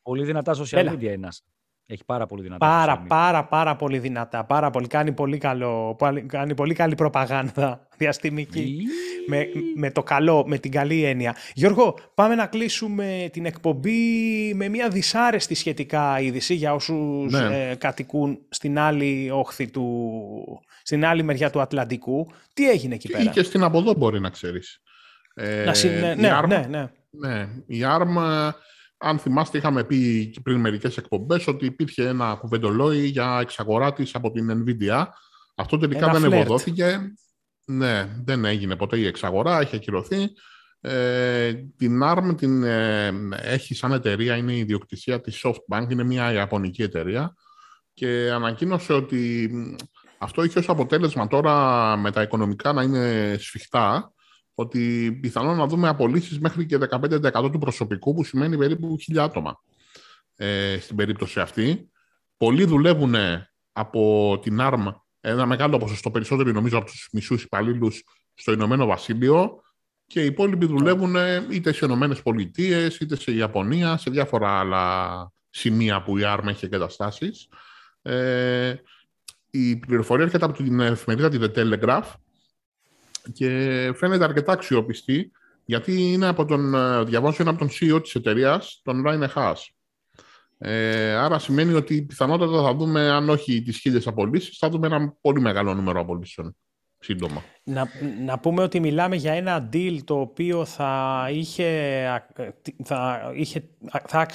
πολύ 0.03 0.23
δυνατά 0.23 0.55
social 0.55 0.89
media 0.89 1.01
η 1.01 1.19
NASA. 1.23 1.60
Έχει 1.91 2.05
πάρα 2.05 2.25
πολύ 2.25 2.41
δυνατά. 2.41 2.65
Πάρα, 2.65 2.97
πάρα, 3.07 3.45
πάρα 3.45 3.75
πολύ 3.75 3.99
δυνατά. 3.99 4.43
Πάρα 4.43 4.69
πολύ. 4.69 4.87
Κάνει 4.87 5.11
πολύ, 5.11 5.37
καλό, 5.37 5.97
κάνει 6.27 6.55
πολύ 6.55 6.73
καλή 6.73 6.95
προπαγάνδα 6.95 7.79
διαστημική. 7.97 8.83
με, 9.27 9.47
με, 9.75 9.91
το 9.91 10.03
καλό, 10.03 10.43
με 10.47 10.57
την 10.57 10.71
καλή 10.71 11.03
έννοια. 11.03 11.35
Γιώργο, 11.53 11.97
πάμε 12.13 12.35
να 12.35 12.45
κλείσουμε 12.45 13.29
την 13.31 13.45
εκπομπή 13.45 14.53
με 14.55 14.67
μια 14.67 14.89
δυσάρεστη 14.89 15.55
σχετικά 15.55 16.19
είδηση 16.19 16.53
για 16.53 16.73
όσους 16.73 17.31
ναι. 17.31 17.69
ε, 17.69 17.75
κατοικούν 17.75 18.39
στην 18.49 18.79
άλλη 18.79 19.29
όχθη 19.31 19.71
του, 19.71 20.21
στην 20.83 21.05
άλλη 21.05 21.23
μεριά 21.23 21.49
του 21.49 21.61
Ατλαντικού. 21.61 22.27
Τι 22.53 22.69
έγινε 22.69 22.95
εκεί 22.95 23.09
πέρα; 23.11 23.31
Και 23.31 23.43
στην 23.43 23.63
από 23.63 23.77
εδώ 23.77 23.93
μπορεί 23.93 24.19
να 24.19 24.29
ξέρεις. 24.29 24.81
Ε, 25.33 25.63
να 25.63 25.73
ναι, 25.83 26.15
ναι, 26.15 26.41
ναι, 26.47 26.65
ναι. 26.69 26.89
ναι. 27.09 27.47
Η 27.65 27.83
Άρμα 27.83 28.55
αν 29.01 29.19
θυμάστε, 29.19 29.57
είχαμε 29.57 29.83
πει 29.83 30.33
πριν 30.43 30.59
μερικές 30.59 30.97
εκπομπές 30.97 31.47
ότι 31.47 31.65
υπήρχε 31.65 32.07
ένα 32.07 32.35
κουβεντολόι 32.35 33.05
για 33.05 33.37
εξαγορά 33.41 33.93
τη 33.93 34.11
από 34.13 34.31
την 34.31 34.63
Nvidia. 34.65 35.05
Αυτό 35.55 35.77
τελικά 35.77 36.11
δεν 36.11 36.33
ευωδόθηκε. 36.33 37.13
Ναι, 37.65 38.15
δεν 38.23 38.45
έγινε 38.45 38.75
ποτέ 38.75 38.97
η 38.97 39.05
εξαγορά, 39.05 39.59
έχει 39.59 39.75
ακυρωθεί. 39.75 40.27
Ε, 40.81 41.53
την 41.77 42.01
ARM 42.03 42.35
την 42.37 42.63
ε, 42.63 43.11
έχει 43.31 43.75
σαν 43.75 43.91
εταιρεία, 43.91 44.35
είναι 44.35 44.53
η 44.53 44.57
ιδιοκτησία 44.57 45.21
της 45.21 45.45
SoftBank, 45.45 45.89
είναι 45.89 46.03
μια 46.03 46.33
ιαπωνική 46.33 46.81
εταιρεία 46.81 47.35
και 47.93 48.31
ανακοίνωσε 48.33 48.93
ότι 48.93 49.49
αυτό 50.17 50.43
είχε 50.43 50.59
ως 50.59 50.69
αποτέλεσμα 50.69 51.27
τώρα 51.27 51.97
με 51.97 52.11
τα 52.11 52.21
οικονομικά 52.21 52.73
να 52.73 52.83
είναι 52.83 53.35
σφιχτά 53.39 54.13
ότι 54.61 55.17
πιθανόν 55.21 55.57
να 55.57 55.67
δούμε 55.67 55.87
απολύσεις 55.87 56.39
μέχρι 56.39 56.65
και 56.65 56.77
15% 56.89 57.49
του 57.51 57.59
προσωπικού, 57.59 58.13
που 58.13 58.23
σημαίνει 58.23 58.57
περίπου 58.57 58.95
1.000 59.11 59.17
άτομα 59.17 59.61
ε, 60.35 60.77
στην 60.79 60.95
περίπτωση 60.95 61.39
αυτή. 61.39 61.89
Πολλοί 62.37 62.65
δουλεύουν 62.65 63.15
από 63.71 64.39
την 64.41 64.57
ARM, 64.61 64.93
ένα 65.21 65.45
μεγάλο 65.45 65.77
ποσοστό, 65.77 66.11
περισσότερο 66.11 66.51
νομίζω 66.51 66.77
από 66.77 66.85
τους 66.85 67.09
μισούς 67.11 67.43
υπαλλήλους 67.43 68.03
στο 68.33 68.51
Ηνωμένο 68.51 68.85
Βασίλειο 68.85 69.61
και 70.07 70.21
οι 70.21 70.25
υπόλοιποι 70.25 70.65
δουλεύουν 70.65 71.15
είτε 71.49 71.71
σε 71.71 71.85
Ηνωμένες 71.85 72.21
Πολιτείες, 72.21 72.97
είτε 72.97 73.15
σε 73.15 73.31
Ιαπωνία, 73.31 73.97
σε 73.97 74.09
διάφορα 74.09 74.59
άλλα 74.59 75.31
σημεία 75.49 76.03
που 76.03 76.17
η 76.17 76.21
ARM 76.25 76.47
έχει 76.47 76.65
εγκαταστάσεις. 76.65 77.47
Ε, 78.01 78.75
η 79.51 79.75
πληροφορία 79.75 80.25
έρχεται 80.25 80.45
από 80.45 80.53
την 80.53 80.79
εφημερίδα 80.79 81.29
τη 81.29 81.37
The 81.41 81.51
Telegraph 81.57 82.13
και 83.33 83.47
φαίνεται 83.95 84.23
αρκετά 84.23 84.51
αξιόπιστη, 84.51 85.31
γιατί 85.65 86.11
είναι 86.11 86.27
από 86.27 86.45
τον, 86.45 86.73
ε, 86.73 87.03
διαβάζω 87.03 87.43
από 87.45 87.57
τον 87.57 87.69
CEO 87.69 88.03
της 88.03 88.15
εταιρείας, 88.15 88.81
τον 88.83 89.03
Ράινε 89.03 89.27
Χάς. 89.27 89.71
Ε, 90.57 91.15
άρα 91.15 91.39
σημαίνει 91.39 91.73
ότι 91.73 92.01
πιθανότατα 92.01 92.63
θα 92.63 92.73
δούμε, 92.73 93.09
αν 93.09 93.29
όχι 93.29 93.61
τις 93.61 93.77
χίλιες 93.77 94.07
απολύσεις, 94.07 94.57
θα 94.57 94.69
δούμε 94.69 94.87
ένα 94.87 95.13
πολύ 95.21 95.41
μεγάλο 95.41 95.73
νούμερο 95.73 95.99
απολύσεων 95.99 96.55
σύντομα. 96.99 97.43
Να, 97.63 97.87
να 98.25 98.39
πούμε 98.39 98.63
ότι 98.63 98.79
μιλάμε 98.79 99.15
για 99.15 99.33
ένα 99.33 99.69
deal 99.73 99.97
το 100.03 100.19
οποίο 100.19 100.65
θα 100.65 101.27
είχε, 101.31 101.69
θα 102.83 103.31
είχε, 103.35 103.63
θα, 104.07 104.25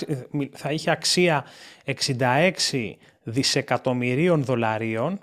θα 0.52 0.70
είχε 0.72 0.90
αξία 0.90 1.44
66 1.84 2.50
δισεκατομμυρίων 3.22 4.44
δολαρίων 4.44 5.18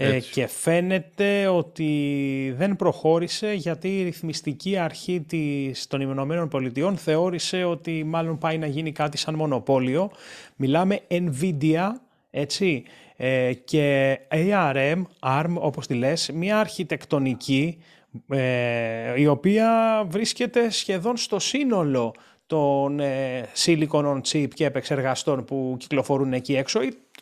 ε, 0.00 0.20
και 0.20 0.46
φαίνεται 0.46 1.46
ότι 1.46 2.54
δεν 2.56 2.76
προχώρησε 2.76 3.52
γιατί 3.52 3.98
η 3.98 4.02
ρυθμιστική 4.02 4.76
αρχή 4.76 5.20
της, 5.20 5.86
των 5.86 6.00
Ηνωμένων 6.00 6.48
Πολιτειών 6.48 6.96
θεώρησε 6.96 7.64
ότι 7.64 8.04
μάλλον 8.04 8.38
πάει 8.38 8.58
να 8.58 8.66
γίνει 8.66 8.92
κάτι 8.92 9.18
σαν 9.18 9.34
μονοπόλιο. 9.34 10.10
Μιλάμε 10.56 11.00
NVIDIA, 11.10 11.88
έτσι, 12.30 12.84
ε, 13.16 13.52
και 13.52 14.18
ARM, 14.30 15.02
ARM 15.20 15.54
όπως 15.54 15.86
τη 15.86 15.94
λες, 15.94 16.30
μια 16.34 16.58
αρχιτεκτονική 16.58 17.78
ε, 18.28 19.20
η 19.20 19.26
οποία 19.26 20.02
βρίσκεται 20.08 20.70
σχεδόν 20.70 21.16
στο 21.16 21.38
σύνολο 21.38 22.14
των 22.48 23.00
ε, 23.00 23.48
silicon 23.64 24.04
on 24.04 24.20
chip 24.30 24.48
και 24.54 24.64
επεξεργαστών 24.64 25.44
που 25.44 25.76
κυκλοφορούν 25.78 26.32
εκεί 26.32 26.56
έξω 26.56 26.80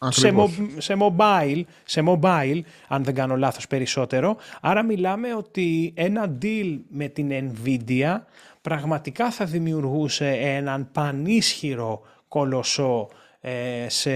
σε, 0.09 0.35
σε, 0.79 0.97
mobile, 0.99 1.63
σε 1.85 2.03
mobile, 2.07 2.61
αν 2.89 3.05
δεν 3.05 3.15
κάνω 3.15 3.37
λάθος 3.37 3.67
περισσότερο. 3.67 4.37
Άρα 4.61 4.83
μιλάμε 4.83 5.35
ότι 5.35 5.93
ένα 5.97 6.37
deal 6.43 6.79
με 6.89 7.09
την 7.09 7.31
Nvidia 7.31 8.21
πραγματικά 8.63 9.31
θα 9.31 9.45
δημιουργούσε 9.45 10.29
έναν 10.31 10.89
πανίσχυρο 10.93 12.03
κολοσσό 12.29 13.09
ε, 13.41 13.87
σε 13.89 14.11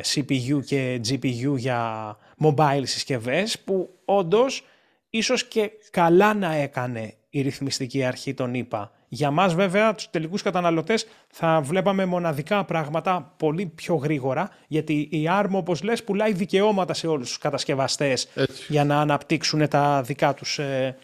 CPU 0.00 0.60
και 0.64 1.00
GPU 1.08 1.56
για 1.56 2.16
mobile 2.42 2.82
συσκευές 2.82 3.58
που 3.58 3.90
όντως 4.04 4.64
ίσως 5.10 5.44
και 5.44 5.70
καλά 5.90 6.34
να 6.34 6.54
έκανε 6.54 7.14
η 7.30 7.40
ρυθμιστική 7.40 8.04
αρχή 8.04 8.34
των 8.34 8.54
ΗΠΑ. 8.54 8.92
Για 9.12 9.30
μας 9.30 9.54
βέβαια 9.54 9.94
τους 9.94 10.10
τελικούς 10.10 10.42
καταναλωτές 10.42 11.06
θα 11.28 11.60
βλέπαμε 11.60 12.04
μοναδικά 12.04 12.64
πράγματα 12.64 13.34
πολύ 13.36 13.66
πιο 13.66 13.94
γρήγορα 13.94 14.50
γιατί 14.66 15.08
η 15.10 15.26
ARM 15.28 15.50
όπως 15.52 15.82
λες 15.82 16.04
πουλάει 16.04 16.32
δικαιώματα 16.32 16.94
σε 16.94 17.06
όλους 17.06 17.28
τους 17.28 17.38
κατασκευαστές 17.38 18.28
για 18.68 18.84
να 18.84 19.00
αναπτύξουν 19.00 19.68
τα 19.68 20.02
δικά 20.02 20.34
τους 20.34 20.58
ε, 20.58 20.96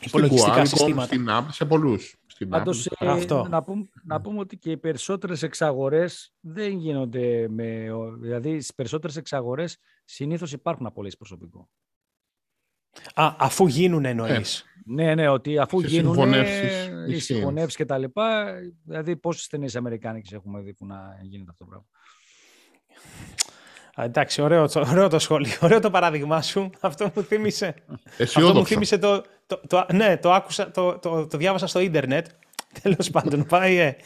υπολογιστικά 0.00 0.64
συστήματα. 0.64 1.06
Στην 1.06 1.26
App, 1.30 1.44
σε 1.50 1.64
πολλούς. 1.64 2.16
Πάντως, 2.48 2.86
ε, 2.86 3.08
Αυτό. 3.08 3.46
Να, 3.50 3.62
πούμε, 3.62 3.88
να 4.04 4.20
πούμε 4.20 4.38
ότι 4.38 4.56
και 4.56 4.70
οι 4.70 4.76
περισσότερες 4.76 5.42
εξαγορές 5.42 6.34
δεν 6.40 6.72
γίνονται 6.72 7.48
με... 7.48 7.86
Δηλαδή, 8.20 8.50
στις 8.50 8.74
περισσότερες 8.74 9.16
εξαγορές 9.16 9.78
συνήθως 10.04 10.52
υπάρχουν 10.52 10.86
απολύσεις 10.86 11.18
προσωπικό. 11.18 11.68
Α, 13.14 13.34
αφού 13.38 13.66
γίνουν 13.66 14.04
εννοείς. 14.04 14.60
Ε, 14.60 14.64
ναι, 14.84 15.14
ναι, 15.14 15.28
ότι 15.28 15.58
αφού 15.58 15.80
γίνουν 15.80 16.32
οι 17.08 17.18
συγχωνεύσεις 17.18 17.76
και 17.76 17.84
τα 17.84 17.98
λοιπά, 17.98 18.54
δηλαδή 18.84 19.16
πόσες 19.16 19.46
ταινίες 19.46 19.76
αμερικάνικες 19.76 20.32
έχουμε 20.32 20.60
δει 20.60 20.74
που 20.74 20.86
να 20.86 21.18
γίνεται 21.22 21.50
αυτό 21.50 21.64
το 21.64 21.70
πράγμα. 21.70 21.86
Α, 24.00 24.04
εντάξει, 24.04 24.42
ωραίο, 24.42 24.68
ωραίο 24.74 25.08
το 25.08 25.18
σχόλιο, 25.18 25.52
ωραίο 25.66 25.80
το 25.80 25.90
παράδειγμά 25.90 26.42
σου. 26.42 26.70
Αυτό 26.80 27.10
μου 27.14 27.22
θύμισε. 27.22 27.74
Αυτό 28.18 28.54
μου 28.54 28.66
θύμισε 28.66 28.98
το, 28.98 29.22
το, 29.46 29.60
το, 29.66 29.86
ναι, 29.92 30.16
το, 30.16 30.32
άκουσα, 30.32 30.70
το, 30.70 30.98
το, 30.98 31.26
το 31.26 31.38
διάβασα 31.38 31.66
στο 31.66 31.80
ίντερνετ. 31.80 32.26
Τέλος 32.82 33.10
πάντων, 33.10 33.46
πάει. 33.46 33.76
Ε, 33.76 33.96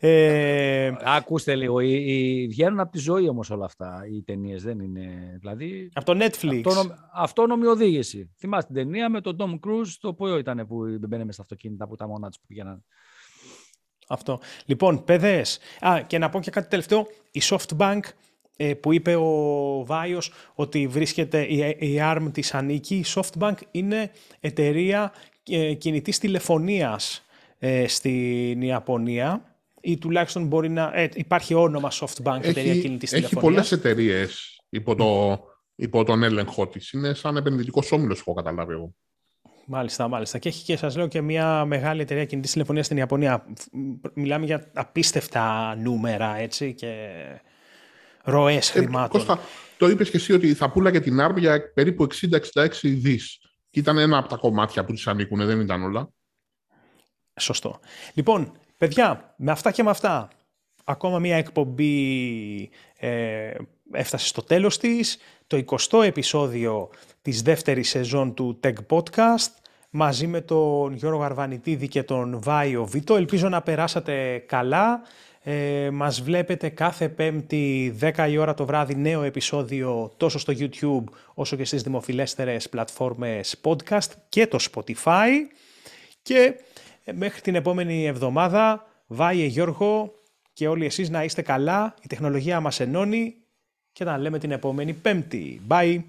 ε... 0.00 0.96
Ακούστε 1.04 1.54
λίγο. 1.54 1.80
Οι, 1.80 1.92
οι, 1.92 2.46
βγαίνουν 2.46 2.80
από 2.80 2.92
τη 2.92 2.98
ζωή 2.98 3.28
όμως 3.28 3.50
όλα 3.50 3.64
αυτά 3.64 4.02
οι 4.12 4.22
ταινίες. 4.22 4.62
Δεν 4.62 4.80
είναι. 4.80 5.36
Δηλαδή, 5.40 5.90
από 5.92 6.14
το 6.14 6.24
Netflix. 6.24 6.56
Αυτόνομη, 6.56 6.90
αυτόνομη 7.12 7.66
οδήγηση. 7.66 8.30
Θυμάστε 8.38 8.72
την 8.72 8.82
ταινία 8.82 9.08
με 9.08 9.20
τον 9.20 9.36
Tom 9.38 9.68
Cruise. 9.68 9.92
Το 10.00 10.08
οποίο 10.08 10.38
ήταν 10.38 10.66
που 10.66 10.76
μπαίναμε 11.08 11.32
στα 11.32 11.42
αυτοκίνητα 11.42 11.88
που 11.88 11.96
τα 11.96 12.06
μόνα 12.06 12.28
τους 12.28 12.40
πηγαίναν. 12.46 12.84
Αυτό. 14.08 14.40
Λοιπόν, 14.64 15.04
παιδές. 15.04 15.58
Α, 15.80 16.00
και 16.06 16.18
να 16.18 16.28
πω 16.28 16.40
και 16.40 16.50
κάτι 16.50 16.68
τελευταίο. 16.68 17.06
Η 17.30 17.40
SoftBank 17.42 18.00
ε, 18.56 18.74
που 18.74 18.92
είπε 18.92 19.14
ο 19.14 19.84
Βάιος 19.86 20.32
ότι 20.54 20.86
βρίσκεται 20.86 21.42
η, 21.42 21.76
η 21.78 21.98
ARM 22.02 22.28
της 22.32 22.54
ανήκει. 22.54 22.96
Η 22.96 23.04
SoftBank 23.14 23.54
είναι 23.70 24.10
εταιρεία 24.40 25.12
ε, 25.50 25.74
κινητής 25.74 26.18
τηλεφωνίας 26.18 27.24
ε, 27.62 27.88
στην 27.88 28.62
Ιαπωνία 28.62 29.56
ή 29.80 29.98
τουλάχιστον 29.98 30.46
μπορεί 30.46 30.68
να... 30.68 30.90
Ε, 30.94 31.08
υπάρχει 31.14 31.54
όνομα 31.54 31.90
SoftBank, 31.92 32.38
έχει, 32.38 32.48
εταιρεία 32.48 32.80
κινητής 32.80 33.12
έχει 33.12 33.26
τηλεφωνίας. 33.26 33.32
Έχει 33.32 33.40
πολλές 33.40 33.72
εταιρείες 33.72 34.60
υπό, 34.68 34.94
το, 34.94 35.40
υπό 35.74 36.04
τον 36.04 36.22
έλεγχό 36.22 36.68
της. 36.68 36.92
Είναι 36.92 37.14
σαν 37.14 37.36
επενδυτικός 37.36 37.92
όμιλος, 37.92 38.20
έχω 38.20 38.32
καταλάβει 38.32 38.72
εγώ. 38.72 38.94
Μάλιστα, 39.66 40.08
μάλιστα. 40.08 40.38
Και 40.38 40.48
έχει 40.48 40.64
και 40.64 40.76
σας 40.76 40.96
λέω 40.96 41.06
και 41.06 41.20
μια 41.20 41.64
μεγάλη 41.64 42.00
εταιρεία 42.00 42.24
κινητής 42.24 42.52
τηλεφωνίας 42.52 42.84
στην 42.84 42.96
Ιαπωνία. 42.96 43.44
Μιλάμε 44.14 44.44
για 44.46 44.70
απίστευτα 44.74 45.74
νούμερα, 45.76 46.36
έτσι, 46.36 46.74
και 46.74 47.08
ροές 48.22 48.68
ε, 48.68 48.72
χρημάτων. 48.72 49.08
Κώστα, 49.10 49.40
το 49.78 49.88
είπες 49.88 50.10
και 50.10 50.16
εσύ 50.16 50.32
ότι 50.32 50.54
θα 50.54 50.70
πουλάγε 50.70 51.00
την 51.00 51.18
ARM 51.20 51.36
για 51.36 51.72
περίπου 51.72 52.06
60-66 52.54 52.68
δις. 52.82 53.38
Ήταν 53.70 53.98
ένα 53.98 54.18
από 54.18 54.28
τα 54.28 54.36
κομμάτια 54.36 54.84
που 54.84 54.92
της 54.92 55.06
ανήκουν, 55.06 55.46
δεν 55.46 55.60
ήταν 55.60 55.82
όλα. 55.82 56.10
Σωστό. 57.40 57.80
Λοιπόν, 58.14 58.52
παιδιά, 58.76 59.34
με 59.36 59.50
αυτά 59.50 59.70
και 59.70 59.82
με 59.82 59.90
αυτά, 59.90 60.28
ακόμα 60.84 61.18
μια 61.18 61.36
εκπομπή 61.36 62.70
ε, 62.98 63.52
έφτασε 63.92 64.26
στο 64.26 64.42
τέλος 64.42 64.78
της, 64.78 65.18
το 65.46 65.64
20ο 65.66 66.04
επεισόδιο 66.04 66.90
της 67.22 67.42
δεύτερης 67.42 67.88
σεζόν 67.88 68.34
του 68.34 68.60
Tech 68.64 68.74
Podcast, 68.88 69.50
μαζί 69.90 70.26
με 70.26 70.40
τον 70.40 70.94
Γιώργο 70.94 71.22
Αρβανιτίδη 71.22 71.88
και 71.88 72.02
τον 72.02 72.40
Βάιο 72.42 72.84
Βίτο. 72.84 73.16
Ελπίζω 73.16 73.48
να 73.48 73.62
περάσατε 73.62 74.44
καλά. 74.46 75.02
Ε, 75.42 75.90
μας 75.92 76.22
βλέπετε 76.22 76.68
κάθε 76.68 77.08
πέμπτη 77.08 77.96
10 78.00 78.28
η 78.30 78.38
ώρα 78.38 78.54
το 78.54 78.66
βράδυ 78.66 78.94
νέο 78.94 79.22
επεισόδιο 79.22 80.12
τόσο 80.16 80.38
στο 80.38 80.52
YouTube 80.58 81.04
όσο 81.34 81.56
και 81.56 81.64
στις 81.64 81.82
δημοφιλέστερες 81.82 82.68
πλατφόρμες 82.68 83.60
podcast 83.62 84.08
και 84.28 84.46
το 84.46 84.58
Spotify. 84.72 85.28
Και 86.22 86.38
ε, 86.38 86.54
μέχρι 87.14 87.40
την 87.40 87.54
επόμενη 87.54 88.04
εβδομάδα, 88.04 88.86
Βάιε 89.06 89.46
Γιώργο 89.46 90.14
και 90.52 90.68
όλοι 90.68 90.84
εσείς 90.84 91.10
να 91.10 91.24
είστε 91.24 91.42
καλά, 91.42 91.94
η 92.02 92.06
τεχνολογία 92.06 92.60
μας 92.60 92.80
ενώνει 92.80 93.34
και 93.92 94.04
να 94.04 94.18
λέμε 94.18 94.38
την 94.38 94.50
επόμενη 94.50 94.92
πέμπτη. 94.92 95.60
Bye! 95.68 96.02